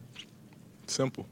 Simple. 0.88 1.28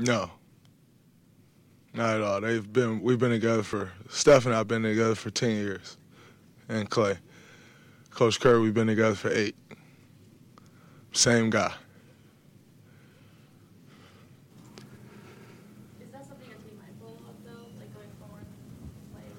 No. 0.00 0.30
Not 1.92 2.16
at 2.16 2.22
all. 2.22 2.40
They've 2.40 2.72
been 2.72 3.02
we've 3.18 3.30
been 3.30 3.40
together 3.40 3.64
for 3.64 3.90
Steph 4.08 4.46
and 4.46 4.54
I've 4.54 4.68
been 4.68 4.84
together 4.84 5.16
for 5.16 5.30
ten 5.30 5.50
years. 5.50 5.96
And 6.68 6.88
Clay. 6.88 7.18
Coach 8.10 8.38
Kerr, 8.38 8.60
we've 8.60 8.72
been 8.72 8.86
together 8.86 9.16
for 9.16 9.28
eight. 9.32 9.56
Same 11.10 11.50
guy. 11.50 11.74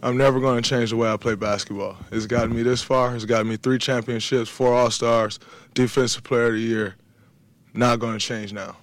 I'm 0.04 0.18
never 0.18 0.42
going 0.42 0.62
to 0.62 0.70
change 0.70 0.90
the 0.90 0.98
way 0.98 1.10
I 1.10 1.16
play 1.16 1.36
basketball. 1.36 1.96
It's 2.12 2.26
gotten 2.26 2.54
me 2.54 2.64
this 2.64 2.82
far. 2.82 3.16
It's 3.16 3.24
gotten 3.24 3.48
me 3.48 3.56
three 3.56 3.78
championships, 3.78 4.50
four 4.50 4.74
All 4.74 4.92
Stars, 4.92 5.40
Defensive 5.74 6.24
Player 6.24 6.48
of 6.48 6.54
the 6.54 6.60
Year. 6.60 6.96
Not 7.74 8.00
going 8.00 8.20
to 8.20 8.26
change 8.26 8.52
now. 8.52 8.76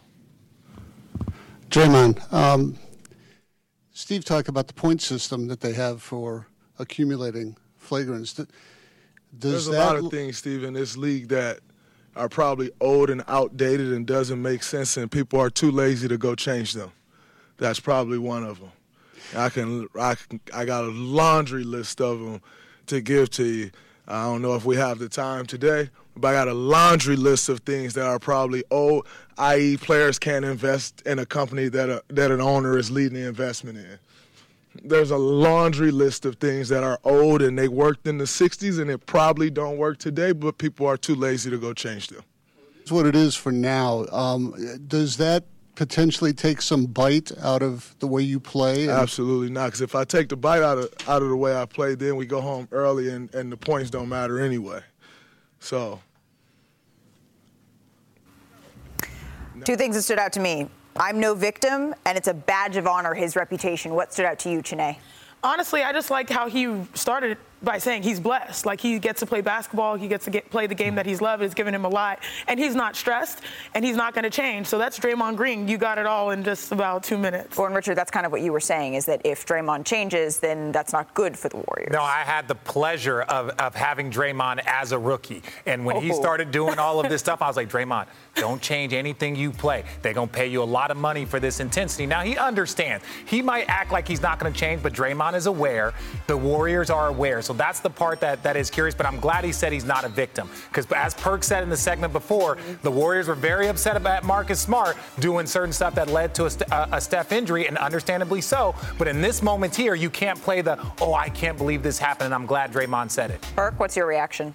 Draymond, 1.69 2.33
um, 2.33 2.79
Steve 3.97 4.27
talked 4.27 4.47
about 4.47 4.67
the 4.67 4.75
point 4.75 5.01
system 5.01 5.47
that 5.47 5.63
they 5.63 5.73
have 5.73 6.03
for 6.03 6.47
accumulating 6.79 7.57
flagrants. 7.83 8.37
Does 8.37 8.47
There's 9.33 9.67
a 9.69 9.73
lot 9.73 9.97
of 9.97 10.11
things, 10.11 10.37
Steve, 10.37 10.65
in 10.65 10.75
this 10.75 10.99
league 10.99 11.29
that 11.29 11.61
are 12.15 12.29
probably 12.29 12.71
old 12.79 13.09
and 13.09 13.25
outdated 13.27 13.95
and 13.95 14.07
doesn't 14.07 14.43
make 14.43 14.63
sense, 14.63 14.99
and 14.99 15.11
people 15.11 15.41
are 15.41 15.49
too 15.49 15.71
lazy 15.71 16.09
to 16.09 16.19
go 16.19 16.35
change 16.35 16.75
them. 16.75 16.93
That's 17.57 17.81
probably 17.81 18.19
one 18.19 18.45
of 18.45 18.61
them. 18.61 18.71
I 19.35 19.49
can, 19.49 19.89
I 19.99 20.15
can, 20.17 20.41
I 20.53 20.67
got 20.67 20.85
a 20.85 20.89
laundry 20.89 21.65
list 21.65 22.03
of 22.03 22.21
them 22.21 22.43
to 22.89 23.01
give 23.01 23.31
to 23.31 23.45
you. 23.45 23.71
I 24.07 24.25
don't 24.25 24.43
know 24.43 24.57
if 24.57 24.67
we 24.67 24.77
have 24.77 24.99
the 24.99 25.09
time 25.09 25.47
today, 25.47 25.89
but 26.17 26.29
I 26.29 26.33
got 26.33 26.49
a 26.49 26.55
laundry 26.55 27.17
list 27.17 27.49
of 27.49 27.61
things 27.61 27.95
that 27.95 28.07
are 28.07 28.19
probably 28.19 28.65
old, 28.71 29.07
i.e., 29.39 29.77
players 29.77 30.19
can't 30.19 30.45
invest 30.45 31.03
in 31.03 31.19
a 31.19 31.27
company 31.27 31.69
that 31.69 31.89
a, 31.89 32.03
that 32.09 32.31
an 32.31 32.41
owner 32.41 32.79
is 32.79 32.91
leading 32.91 33.15
the 33.15 33.27
investment 33.27 33.79
in. 33.79 33.99
There's 34.83 35.11
a 35.11 35.17
laundry 35.17 35.91
list 35.91 36.27
of 36.27 36.37
things 36.37 36.69
that 36.69 36.83
are 36.83 36.99
old 37.05 37.43
and 37.43 37.59
they 37.59 37.69
worked 37.69 38.07
in 38.07 38.19
the 38.19 38.25
60s 38.25 38.81
and 38.81 38.91
it 38.91 39.07
probably 39.07 39.51
don't 39.51 39.79
work 39.79 39.99
today, 39.99 40.33
but 40.33 40.59
people 40.59 40.87
are 40.87 40.97
too 40.97 41.15
lazy 41.15 41.51
to 41.51 41.59
go 41.59 41.73
change 41.73 42.09
them. 42.09 42.23
It's 42.81 42.93
what 42.93 43.07
it 43.07 43.17
is 43.17 43.35
for 43.35 43.53
now. 43.53 44.07
Um, 44.13 44.55
does 44.87 45.17
that 45.17 45.45
potentially 45.75 46.33
take 46.33 46.63
some 46.63 46.87
bite 46.87 47.33
out 47.43 47.63
of 47.63 47.95
the 47.99 48.07
way 48.07 48.23
you 48.23 48.39
play? 48.39 48.89
Absolutely 48.89 49.51
not. 49.51 49.67
Because 49.67 49.81
if 49.81 49.95
I 49.95 50.05
take 50.05 50.29
the 50.29 50.37
bite 50.37 50.63
out 50.63 50.79
of 50.79 50.93
out 51.09 51.23
of 51.23 51.29
the 51.29 51.37
way 51.37 51.57
I 51.57 51.67
play, 51.67 51.95
then 51.95 52.17
we 52.17 52.27
go 52.27 52.41
home 52.41 52.69
early 52.71 53.11
and, 53.11 53.33
and 53.35 53.51
the 53.51 53.57
points 53.57 53.91
don't 53.91 54.09
matter 54.09 54.39
anyway. 54.39 54.81
So 55.59 56.01
Two 59.65 59.77
things 59.77 59.97
that 59.97 60.03
stood 60.03 60.19
out 60.19 60.33
to 60.35 60.41
me. 60.41 60.69
I'm 60.97 61.21
no 61.21 61.35
victim, 61.35 61.95
and 62.05 62.17
it's 62.17 62.29
a 62.29 62.35
badge 62.35 62.77
of 62.77 62.87
honor, 62.87 63.15
his 63.15 63.37
reputation. 63.37 63.95
What 63.95 64.13
stood 64.13 64.27
out 64.27 64.39
to 64.41 64.51
you, 64.51 64.63
Chiney? 64.63 64.99
Honestly, 65.43 65.83
I 65.83 65.93
just 65.93 66.11
like 66.11 66.31
how 66.31 66.49
he 66.49 66.85
started 66.95 67.39
by 67.67 67.79
saying 67.79 68.03
he's 68.05 68.21
blessed. 68.21 68.65
Like 68.65 68.81
he 68.81 68.99
gets 68.99 69.21
to 69.21 69.27
play 69.27 69.41
basketball, 69.43 69.97
he 69.97 70.09
gets 70.09 70.25
to 70.25 70.31
get, 70.31 70.49
play 70.51 70.67
the 70.67 70.75
game 70.75 70.95
that 70.95 71.05
he's 71.05 71.21
loved. 71.21 71.43
It's 71.43 71.53
given 71.53 71.75
him 71.75 71.85
a 71.85 71.89
lot, 71.89 72.21
and 72.47 72.59
he's 72.59 72.75
not 72.75 72.97
stressed, 72.97 73.43
and 73.75 73.85
he's 73.85 73.97
not 73.97 74.15
going 74.15 74.23
to 74.23 74.31
change. 74.31 74.67
So 74.69 74.79
that's 74.79 74.99
Draymond 74.99 75.37
Green. 75.37 75.67
You 75.69 75.77
got 75.77 75.99
it 75.99 76.07
all 76.07 76.31
in 76.31 76.45
just 76.45 76.71
about 76.73 77.03
two 77.03 77.19
minutes. 77.19 77.57
Gordon 77.57 77.75
Richard, 77.77 77.97
that's 77.97 78.11
kind 78.11 78.25
of 78.25 78.33
what 78.33 78.41
you 78.41 78.53
were 78.53 78.61
saying 78.61 78.95
is 78.95 79.05
that 79.07 79.21
if 79.25 79.45
Draymond 79.45 79.85
changes, 79.85 80.39
then 80.39 80.71
that's 80.73 80.93
not 80.93 81.13
good 81.15 81.37
for 81.37 81.49
the 81.49 81.57
Warriors. 81.57 81.91
No, 81.93 82.03
I 82.03 82.21
had 82.21 82.47
the 82.49 82.55
pleasure 82.55 83.23
of, 83.23 83.51
of 83.59 83.75
having 83.75 84.11
Draymond 84.11 84.63
as 84.67 84.93
a 84.93 84.99
rookie. 84.99 85.43
And 85.67 85.85
when 85.85 85.97
he 86.01 86.13
Oh. 86.13 86.21
started 86.21 86.53
doing 86.53 86.79
all 86.79 87.01
of 87.01 87.09
this 87.11 87.21
stuff, 87.27 87.43
I 87.43 87.49
was 87.49 87.57
like, 87.57 87.69
Draymond, 87.69 88.07
don't 88.37 88.63
change 88.63 88.93
anything 88.93 89.35
you 89.35 89.51
play. 89.51 89.83
They're 90.03 90.15
going 90.15 90.29
to 90.29 90.33
pay 90.35 90.47
you 90.47 90.63
a 90.63 90.65
lot 90.65 90.93
of 90.93 90.97
money 90.97 91.25
for 91.25 91.41
this 91.41 91.59
intensity. 91.59 92.07
Now, 92.07 92.21
he 92.23 92.37
understands. 92.39 93.05
He 93.27 93.43
might 93.43 93.69
act 93.69 93.91
like 93.91 94.07
he's 94.07 94.23
not 94.23 94.39
going 94.39 94.53
to 94.53 94.59
change, 94.59 94.83
but 94.85 94.93
Draymond 94.93 95.35
is 95.35 95.47
aware. 95.47 95.95
The 96.29 96.37
Warriors 96.37 96.91
are 96.91 97.09
aware. 97.09 97.43
So 97.43 97.56
that's 97.59 97.81
the 97.81 97.91
part 97.91 98.21
that, 98.21 98.43
that 98.43 98.57
is 98.57 98.71
curious. 98.71 98.95
But 98.95 99.07
I'm 99.07 99.21
glad 99.21 99.45
he 99.45 99.53
said 99.53 99.73
he's 99.73 99.85
not 99.85 100.05
a 100.05 100.09
victim. 100.09 100.49
Because 100.69 100.87
as 100.93 101.15
Perk 101.15 101.45
said 101.45 101.63
in 101.63 101.69
the 101.69 101.77
segment 101.77 102.13
before, 102.13 102.59
the 102.83 102.91
Warriors 102.91 103.29
were 103.29 103.35
very 103.35 103.69
upset 103.69 103.97
about 103.97 104.25
Marcus 104.25 104.61
Smart 104.61 104.97
doing 105.19 105.47
certain 105.47 105.73
stuff 105.73 105.95
that 105.95 106.09
led 106.09 106.35
to 106.35 106.47
a, 106.47 106.51
a, 106.71 106.75
uh, 106.75 106.89
a 106.93 107.01
Steph 107.01 107.33
injury, 107.33 107.67
and 107.67 107.79
understandably 107.79 108.41
so. 108.41 108.75
But 108.99 109.09
in 109.09 109.21
this 109.21 109.43
moment 109.43 109.75
here, 109.75 109.95
you 109.95 110.11
can't 110.11 110.41
play 110.41 110.61
the, 110.61 110.79
oh, 111.01 111.15
I 111.15 111.29
can't 111.29 111.57
believe 111.57 111.83
this 111.83 111.99
happened, 111.99 112.27
and 112.27 112.35
I'm 112.35 112.47
glad 112.47 112.73
Draymond 112.73 113.11
said 113.11 113.31
it. 113.31 113.41
Perk, 113.55 113.79
what's 113.79 113.97
your 113.97 114.07
reaction? 114.07 114.55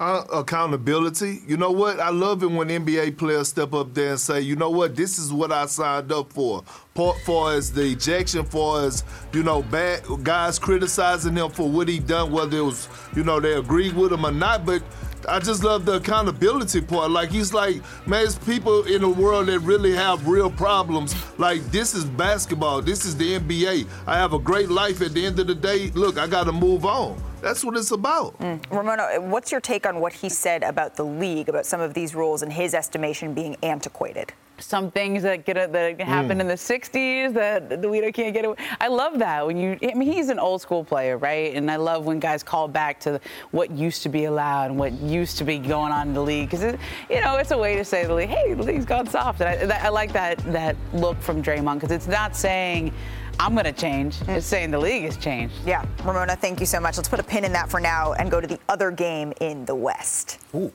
Uh, 0.00 0.24
accountability. 0.32 1.42
You 1.46 1.58
know 1.58 1.72
what? 1.72 2.00
I 2.00 2.08
love 2.08 2.42
it 2.42 2.50
when 2.50 2.68
NBA 2.68 3.18
players 3.18 3.48
step 3.48 3.74
up 3.74 3.92
there 3.92 4.12
and 4.12 4.18
say, 4.18 4.40
you 4.40 4.56
know 4.56 4.70
what? 4.70 4.96
This 4.96 5.18
is 5.18 5.30
what 5.30 5.52
I 5.52 5.66
signed 5.66 6.10
up 6.10 6.32
for. 6.32 6.64
For, 6.94 7.14
for 7.26 7.52
as 7.52 7.70
the 7.70 7.82
ejection, 7.82 8.46
for 8.46 8.80
as 8.80 9.04
you 9.34 9.42
know, 9.42 9.60
bad 9.60 10.02
guys 10.22 10.58
criticizing 10.58 11.36
him 11.36 11.50
for 11.50 11.68
what 11.68 11.86
he 11.86 11.98
done, 11.98 12.32
whether 12.32 12.56
it 12.56 12.62
was 12.62 12.88
you 13.14 13.22
know 13.24 13.40
they 13.40 13.52
agreed 13.52 13.92
with 13.94 14.10
him 14.10 14.24
or 14.24 14.32
not, 14.32 14.64
but. 14.64 14.82
I 15.28 15.38
just 15.38 15.62
love 15.62 15.84
the 15.84 15.96
accountability 15.96 16.80
part. 16.80 17.10
Like 17.10 17.28
he's 17.30 17.52
like, 17.52 17.82
man, 18.06 18.24
it's 18.24 18.38
people 18.38 18.84
in 18.84 19.02
the 19.02 19.08
world 19.10 19.48
that 19.48 19.58
really 19.58 19.94
have 19.94 20.26
real 20.26 20.50
problems. 20.50 21.14
Like 21.38 21.60
this 21.64 21.94
is 21.94 22.06
basketball. 22.06 22.80
This 22.80 23.04
is 23.04 23.18
the 23.18 23.38
NBA. 23.38 23.86
I 24.06 24.16
have 24.16 24.32
a 24.32 24.38
great 24.38 24.70
life. 24.70 25.02
At 25.02 25.12
the 25.12 25.26
end 25.26 25.38
of 25.38 25.46
the 25.46 25.54
day, 25.54 25.90
look, 25.90 26.16
I 26.16 26.26
got 26.26 26.44
to 26.44 26.52
move 26.52 26.86
on. 26.86 27.22
That's 27.40 27.64
what 27.64 27.76
it's 27.76 27.90
about. 27.90 28.34
Ramona, 28.70 29.20
what's 29.20 29.50
your 29.50 29.60
take 29.60 29.86
on 29.86 30.00
what 30.00 30.12
he 30.12 30.28
said 30.28 30.62
about 30.62 30.96
the 30.96 31.04
league, 31.04 31.48
about 31.48 31.66
some 31.66 31.80
of 31.80 31.94
these 31.94 32.14
rules 32.14 32.42
in 32.42 32.50
his 32.50 32.74
estimation 32.74 33.34
being 33.34 33.56
antiquated? 33.62 34.32
Some 34.58 34.90
things 34.90 35.22
that 35.22 35.46
get 35.46 35.72
that 35.72 35.98
happened 36.02 36.38
Mm. 36.38 36.42
in 36.42 36.48
the 36.48 36.54
'60s 36.58 37.32
that 37.32 37.80
the 37.80 37.88
leader 37.88 38.12
can't 38.12 38.34
get 38.34 38.44
away. 38.44 38.56
I 38.78 38.88
love 38.88 39.18
that 39.20 39.46
when 39.46 39.56
you. 39.56 39.78
I 39.82 39.94
mean, 39.94 40.12
he's 40.12 40.28
an 40.28 40.38
old 40.38 40.60
school 40.60 40.84
player, 40.84 41.16
right? 41.16 41.54
And 41.54 41.70
I 41.70 41.76
love 41.76 42.04
when 42.04 42.20
guys 42.20 42.42
call 42.42 42.68
back 42.68 43.00
to 43.00 43.18
what 43.52 43.70
used 43.70 44.02
to 44.02 44.10
be 44.10 44.26
allowed 44.26 44.66
and 44.66 44.78
what 44.78 44.92
used 45.00 45.38
to 45.38 45.44
be 45.44 45.56
going 45.56 45.92
on 45.92 46.08
in 46.08 46.12
the 46.14 46.20
league 46.22 46.50
because 46.50 46.76
you 47.08 47.20
know 47.22 47.36
it's 47.38 47.52
a 47.52 47.56
way 47.58 47.74
to 47.76 47.84
say 47.86 48.04
the 48.04 48.12
league, 48.12 48.28
hey, 48.28 48.52
the 48.52 48.62
league's 48.62 48.84
gone 48.84 49.06
soft. 49.06 49.40
And 49.40 49.48
I, 49.48 49.64
that, 49.64 49.82
I 49.82 49.88
like 49.88 50.12
that 50.12 50.36
that 50.52 50.76
look 50.92 51.18
from 51.22 51.42
Draymond 51.42 51.76
because 51.76 51.90
it's 51.90 52.06
not 52.06 52.36
saying 52.36 52.92
I'm 53.40 53.54
going 53.54 53.64
to 53.64 53.72
change. 53.72 54.16
Mm. 54.18 54.36
It's 54.36 54.46
saying 54.46 54.70
the 54.70 54.78
league 54.78 55.04
has 55.04 55.16
changed. 55.16 55.54
Yeah, 55.64 55.86
Ramona, 56.04 56.36
thank 56.36 56.60
you 56.60 56.66
so 56.66 56.78
much. 56.78 56.98
Let's 56.98 57.08
put 57.08 57.20
a 57.20 57.22
pin 57.22 57.42
in 57.42 57.54
that 57.54 57.70
for 57.70 57.80
now 57.80 58.12
and 58.12 58.30
go 58.30 58.38
to 58.38 58.46
the 58.46 58.58
other 58.68 58.90
game 58.90 59.32
in 59.40 59.64
the 59.64 59.74
West. 59.74 60.38
Ooh. 60.54 60.70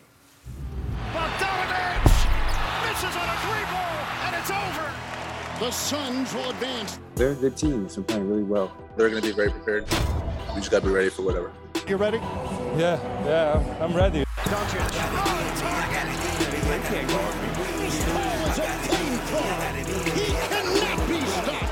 Misses 2.82 3.16
on 3.16 3.30
a 3.30 3.38
three 3.46 3.66
ball, 3.70 3.98
and 4.26 4.36
it's 4.36 4.50
over. 4.50 4.92
The 5.60 5.70
Suns 5.70 6.34
will 6.34 6.50
advance. 6.50 6.98
They're 7.14 7.34
a 7.34 7.36
good 7.36 7.56
team. 7.56 7.88
They're 7.88 8.04
playing 8.04 8.28
really 8.28 8.42
well. 8.42 8.76
They're 8.98 9.12
going 9.12 9.22
to 9.22 9.28
be 9.28 9.34
very 9.36 9.52
prepared. 9.52 9.84
We 10.56 10.62
just 10.62 10.72
got 10.72 10.82
to 10.82 10.88
be 10.88 10.92
ready 10.92 11.10
for 11.10 11.22
whatever. 11.22 11.52
You 11.88 11.98
ready? 11.98 12.18
Yeah, 12.18 13.00
yeah, 13.26 13.78
I'm 13.80 13.94
ready. 13.96 14.26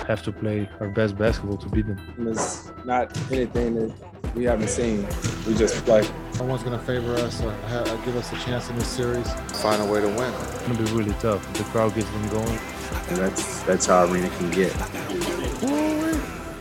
Have 0.07 0.21
to 0.23 0.31
play 0.31 0.69
our 0.79 0.89
best 0.89 1.17
basketball 1.17 1.57
to 1.57 1.69
beat 1.69 1.87
them. 1.87 1.99
It's 2.27 2.71
not 2.83 3.15
anything 3.31 3.75
that 3.75 4.35
we 4.35 4.43
haven't 4.43 4.67
seen. 4.69 5.07
We 5.47 5.55
just 5.55 5.83
play. 5.85 6.05
Someone's 6.33 6.63
going 6.63 6.77
to 6.77 6.85
favor 6.85 7.13
us 7.15 7.41
or 7.41 7.51
ha- 7.51 8.01
give 8.03 8.15
us 8.17 8.31
a 8.33 8.35
chance 8.37 8.69
in 8.69 8.77
this 8.77 8.87
series. 8.87 9.31
Find 9.61 9.81
a 9.81 9.85
way 9.85 10.01
to 10.01 10.07
win. 10.07 10.33
It's 10.33 10.61
going 10.67 10.77
to 10.77 10.83
be 10.83 10.91
really 10.91 11.13
tough. 11.19 11.41
The 11.53 11.63
crowd 11.65 11.95
gets 11.95 12.09
them 12.09 12.27
going. 12.29 12.59
And 13.07 13.17
that's 13.17 13.61
that's 13.63 13.85
how 13.85 14.05
arena 14.05 14.29
can 14.37 14.51
get. 14.51 14.73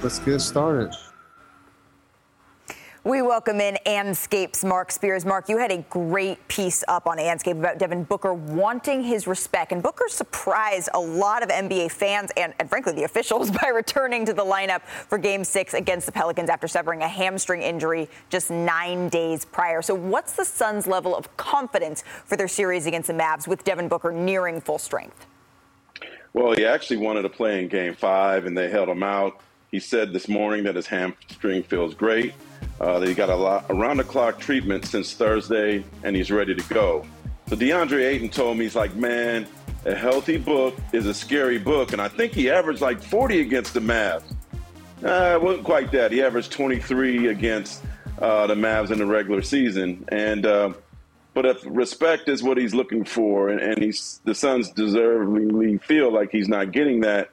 Let's 0.03 0.18
get 0.20 0.40
started. 0.40 0.93
We 3.33 3.37
welcome 3.37 3.62
in 3.62 3.78
Andscape's 3.87 4.62
Mark 4.62 4.93
Spears. 4.93 5.24
Mark, 5.24 5.49
you 5.49 5.57
had 5.57 5.72
a 5.72 5.78
great 5.89 6.47
piece 6.49 6.85
up 6.87 7.07
on 7.07 7.16
Anscape 7.16 7.59
about 7.59 7.78
Devin 7.78 8.05
Booker 8.05 8.35
wanting 8.35 9.03
his 9.03 9.26
respect. 9.26 9.72
And 9.72 9.83
Booker 9.83 10.05
surprised 10.09 10.91
a 10.93 11.01
lot 11.01 11.43
of 11.43 11.49
NBA 11.49 11.93
fans 11.93 12.30
and, 12.37 12.53
and, 12.61 12.68
frankly, 12.68 12.93
the 12.93 13.05
officials 13.05 13.51
by 13.62 13.68
returning 13.68 14.26
to 14.26 14.35
the 14.35 14.45
lineup 14.45 14.83
for 14.83 15.16
game 15.16 15.45
six 15.45 15.72
against 15.72 16.05
the 16.05 16.12
Pelicans 16.12 16.51
after 16.51 16.68
suffering 16.68 17.01
a 17.01 17.09
hamstring 17.09 17.62
injury 17.62 18.07
just 18.28 18.51
nine 18.51 19.09
days 19.09 19.47
prior. 19.47 19.80
So, 19.80 19.95
what's 19.95 20.35
the 20.35 20.45
Suns' 20.45 20.87
level 20.87 21.16
of 21.16 21.35
confidence 21.39 22.05
for 22.26 22.37
their 22.37 22.49
series 22.49 22.85
against 22.85 23.07
the 23.07 23.14
Mavs 23.14 23.49
with 23.49 23.64
Devin 23.64 23.89
Booker 23.89 24.12
nearing 24.12 24.61
full 24.61 24.78
strength? 24.78 25.26
Well, 26.35 26.53
he 26.53 26.66
actually 26.66 26.99
wanted 26.99 27.22
to 27.22 27.30
play 27.30 27.62
in 27.62 27.68
game 27.68 27.95
five, 27.95 28.45
and 28.45 28.55
they 28.55 28.68
held 28.68 28.91
him 28.91 29.03
out. 29.03 29.41
He 29.70 29.80
said 29.80 30.12
this 30.12 30.28
morning 30.28 30.64
that 30.64 30.76
his 30.76 30.87
hamstring 30.87 31.62
feels 31.62 31.95
great. 31.95 32.35
Uh, 32.83 32.99
they 32.99 33.14
got 33.14 33.30
a 33.30 33.37
lot 33.37 33.64
around 33.70 33.99
the 33.99 34.05
clock 34.05 34.41
treatment 34.41 34.85
since 34.85 35.14
Thursday, 35.14 35.85
and 36.03 36.16
he's 36.16 36.33
ready 36.33 36.53
to 36.53 36.68
go. 36.74 37.07
So 37.47 37.55
DeAndre 37.55 38.05
Ayton 38.05 38.28
told 38.28 38.59
me 38.59 38.64
he's 38.64 38.74
like, 38.74 38.97
man, 38.97 39.47
a 39.85 39.95
healthy 39.95 40.37
book 40.37 40.74
is 40.93 41.07
a 41.07 41.14
scary 41.14 41.59
book, 41.59 41.93
and 41.93 42.03
I 42.03 42.09
think 42.09 42.33
he 42.33 42.51
averaged 42.51 42.80
like 42.80 43.01
40 43.01 43.41
against 43.41 43.74
the 43.74 43.80
Mavs. 43.80 44.24
Uh, 45.05 45.37
it 45.37 45.43
wasn't 45.43 45.64
quite 45.64 45.93
that. 45.93 46.11
He 46.11 46.22
averaged 46.22 46.51
23 46.51 47.28
against 47.28 47.85
uh, 48.20 48.49
the 48.49 48.55
Mavs 48.55 48.91
in 48.91 48.99
the 48.99 49.07
regular 49.07 49.43
season, 49.43 50.05
and 50.09 50.45
uh, 50.45 50.72
but 51.35 51.47
if 51.47 51.62
respect 51.64 52.28
is 52.28 52.43
what 52.43 52.59
he's 52.59 52.74
looking 52.74 53.05
for, 53.05 53.49
and, 53.49 53.61
and 53.61 53.78
he's 53.78 54.20
the 54.24 54.35
Suns 54.35 54.70
deservedly 54.70 55.78
feel 55.78 56.12
like 56.12 56.30
he's 56.33 56.49
not 56.49 56.72
getting 56.72 57.01
that. 57.03 57.30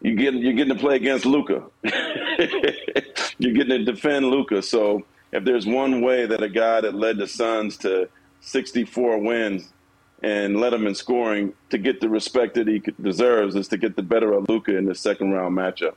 You 0.00 0.14
get 0.14 0.34
you're 0.34 0.52
getting 0.52 0.74
to 0.74 0.80
play 0.80 0.96
against 0.96 1.26
Luka. 1.26 1.64
you're 3.38 3.52
getting 3.54 3.84
to 3.84 3.84
defend 3.84 4.26
Luka. 4.26 4.62
So 4.62 5.04
if 5.32 5.44
there's 5.44 5.66
one 5.66 6.00
way 6.00 6.26
that 6.26 6.42
a 6.42 6.48
guy 6.48 6.80
that 6.80 6.94
led 6.94 7.18
the 7.18 7.26
Suns 7.26 7.76
to 7.78 8.08
64 8.40 9.18
wins 9.18 9.72
and 10.22 10.60
led 10.60 10.72
them 10.72 10.86
in 10.86 10.94
scoring 10.94 11.52
to 11.70 11.78
get 11.78 12.00
the 12.00 12.08
respect 12.08 12.54
that 12.54 12.68
he 12.68 12.82
deserves 13.02 13.54
is 13.54 13.68
to 13.68 13.76
get 13.76 13.96
the 13.96 14.02
better 14.02 14.32
of 14.32 14.48
Luka 14.48 14.76
in 14.76 14.86
the 14.86 14.94
second 14.94 15.32
round 15.32 15.56
matchup. 15.56 15.94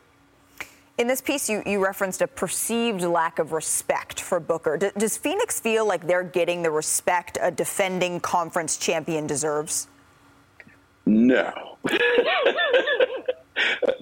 In 0.97 1.07
this 1.07 1.21
piece, 1.21 1.49
you, 1.49 1.63
you 1.65 1.81
referenced 1.81 2.21
a 2.21 2.27
perceived 2.27 3.01
lack 3.01 3.39
of 3.39 3.53
respect 3.53 4.19
for 4.19 4.41
Booker. 4.41 4.75
D- 4.75 4.89
does 4.97 5.15
Phoenix 5.15 5.57
feel 5.57 5.87
like 5.87 6.05
they're 6.05 6.23
getting 6.23 6.61
the 6.61 6.71
respect 6.71 7.37
a 7.41 7.49
defending 7.49 8.19
conference 8.19 8.75
champion 8.75 9.25
deserves? 9.25 9.87
No. 11.05 11.77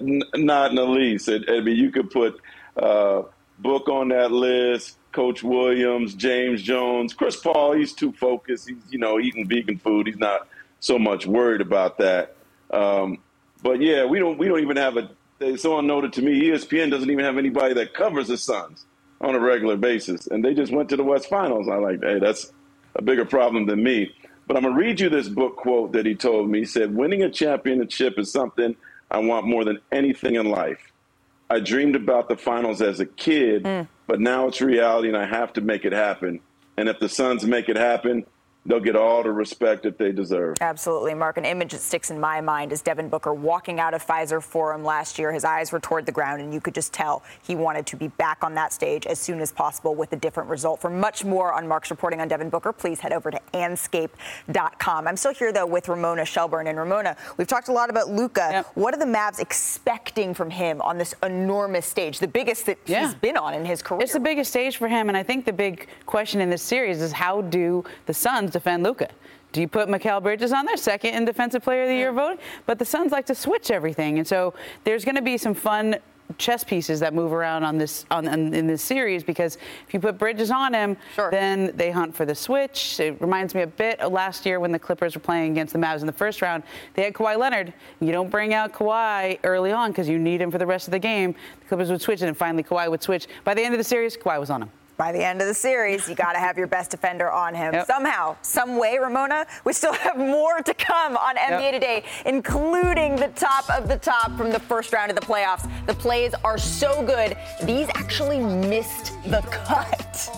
Not 0.00 0.70
in 0.70 0.76
the 0.76 0.84
least. 0.84 1.28
I, 1.28 1.38
I 1.48 1.60
mean, 1.60 1.76
you 1.76 1.90
could 1.90 2.10
put 2.10 2.40
uh, 2.76 3.22
Book 3.58 3.88
on 3.88 4.08
that 4.08 4.30
list, 4.30 4.96
Coach 5.12 5.42
Williams, 5.42 6.14
James 6.14 6.62
Jones, 6.62 7.12
Chris 7.12 7.36
Paul. 7.36 7.72
He's 7.72 7.92
too 7.92 8.12
focused. 8.12 8.68
He's 8.68 8.78
you 8.90 8.98
know 8.98 9.18
eating 9.18 9.48
vegan 9.48 9.78
food. 9.78 10.06
He's 10.06 10.18
not 10.18 10.46
so 10.80 10.98
much 10.98 11.26
worried 11.26 11.60
about 11.60 11.98
that. 11.98 12.36
Um, 12.70 13.18
but 13.62 13.80
yeah, 13.80 14.04
we 14.04 14.20
don't 14.20 14.38
we 14.38 14.46
don't 14.46 14.60
even 14.60 14.76
have 14.76 14.96
a. 14.96 15.58
Someone 15.58 15.86
noted 15.86 16.12
to 16.14 16.22
me, 16.22 16.48
ESPN 16.48 16.90
doesn't 16.90 17.10
even 17.10 17.24
have 17.24 17.38
anybody 17.38 17.74
that 17.74 17.94
covers 17.94 18.28
the 18.28 18.36
Suns 18.36 18.86
on 19.20 19.34
a 19.34 19.40
regular 19.40 19.76
basis, 19.76 20.26
and 20.28 20.44
they 20.44 20.54
just 20.54 20.72
went 20.72 20.88
to 20.90 20.96
the 20.96 21.04
West 21.04 21.28
Finals. 21.28 21.68
I 21.68 21.76
like, 21.76 22.02
hey, 22.02 22.18
that's 22.18 22.52
a 22.94 23.02
bigger 23.02 23.24
problem 23.24 23.66
than 23.66 23.82
me. 23.82 24.14
But 24.46 24.56
I'm 24.56 24.62
gonna 24.62 24.76
read 24.76 25.00
you 25.00 25.08
this 25.08 25.28
book 25.28 25.56
quote 25.56 25.92
that 25.92 26.06
he 26.06 26.14
told 26.14 26.48
me. 26.48 26.60
He 26.60 26.64
said, 26.64 26.94
"Winning 26.94 27.22
a 27.22 27.30
championship 27.30 28.18
is 28.18 28.30
something 28.32 28.76
I 29.10 29.18
want 29.18 29.46
more 29.46 29.64
than 29.64 29.78
anything 29.90 30.34
in 30.34 30.46
life. 30.50 30.92
I 31.50 31.60
dreamed 31.60 31.96
about 31.96 32.28
the 32.28 32.36
finals 32.36 32.82
as 32.82 33.00
a 33.00 33.06
kid, 33.06 33.64
mm. 33.64 33.88
but 34.06 34.20
now 34.20 34.48
it's 34.48 34.60
reality 34.60 35.08
and 35.08 35.16
I 35.16 35.24
have 35.24 35.52
to 35.54 35.60
make 35.60 35.84
it 35.84 35.92
happen. 35.92 36.40
And 36.76 36.88
if 36.88 36.98
the 36.98 37.08
Suns 37.08 37.44
make 37.44 37.68
it 37.68 37.76
happen, 37.76 38.26
they'll 38.66 38.80
get 38.80 38.96
all 38.96 39.22
the 39.22 39.32
respect 39.32 39.82
that 39.82 39.98
they 39.98 40.12
deserve. 40.12 40.56
Absolutely, 40.60 41.14
Mark. 41.14 41.38
An 41.38 41.44
image 41.44 41.72
that 41.72 41.80
sticks 41.80 42.10
in 42.10 42.20
my 42.20 42.40
mind 42.40 42.72
is 42.72 42.82
Devin 42.82 43.08
Booker 43.08 43.32
walking 43.32 43.80
out 43.80 43.94
of 43.94 44.04
Fiserv 44.04 44.42
Forum 44.42 44.84
last 44.84 45.18
year. 45.18 45.32
His 45.32 45.44
eyes 45.44 45.72
were 45.72 45.80
toward 45.80 46.06
the 46.06 46.12
ground, 46.12 46.42
and 46.42 46.52
you 46.52 46.60
could 46.60 46.74
just 46.74 46.92
tell 46.92 47.22
he 47.42 47.54
wanted 47.54 47.86
to 47.86 47.96
be 47.96 48.08
back 48.08 48.44
on 48.44 48.54
that 48.54 48.72
stage 48.72 49.06
as 49.06 49.18
soon 49.18 49.40
as 49.40 49.52
possible 49.52 49.94
with 49.94 50.12
a 50.12 50.16
different 50.16 50.50
result. 50.50 50.80
For 50.80 50.90
much 50.90 51.24
more 51.24 51.52
on 51.52 51.66
Mark's 51.66 51.90
reporting 51.90 52.20
on 52.20 52.28
Devin 52.28 52.50
Booker, 52.50 52.72
please 52.72 53.00
head 53.00 53.12
over 53.12 53.30
to 53.30 53.40
andscape.com. 53.54 55.08
I'm 55.08 55.16
still 55.16 55.34
here, 55.34 55.52
though, 55.52 55.66
with 55.66 55.88
Ramona 55.88 56.24
Shelburne. 56.24 56.66
And 56.66 56.78
Ramona, 56.78 57.16
we've 57.36 57.46
talked 57.46 57.68
a 57.68 57.72
lot 57.72 57.90
about 57.90 58.10
Luka. 58.10 58.48
Yep. 58.50 58.66
What 58.74 58.94
are 58.94 58.98
the 58.98 59.06
Mavs 59.06 59.40
expecting 59.40 60.34
from 60.34 60.50
him 60.50 60.80
on 60.82 60.98
this 60.98 61.14
enormous 61.22 61.86
stage, 61.86 62.18
the 62.18 62.28
biggest 62.28 62.66
that 62.66 62.78
yeah. 62.86 63.06
he's 63.06 63.14
been 63.14 63.36
on 63.36 63.54
in 63.54 63.64
his 63.64 63.82
career? 63.82 64.02
It's 64.02 64.12
the 64.12 64.20
biggest 64.20 64.50
stage 64.50 64.76
for 64.76 64.88
him, 64.88 65.08
and 65.08 65.16
I 65.16 65.22
think 65.22 65.44
the 65.44 65.52
big 65.52 65.88
question 66.06 66.40
in 66.40 66.50
this 66.50 66.62
series 66.62 67.00
is 67.00 67.12
how 67.12 67.42
do 67.42 67.84
the 68.06 68.14
Suns 68.14 68.47
defend 68.50 68.82
Luka. 68.82 69.08
Do 69.52 69.60
you 69.60 69.68
put 69.68 69.88
Mikal 69.88 70.22
Bridges 70.22 70.52
on 70.52 70.66
there, 70.66 70.76
second 70.76 71.14
in 71.14 71.24
Defensive 71.24 71.62
Player 71.62 71.82
of 71.82 71.88
the 71.88 71.94
Year 71.94 72.12
vote? 72.12 72.38
But 72.66 72.78
the 72.78 72.84
Suns 72.84 73.12
like 73.12 73.26
to 73.26 73.34
switch 73.34 73.70
everything, 73.70 74.18
and 74.18 74.26
so 74.26 74.52
there's 74.84 75.04
going 75.04 75.16
to 75.16 75.22
be 75.22 75.38
some 75.38 75.54
fun 75.54 75.96
chess 76.36 76.62
pieces 76.62 77.00
that 77.00 77.14
move 77.14 77.32
around 77.32 77.64
on 77.64 77.78
this 77.78 78.04
on, 78.10 78.28
on, 78.28 78.52
in 78.52 78.66
this 78.66 78.82
series 78.82 79.24
because 79.24 79.56
if 79.86 79.94
you 79.94 80.00
put 80.00 80.18
Bridges 80.18 80.50
on 80.50 80.74
him, 80.74 80.96
sure. 81.14 81.30
then 81.30 81.72
they 81.74 81.90
hunt 81.90 82.14
for 82.14 82.26
the 82.26 82.34
switch. 82.34 83.00
It 83.00 83.18
reminds 83.20 83.54
me 83.54 83.62
a 83.62 83.66
bit 83.66 83.98
of 84.00 84.12
last 84.12 84.44
year 84.44 84.60
when 84.60 84.70
the 84.70 84.78
Clippers 84.78 85.14
were 85.14 85.22
playing 85.22 85.52
against 85.52 85.72
the 85.72 85.78
Mavs 85.78 86.00
in 86.00 86.06
the 86.06 86.12
first 86.12 86.42
round. 86.42 86.62
They 86.94 87.04
had 87.04 87.14
Kawhi 87.14 87.38
Leonard. 87.38 87.72
You 88.00 88.12
don't 88.12 88.30
bring 88.30 88.52
out 88.52 88.74
Kawhi 88.74 89.38
early 89.42 89.72
on 89.72 89.90
because 89.90 90.08
you 90.08 90.18
need 90.18 90.42
him 90.42 90.50
for 90.50 90.58
the 90.58 90.66
rest 90.66 90.86
of 90.86 90.92
the 90.92 90.98
game. 90.98 91.34
The 91.60 91.66
Clippers 91.66 91.90
would 91.90 92.02
switch, 92.02 92.20
and 92.20 92.28
then 92.28 92.34
finally 92.34 92.62
Kawhi 92.62 92.90
would 92.90 93.02
switch. 93.02 93.26
By 93.44 93.54
the 93.54 93.62
end 93.62 93.72
of 93.72 93.78
the 93.78 93.84
series, 93.84 94.16
Kawhi 94.16 94.38
was 94.38 94.50
on 94.50 94.62
him 94.62 94.70
by 94.98 95.12
the 95.12 95.24
end 95.24 95.40
of 95.40 95.46
the 95.46 95.54
series, 95.54 96.08
you 96.08 96.16
got 96.16 96.32
to 96.32 96.40
have 96.40 96.58
your 96.58 96.66
best 96.66 96.90
defender 96.90 97.30
on 97.30 97.54
him. 97.54 97.72
Yep. 97.72 97.86
Somehow, 97.86 98.36
some 98.42 98.76
way, 98.76 98.98
Ramona, 98.98 99.46
we 99.64 99.72
still 99.72 99.92
have 99.92 100.18
more 100.18 100.60
to 100.60 100.74
come 100.74 101.16
on 101.16 101.36
NBA 101.36 101.60
yep. 101.60 101.72
Today, 101.72 102.04
including 102.26 103.14
the 103.14 103.28
top 103.28 103.70
of 103.70 103.88
the 103.88 103.96
top 103.96 104.36
from 104.36 104.50
the 104.50 104.58
first 104.58 104.92
round 104.92 105.10
of 105.10 105.14
the 105.14 105.24
playoffs. 105.24 105.70
The 105.86 105.94
plays 105.94 106.34
are 106.42 106.58
so 106.58 107.04
good, 107.06 107.36
these 107.62 107.86
actually 107.94 108.40
missed 108.40 109.12
the 109.24 109.40
cut. 109.42 110.28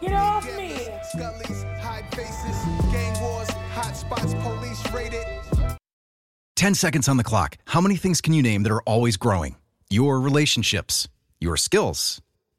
Get 0.00 0.12
off 0.12 0.46
me! 0.56 0.88
10 6.54 6.74
seconds 6.74 7.08
on 7.08 7.16
the 7.16 7.24
clock. 7.24 7.56
How 7.66 7.80
many 7.80 7.96
things 7.96 8.20
can 8.20 8.32
you 8.32 8.42
name 8.42 8.62
that 8.62 8.70
are 8.70 8.82
always 8.82 9.16
growing? 9.16 9.56
Your 9.90 10.20
relationships, 10.20 11.08
your 11.40 11.56
skills 11.56 12.22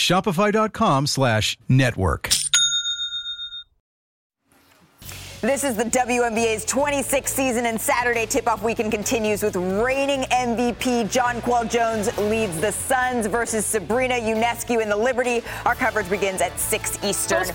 Shopify.com 0.00 1.06
slash 1.06 1.58
network. 1.68 2.30
This 5.42 5.64
is 5.64 5.74
the 5.74 5.84
WNBA's 5.84 6.66
26th 6.66 7.28
season, 7.28 7.64
and 7.64 7.80
Saturday 7.80 8.26
tip-off 8.26 8.62
weekend 8.62 8.92
continues 8.92 9.42
with 9.42 9.56
reigning 9.56 10.24
MVP 10.24 11.04
Jonquel 11.04 11.70
Jones 11.70 12.14
leads 12.18 12.60
the 12.60 12.70
Suns 12.70 13.24
versus 13.24 13.64
Sabrina 13.64 14.16
Ionescu 14.16 14.82
in 14.82 14.90
the 14.90 14.96
Liberty. 14.96 15.42
Our 15.64 15.74
coverage 15.74 16.10
begins 16.10 16.42
at 16.42 16.60
6 16.60 16.98
Eastern, 17.02 17.44
3 17.44 17.54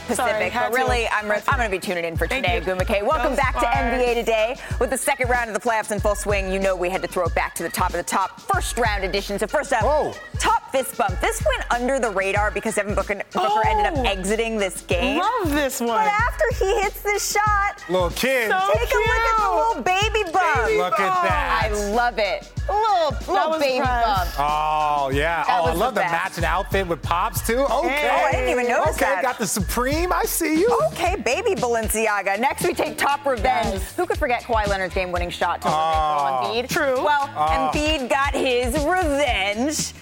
Pacific. 0.00 0.16
Sorry, 0.16 0.50
but 0.52 0.72
really, 0.74 1.08
I'm, 1.08 1.30
I'm 1.32 1.56
going 1.58 1.70
to 1.70 1.74
be 1.74 1.78
tuning 1.78 2.04
in 2.04 2.14
for 2.14 2.26
today, 2.26 2.60
Gu 2.60 2.74
McKay. 2.74 3.02
Welcome 3.02 3.34
back 3.34 3.54
to 3.54 3.64
NBA 3.64 4.16
Today. 4.16 4.56
With 4.78 4.90
the 4.90 4.98
second 4.98 5.30
round 5.30 5.48
of 5.48 5.54
the 5.54 5.66
playoffs 5.66 5.92
in 5.92 6.00
full 6.00 6.16
swing, 6.16 6.52
you 6.52 6.58
know 6.58 6.76
we 6.76 6.90
had 6.90 7.00
to 7.00 7.08
throw 7.08 7.24
it 7.24 7.34
back 7.34 7.54
to 7.54 7.62
the 7.62 7.70
top 7.70 7.92
of 7.92 7.96
the 7.96 8.02
top. 8.02 8.38
First 8.38 8.76
round 8.76 9.02
edition. 9.02 9.38
So 9.38 9.46
first 9.46 9.72
up, 9.72 9.82
Whoa. 9.82 10.12
top 10.38 10.63
fist 10.74 10.98
bump. 10.98 11.20
This 11.20 11.40
went 11.46 11.72
under 11.72 12.00
the 12.00 12.10
radar 12.10 12.50
because 12.50 12.74
Devin 12.74 12.96
Booker, 12.96 13.14
Booker 13.14 13.30
oh, 13.36 13.62
ended 13.64 13.86
up 13.86 13.94
oh, 13.96 14.02
exiting 14.02 14.56
this 14.56 14.80
game. 14.82 15.20
Love 15.20 15.52
this 15.52 15.78
one. 15.78 15.90
But 15.90 16.08
after 16.08 16.44
he 16.58 16.80
hits 16.82 17.00
this 17.00 17.32
shot. 17.32 17.84
Little 17.88 18.10
kid. 18.10 18.50
So 18.50 18.58
Take 18.74 18.90
a 18.90 18.96
look 18.96 19.06
at 19.06 19.36
the 19.38 19.56
little 19.56 19.82
baby 19.82 20.32
bump. 20.32 20.66
Baby 20.66 20.78
Look 20.78 20.98
at 20.98 21.22
that. 21.22 21.70
I 21.70 21.90
love 21.92 22.18
it. 22.18 22.50
Little, 22.66 23.32
little 23.32 23.50
was 23.50 23.60
baby 23.60 23.84
fresh. 23.84 24.04
bump. 24.04 24.30
Oh 24.38 25.10
yeah. 25.12 25.44
That 25.44 25.60
oh, 25.60 25.66
I 25.66 25.72
love 25.74 25.94
the 25.94 26.00
the, 26.00 26.06
matching 26.06 26.44
outfit 26.44 26.88
with 26.88 27.02
pops 27.02 27.46
too. 27.46 27.58
Okay. 27.58 28.10
Oh, 28.10 28.24
I 28.24 28.32
didn't 28.32 28.48
even 28.48 28.66
notice 28.66 28.96
okay, 28.96 29.04
that. 29.04 29.22
got 29.22 29.38
the 29.38 29.46
Supreme. 29.46 30.12
I 30.12 30.24
see 30.24 30.58
you. 30.58 30.80
Okay, 30.86 31.14
baby 31.16 31.54
Balenciaga. 31.54 32.40
Next, 32.40 32.64
we 32.64 32.74
take 32.74 32.98
top 32.98 33.24
revenge. 33.26 33.80
Who 33.96 34.06
could 34.06 34.18
forget 34.18 34.42
Kawhi 34.42 34.66
Leonard's 34.66 34.94
game-winning 34.94 35.30
shot 35.30 35.62
to 35.62 35.68
Oh. 35.70 36.40
eliminate 36.40 36.68
Embiid? 36.68 36.72
True. 36.72 37.04
Well, 37.04 37.30
Oh. 37.36 37.70
Embiid 37.72 38.08
got 38.08 38.34
his 38.34 38.72
revenge. 38.84 39.92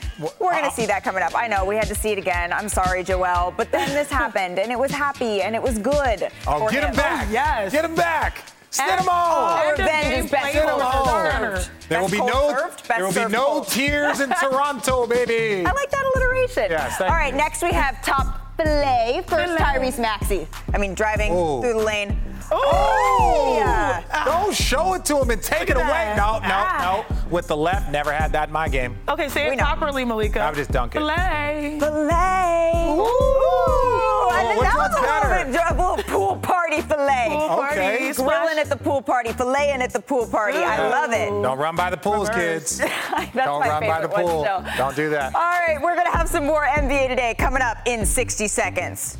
We're 0.41 0.53
uh, 0.53 0.61
gonna 0.61 0.70
see 0.73 0.87
that 0.87 1.03
coming 1.05 1.23
up. 1.23 1.35
I 1.35 1.49
know 1.49 1.64
we 1.64 1.77
had 1.77 1.87
to 1.89 1.95
see 1.95 2.11
it 2.11 2.18
again. 2.18 2.53
I'm 2.53 2.68
sorry, 2.68 3.03
Joel, 3.05 3.53
but 3.57 3.70
then 3.73 3.89
this 3.91 4.11
happened, 4.23 4.59
and 4.59 4.70
it 4.73 4.79
was 4.79 4.91
happy, 4.91 5.43
and 5.43 5.55
it 5.55 5.62
was 5.62 5.79
good. 5.79 6.29
Oh, 6.47 6.61
for 6.61 6.70
get 6.70 6.85
him 6.85 6.95
back. 6.95 7.29
Yes. 7.31 7.73
Get 7.73 7.85
him 7.85 7.95
back. 7.95 8.45
Send 8.70 8.91
And- 8.91 9.01
him 9.01 9.07
home. 9.07 9.12
Oh, 9.14 9.70
And 9.70 9.79
a 9.81 9.83
revenge 9.83 10.25
is 10.25 10.31
best 10.31 10.53
played 10.53 10.64
cold 10.68 10.83
for 10.83 11.31
served. 11.31 11.70
There 11.91 12.01
will 12.01 12.09
be 12.09 12.18
no 12.18 12.55
served, 12.57 12.89
there 12.89 13.05
will 13.05 13.12
be 13.12 13.33
no 13.33 13.45
cold. 13.45 13.68
tears 13.68 14.20
in 14.20 14.31
Toronto, 14.41 15.07
baby. 15.07 15.66
I 15.66 15.73
like 15.73 15.91
that 15.91 16.05
alliteration. 16.14 16.66
Yes, 16.70 16.97
thank 16.97 17.11
All 17.11 17.16
right, 17.16 17.33
you. 17.33 17.39
next 17.39 17.62
we 17.62 17.73
have 17.73 18.03
top 18.03 18.57
filet. 18.57 19.23
First, 19.27 19.59
Tyrese 19.59 19.99
Maxey. 19.99 20.47
I 20.73 20.79
mean, 20.79 20.95
driving 20.95 21.33
Oh. 21.35 21.61
through 21.61 21.75
the 21.75 21.81
lane. 21.85 22.16
Oh! 22.53 23.57
Yeah. 23.59 24.24
Don't 24.24 24.55
show 24.55 24.94
it 24.94 25.05
to 25.07 25.18
him 25.18 25.30
and 25.30 25.42
take 25.42 25.70
it 25.70 25.76
away. 25.76 26.14
No, 26.16 26.38
no, 26.38 26.40
Ah. 26.42 27.05
no. 27.09 27.16
With 27.30 27.46
the 27.48 27.57
left, 27.57 27.90
never 27.90 28.12
had 28.12 28.32
that 28.32 28.48
in 28.48 28.53
my 28.53 28.68
game. 28.68 28.96
Okay, 29.09 29.28
say 29.28 29.46
We 29.46 29.53
it 29.55 29.57
know. 29.57 29.64
properly, 29.64 30.05
Malika. 30.05 30.40
I 30.40 30.46
would 30.50 30.57
just 30.57 30.70
dunk 30.70 30.94
it. 30.94 30.98
Filet. 30.98 31.78
Filet. 31.80 32.96
Ooh. 32.98 34.28
I 34.30 34.44
think 34.48 34.61
which 34.61 34.68
that 34.68 34.76
one's 34.76 34.94
was 34.94 34.98
a 34.98 35.00
little 35.03 35.53
bit 35.53 35.61
a 35.70 35.74
little 35.74 36.05
pool 36.05 36.36
party 36.36 36.80
filet. 36.82 37.28
Pool 37.30 37.48
party, 37.48 37.80
Okay. 37.80 38.12
splash. 38.12 38.28
Grilling 38.28 38.59
at 38.59 38.68
the 38.68 38.76
pool 38.76 39.00
party, 39.03 39.30
filleting 39.30 39.80
at 39.80 39.92
the 39.92 40.00
pool 40.00 40.26
party. 40.26 40.59
I 40.59 40.88
love 40.88 41.12
it. 41.12 41.28
Don't 41.30 41.59
run 41.59 41.74
by 41.76 41.90
the 41.90 41.96
pools, 41.96 42.28
kids. 42.30 42.78
That's 43.11 43.34
Don't 43.34 43.61
my 43.61 43.68
run 43.68 43.80
by 43.80 43.86
favorite 43.86 44.03
the 44.03 44.09
one 44.09 44.24
pool. 44.24 44.42
still. 44.44 44.64
Don't 44.76 44.96
do 44.96 45.11
that. 45.11 45.34
All 45.34 45.40
right, 45.42 45.78
we're 45.80 45.96
gonna 45.96 46.11
have 46.16 46.28
some 46.28 46.44
more 46.46 46.64
NBA 46.66 47.09
today 47.09 47.34
coming 47.38 47.62
up 47.62 47.78
in 47.86 48.05
60 48.05 48.46
seconds. 48.48 49.16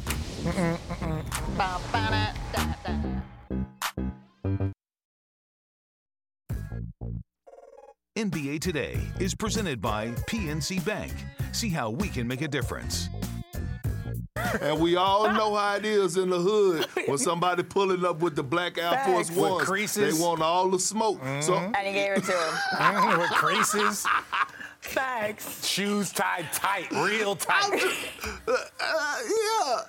NBA 8.17 8.61
Today 8.61 8.99
is 9.21 9.37
presented 9.37 9.81
by 9.81 10.09
PNC 10.29 10.85
Bank. 10.85 11.13
See 11.53 11.69
how 11.69 11.91
we 11.91 12.09
can 12.09 12.27
make 12.27 12.43
a 12.43 12.49
difference. 12.49 13.09
And 14.61 14.81
we 14.81 14.97
all 14.97 15.31
know 15.33 15.55
how 15.55 15.77
it 15.77 15.85
is 15.85 16.17
in 16.17 16.29
the 16.29 16.41
hood 16.41 16.87
when 17.07 17.19
somebody 17.19 17.63
pulling 17.63 18.05
up 18.05 18.21
with 18.21 18.35
the 18.35 18.43
black 18.43 18.79
Air 18.79 19.01
Force 19.05 19.29
Facts. 19.29 19.41
With 19.41 19.51
Ones. 19.53 19.65
creases. 19.65 20.19
They 20.19 20.25
want 20.25 20.43
all 20.43 20.69
the 20.69 20.79
smoke. 20.79 21.21
So 21.41 21.53
mm-hmm. 21.53 21.75
And 21.75 21.87
he 21.87 21.93
gave 21.93 22.13
it 22.17 22.25
to 22.25 22.33
him. 22.33 23.19
With 23.21 23.31
creases, 23.31 24.05
Facts. 24.93 25.67
shoes 25.67 26.13
tied 26.13 26.53
tight, 26.53 26.91
real 26.91 27.35
tight. 27.37 27.73
uh, 27.73 27.79
yeah. 28.49 29.81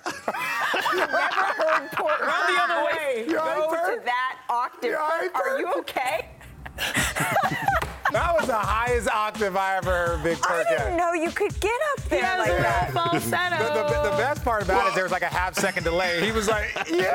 Never 0.94 1.16
heard 1.18 1.90
Portland 1.92 2.22
Run 2.22 2.54
the 2.54 2.62
other 2.62 2.84
way. 2.86 3.24
go 3.28 3.70
to 3.70 4.00
that 4.04 4.36
octave. 4.48 4.90
You 4.90 4.96
all 4.96 5.08
right, 5.08 5.30
Are 5.34 5.58
you 5.58 5.72
okay? 5.78 6.28
That 8.12 8.34
was 8.38 8.46
the 8.46 8.54
highest 8.54 9.08
octave 9.08 9.56
I 9.56 9.76
ever 9.76 9.90
heard 9.90 10.22
Big 10.22 10.38
I 10.44 10.46
Perk 10.46 10.68
didn't 10.68 10.92
at. 10.92 10.96
know 10.96 11.12
you 11.14 11.30
could 11.30 11.58
get 11.60 11.72
up 11.92 12.02
there 12.08 12.20
Yes, 12.20 12.38
like 12.38 12.48
sir. 12.48 12.62
that. 12.62 12.90
Falsetto. 12.92 13.58
The, 13.58 13.94
the, 13.94 14.02
the 14.10 14.16
best 14.16 14.44
part 14.44 14.62
about 14.62 14.86
it, 14.88 14.94
there 14.94 15.02
was 15.04 15.12
like 15.12 15.22
a 15.22 15.26
half 15.26 15.54
second 15.56 15.82
delay. 15.84 16.20
He 16.24 16.30
was 16.32 16.48
like, 16.48 16.70
yeah. 16.90 17.12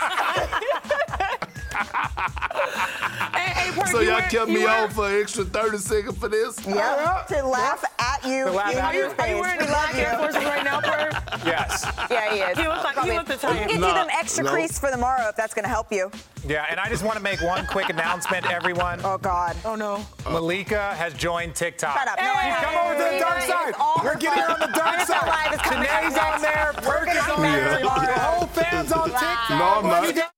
Hey, 3.68 3.74
hey, 3.74 3.80
Perk, 3.80 3.88
So 3.88 4.00
you 4.00 4.08
y'all 4.08 4.18
wear- 4.20 4.28
kept 4.30 4.48
me 4.48 4.64
wear- 4.64 4.82
on 4.84 4.90
for 4.90 5.08
an 5.08 5.20
extra 5.20 5.44
30 5.44 5.78
seconds 5.78 6.16
for 6.18 6.28
this? 6.28 6.58
Yep. 6.66 7.26
To 7.28 7.46
laugh 7.46 7.84
at 7.98 8.24
you. 8.24 8.44
To 8.46 8.50
laugh 8.52 8.72
in 8.72 8.78
at 8.78 8.94
you, 8.94 9.00
your 9.00 9.08
are 9.10 9.14
face. 9.14 9.28
you 9.36 9.40
wearing 9.42 9.58
We 9.60 9.66
the 9.66 9.72
love 9.72 9.90
black 9.90 9.94
Air 9.94 10.12
you. 10.12 10.18
Forces 10.18 10.44
right 10.44 10.64
now, 10.64 10.80
Perk? 10.80 11.12
Yes. 11.44 11.86
Yeah, 12.10 12.30
he 12.32 12.40
is. 12.40 12.58
He 12.58 12.66
looks 12.66 12.84
like- 12.84 12.86
he 12.88 12.92
Probably. 12.94 13.16
looked 13.16 13.28
We 13.28 13.34
Italian. 13.34 13.58
can 13.58 13.68
get 13.68 13.80
Nah, 13.80 13.88
you 13.88 13.94
them 13.94 14.08
extra 14.12 14.44
no. 14.44 14.50
crease 14.50 14.78
for 14.78 14.90
tomorrow 14.90 15.28
if 15.28 15.36
that's 15.36 15.52
going 15.54 15.64
to 15.64 15.68
help 15.68 15.92
you. 15.92 16.10
Yeah, 16.46 16.64
and 16.70 16.80
I 16.80 16.88
just 16.88 17.02
want 17.02 17.16
to 17.18 17.22
make 17.22 17.40
one 17.42 17.66
quick 17.66 17.90
announcement, 17.90 18.50
everyone. 18.50 19.00
Oh, 19.04 19.18
God. 19.18 19.54
Oh, 19.64 19.74
no. 19.74 20.06
Uh. 20.24 20.30
Malika 20.30 20.94
has 20.94 21.12
joined 21.14 21.54
TikTok. 21.54 21.96
Shut 21.98 22.08
up. 22.08 22.16
No, 22.18 22.24
Hey, 22.24 22.50
I 22.52 22.64
Come 22.64 22.76
over 22.76 22.94
to 22.94 23.14
the 23.14 23.18
dark 23.20 23.40
side. 23.42 23.74
We're 24.04 24.16
getting 24.16 24.42
her 24.42 24.50
on 24.52 24.60
the 24.60 24.66
dark 24.78 25.00
side. 25.02 25.52
is 25.54 25.60
Janae's 25.60 26.16
on 26.16 26.40
there. 26.40 26.72
Perk 26.82 27.08
is 27.10 27.18
on 27.18 27.30
on 27.30 27.42
there. 27.42 27.78
The 27.80 27.88
whole 28.20 28.46
fans 28.48 28.92
on 28.92 29.10
TikTok. 29.10 29.50
No, 29.50 29.64
I'm 29.90 30.14
not. 30.16 30.32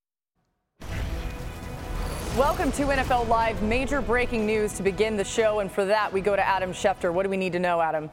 Welcome 2.36 2.70
to 2.72 2.82
NFL 2.84 3.26
Live. 3.26 3.60
Major 3.60 4.00
breaking 4.00 4.46
news 4.46 4.74
to 4.74 4.84
begin 4.84 5.16
the 5.16 5.24
show, 5.24 5.58
and 5.58 5.70
for 5.70 5.84
that, 5.86 6.12
we 6.12 6.20
go 6.20 6.36
to 6.36 6.46
Adam 6.46 6.72
Schefter. 6.72 7.12
What 7.12 7.24
do 7.24 7.28
we 7.28 7.36
need 7.36 7.54
to 7.54 7.58
know, 7.58 7.80
Adam? 7.80 8.08